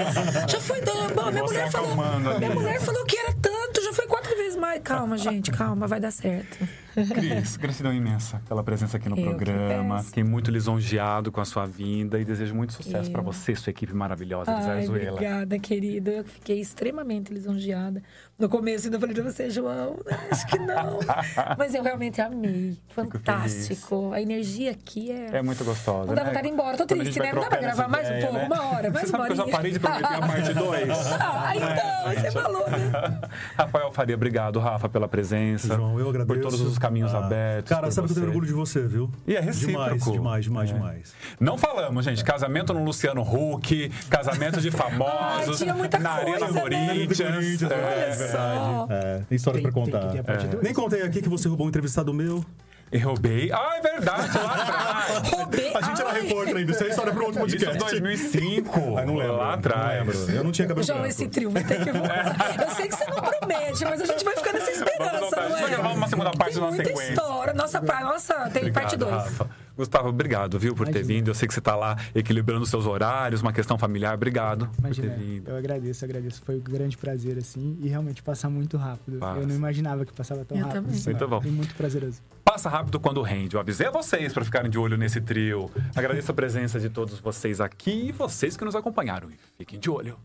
Já 0.49 0.59
foi. 0.61 0.81
Bom, 1.15 1.31
minha 1.31 1.45
mulher 1.45 1.71
falou. 1.71 1.95
Minha 2.37 2.51
mulher 2.53 2.81
falou 2.81 3.05
que 3.05 3.17
era 3.17 3.33
tanto, 3.35 3.81
já 3.81 3.93
foi 3.93 4.09
quatro 4.09 4.37
vezes 4.37 4.57
mais. 4.59 4.83
Calma, 4.83 5.17
gente, 5.17 5.53
calma, 5.53 5.87
vai 5.87 6.01
dar 6.01 6.11
certo. 6.11 6.69
Cris, 7.15 7.57
gratidão 7.57 7.93
imensa 7.93 8.41
pela 8.49 8.63
presença 8.63 8.97
aqui 8.97 9.09
no 9.09 9.19
Eu 9.19 9.25
programa. 9.25 10.03
Fiquei 10.03 10.25
muito 10.25 10.51
lisonjeado 10.51 11.31
com 11.31 11.41
a 11.41 11.45
sua 11.45 11.67
vinda 11.67 12.19
e 12.19 12.25
desejo 12.25 12.55
muito 12.55 12.73
sucesso 12.73 13.11
para 13.11 13.21
você 13.23 13.53
e 13.53 13.57
sua 13.57 13.71
equipe 13.71 13.93
maravilhosa 13.95 14.55
de 14.55 14.61
Ai, 14.61 14.63
Zarzuela. 14.83 15.13
obrigada, 15.13 15.59
querida. 15.59 16.11
Eu 16.11 16.25
fiquei 16.25 16.61
extremamente 16.61 17.33
lisonjeada. 17.33 18.03
No 18.39 18.49
começo 18.49 18.87
ainda 18.87 18.99
falei 18.99 19.15
pra 19.15 19.25
você, 19.25 19.51
João, 19.51 19.99
acho 20.31 20.47
que 20.47 20.59
não. 20.59 20.99
Mas 21.59 21.75
eu 21.75 21.83
realmente 21.83 22.21
amei. 22.21 22.77
Fantástico. 22.89 24.13
A 24.13 24.21
energia 24.21 24.71
aqui 24.71 25.11
é... 25.11 25.37
É 25.39 25.43
muito 25.43 25.65
gostosa. 25.65 26.07
Não 26.07 26.15
dá 26.15 26.23
né? 26.23 26.29
vontade 26.29 26.47
de 26.47 26.49
ir 26.49 26.53
embora. 26.55 26.77
Tô 26.77 26.87
Quando 26.87 27.01
triste, 27.01 27.19
né? 27.21 27.33
Não 27.33 27.43
dá 27.43 27.49
pra 27.49 27.61
gravar 27.61 27.89
mais 27.89 28.09
um 28.11 28.21
pouco? 28.21 28.35
né? 28.35 28.47
Uma 28.47 28.63
hora, 28.65 28.91
mais 28.91 29.11
Você 29.11 29.17
uma 29.17 29.27
que 29.27 29.33
eu 29.33 29.37
já 29.37 29.49
parei 29.49 29.73
de 29.73 29.79
prometer 29.81 30.05
a 30.07 30.19
parte 30.21 30.55
2. 30.55 30.89
Ah, 31.19 31.53
então, 31.57 32.23
você 32.23 32.31
falou, 32.31 32.71
né? 32.71 33.21
Rafael 33.57 33.93
Faria, 33.93 34.15
obrigado, 34.15 34.59
Rafa, 34.59 34.89
pela 34.89 35.09
presença. 35.09 35.75
João, 35.77 35.99
eu 35.99 36.09
agradeço. 36.09 36.27
Por 36.27 36.43
todos 36.43 36.61
os 36.61 36.79
caminhos 36.87 37.15
abertos. 37.15 37.69
Cara, 37.71 37.91
sabe 37.91 38.07
que 38.07 38.13
eu 38.13 38.15
tenho 38.17 38.27
você. 38.27 38.31
orgulho 38.31 38.47
de 38.47 38.53
você, 38.53 38.81
viu? 38.87 39.11
E 39.27 39.35
é 39.37 39.41
recíproco. 39.41 40.13
Demais, 40.13 40.45
demais, 40.45 40.45
demais, 40.45 40.71
É. 40.71 40.73
demais. 40.75 41.15
Não 41.41 41.57
falamos, 41.59 42.05
gente. 42.05 42.25
Casamento 42.25 42.73
no 42.73 42.85
Luciano 42.85 43.23
Huck, 43.23 43.91
casamento 44.09 44.61
de 44.61 44.71
famosos, 44.73 45.49
Ai, 45.49 45.55
tinha 45.55 45.75
muita 45.75 45.99
na 45.99 46.11
Arena 46.11 46.39
coisa, 46.39 46.53
né? 46.55 46.61
Corinthians. 46.61 47.19
Corinthians, 47.19 47.71
é, 47.71 47.75
Olha 47.75 48.29
só. 48.29 48.87
É, 48.91 49.23
tem 49.29 49.37
história 49.37 49.61
Tem- 49.61 49.71
pra 49.71 49.73
contar. 49.73 50.15
É. 50.17 50.63
Nem 50.63 50.73
contei 50.75 51.03
aqui 51.03 51.21
que 51.23 51.29
você 51.29 51.49
roubou 51.49 51.67
um 51.67 51.69
entrevistado 51.69 52.13
meu. 52.15 52.45
E 52.93 52.99
roubei. 52.99 53.51
Ah, 53.53 53.75
é 53.79 53.81
verdade, 53.81 54.39
lá 54.39 54.55
atrás. 54.63 55.29
Roubei. 55.31 55.73
A 55.75 55.81
gente 55.83 56.01
era 56.01 56.11
Ai, 56.11 56.21
repórter 56.23 56.57
ainda, 56.57 56.71
isso 56.73 56.85
é 56.85 56.89
história 56.89 57.13
para 57.13 57.25
outro 57.25 57.47
Isso 57.47 57.57
podcast. 57.57 57.77
em 57.77 57.79
2005. 57.81 58.99
Ah, 58.99 59.05
não 59.05 59.17
lembro. 59.17 59.37
Lá 59.37 59.55
atrás. 59.55 60.07
Não 60.07 60.13
lembro. 60.15 60.37
Eu 60.37 60.45
não 60.45 60.53
tinha 60.53 60.69
cabelo 60.69 60.87
João, 60.87 60.99
branco. 60.99 61.11
esse 61.13 61.27
trio 61.29 61.51
vai 61.51 61.65
ter 61.65 61.83
que 61.85 61.91
voltar. 61.93 62.37
Eu 62.63 62.71
sei 62.77 62.89
que 62.89 62.95
você 62.97 63.05
não 63.11 63.17
promete, 63.17 63.85
mas 63.85 64.01
a 64.01 64.05
gente 64.07 64.25
vai 64.25 64.37
ficar 64.37 64.53
nessa 64.53 64.67
Vamos 64.67 64.79
esperança, 64.89 65.19
voltar. 65.21 65.41
A 65.41 65.43
gente 65.49 65.51
não 65.53 65.59
vai 65.61 65.71
é? 65.71 65.75
gravar 65.75 65.93
uma 65.95 66.09
segunda 66.09 66.31
parte 66.31 66.53
tem 66.55 66.63
na 66.63 66.69
muita 66.69 66.85
sequência. 66.85 67.11
história. 67.13 67.53
Nossa, 67.55 67.81
nossa 67.81 68.51
tem 68.51 68.73
parte 68.73 68.95
Obrigado, 68.95 69.37
2. 69.39 69.49
Gustavo, 69.77 70.09
obrigado, 70.09 70.59
viu, 70.59 70.75
por 70.75 70.87
ter 70.87 71.01
Imagina. 71.01 71.15
vindo. 71.19 71.29
Eu 71.29 71.35
sei 71.35 71.47
que 71.47 71.53
você 71.55 71.61
tá 71.61 71.77
lá 71.77 71.97
equilibrando 72.15 72.65
seus 72.65 72.87
horários, 72.87 73.43
uma 73.43 73.53
questão 73.53 73.77
familiar. 73.77 74.15
Obrigado 74.15 74.69
Imagina, 74.79 75.09
por 75.11 75.19
ter 75.19 75.25
vindo. 75.25 75.49
eu 75.51 75.57
agradeço, 75.57 76.05
agradeço. 76.05 76.43
Foi 76.43 76.57
um 76.57 76.61
grande 76.61 76.97
prazer, 76.97 77.37
assim, 77.39 77.77
e 77.81 77.89
realmente 77.89 78.23
passa 78.23 78.49
muito 78.49 78.77
rápido. 78.77 79.19
Passa. 79.19 79.41
Eu 79.41 79.47
não 79.47 79.55
imaginava 79.55 80.05
que 80.07 80.13
passava 80.13 80.45
tão 80.45 80.57
Eu 80.57 80.65
rápido. 80.65 80.83
também. 80.83 80.97
assim. 80.99 81.11
Muito 81.11 81.29
bom. 81.29 81.41
Foi 81.43 81.51
muito 81.51 81.75
prazeroso. 81.75 82.23
Passa 82.45 82.69
rápido 82.71 82.99
quando 82.99 83.21
rende. 83.23 83.55
Eu 83.57 83.61
avisei 83.61 83.87
a 83.87 83.91
vocês 83.91 84.33
para 84.33 84.45
ficarem 84.45 84.71
de 84.71 84.79
olho 84.79 84.97
nesse 84.97 85.21
trio. 85.21 85.71
Agradeço 85.95 86.31
a 86.31 86.35
presença 86.35 86.81
de 86.81 86.89
todos 86.89 87.19
vocês 87.21 87.61
aqui 87.61 88.09
e 88.09 88.13
vocês 88.13 88.57
que 88.57 88.65
nos 88.65 88.75
acompanharam. 88.75 89.31
E 89.31 89.37
fiquem 89.59 89.79
de 89.79 89.91
olho. 89.91 90.17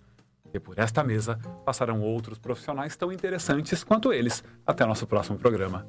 Porque 0.43 0.59
por 0.59 0.77
esta 0.79 1.03
mesa 1.03 1.37
passarão 1.65 2.01
outros 2.01 2.37
profissionais 2.37 2.95
tão 2.95 3.11
interessantes 3.11 3.83
quanto 3.83 4.13
eles. 4.13 4.43
Até 4.65 4.85
nosso 4.85 5.05
próximo 5.07 5.37
programa. 5.37 5.85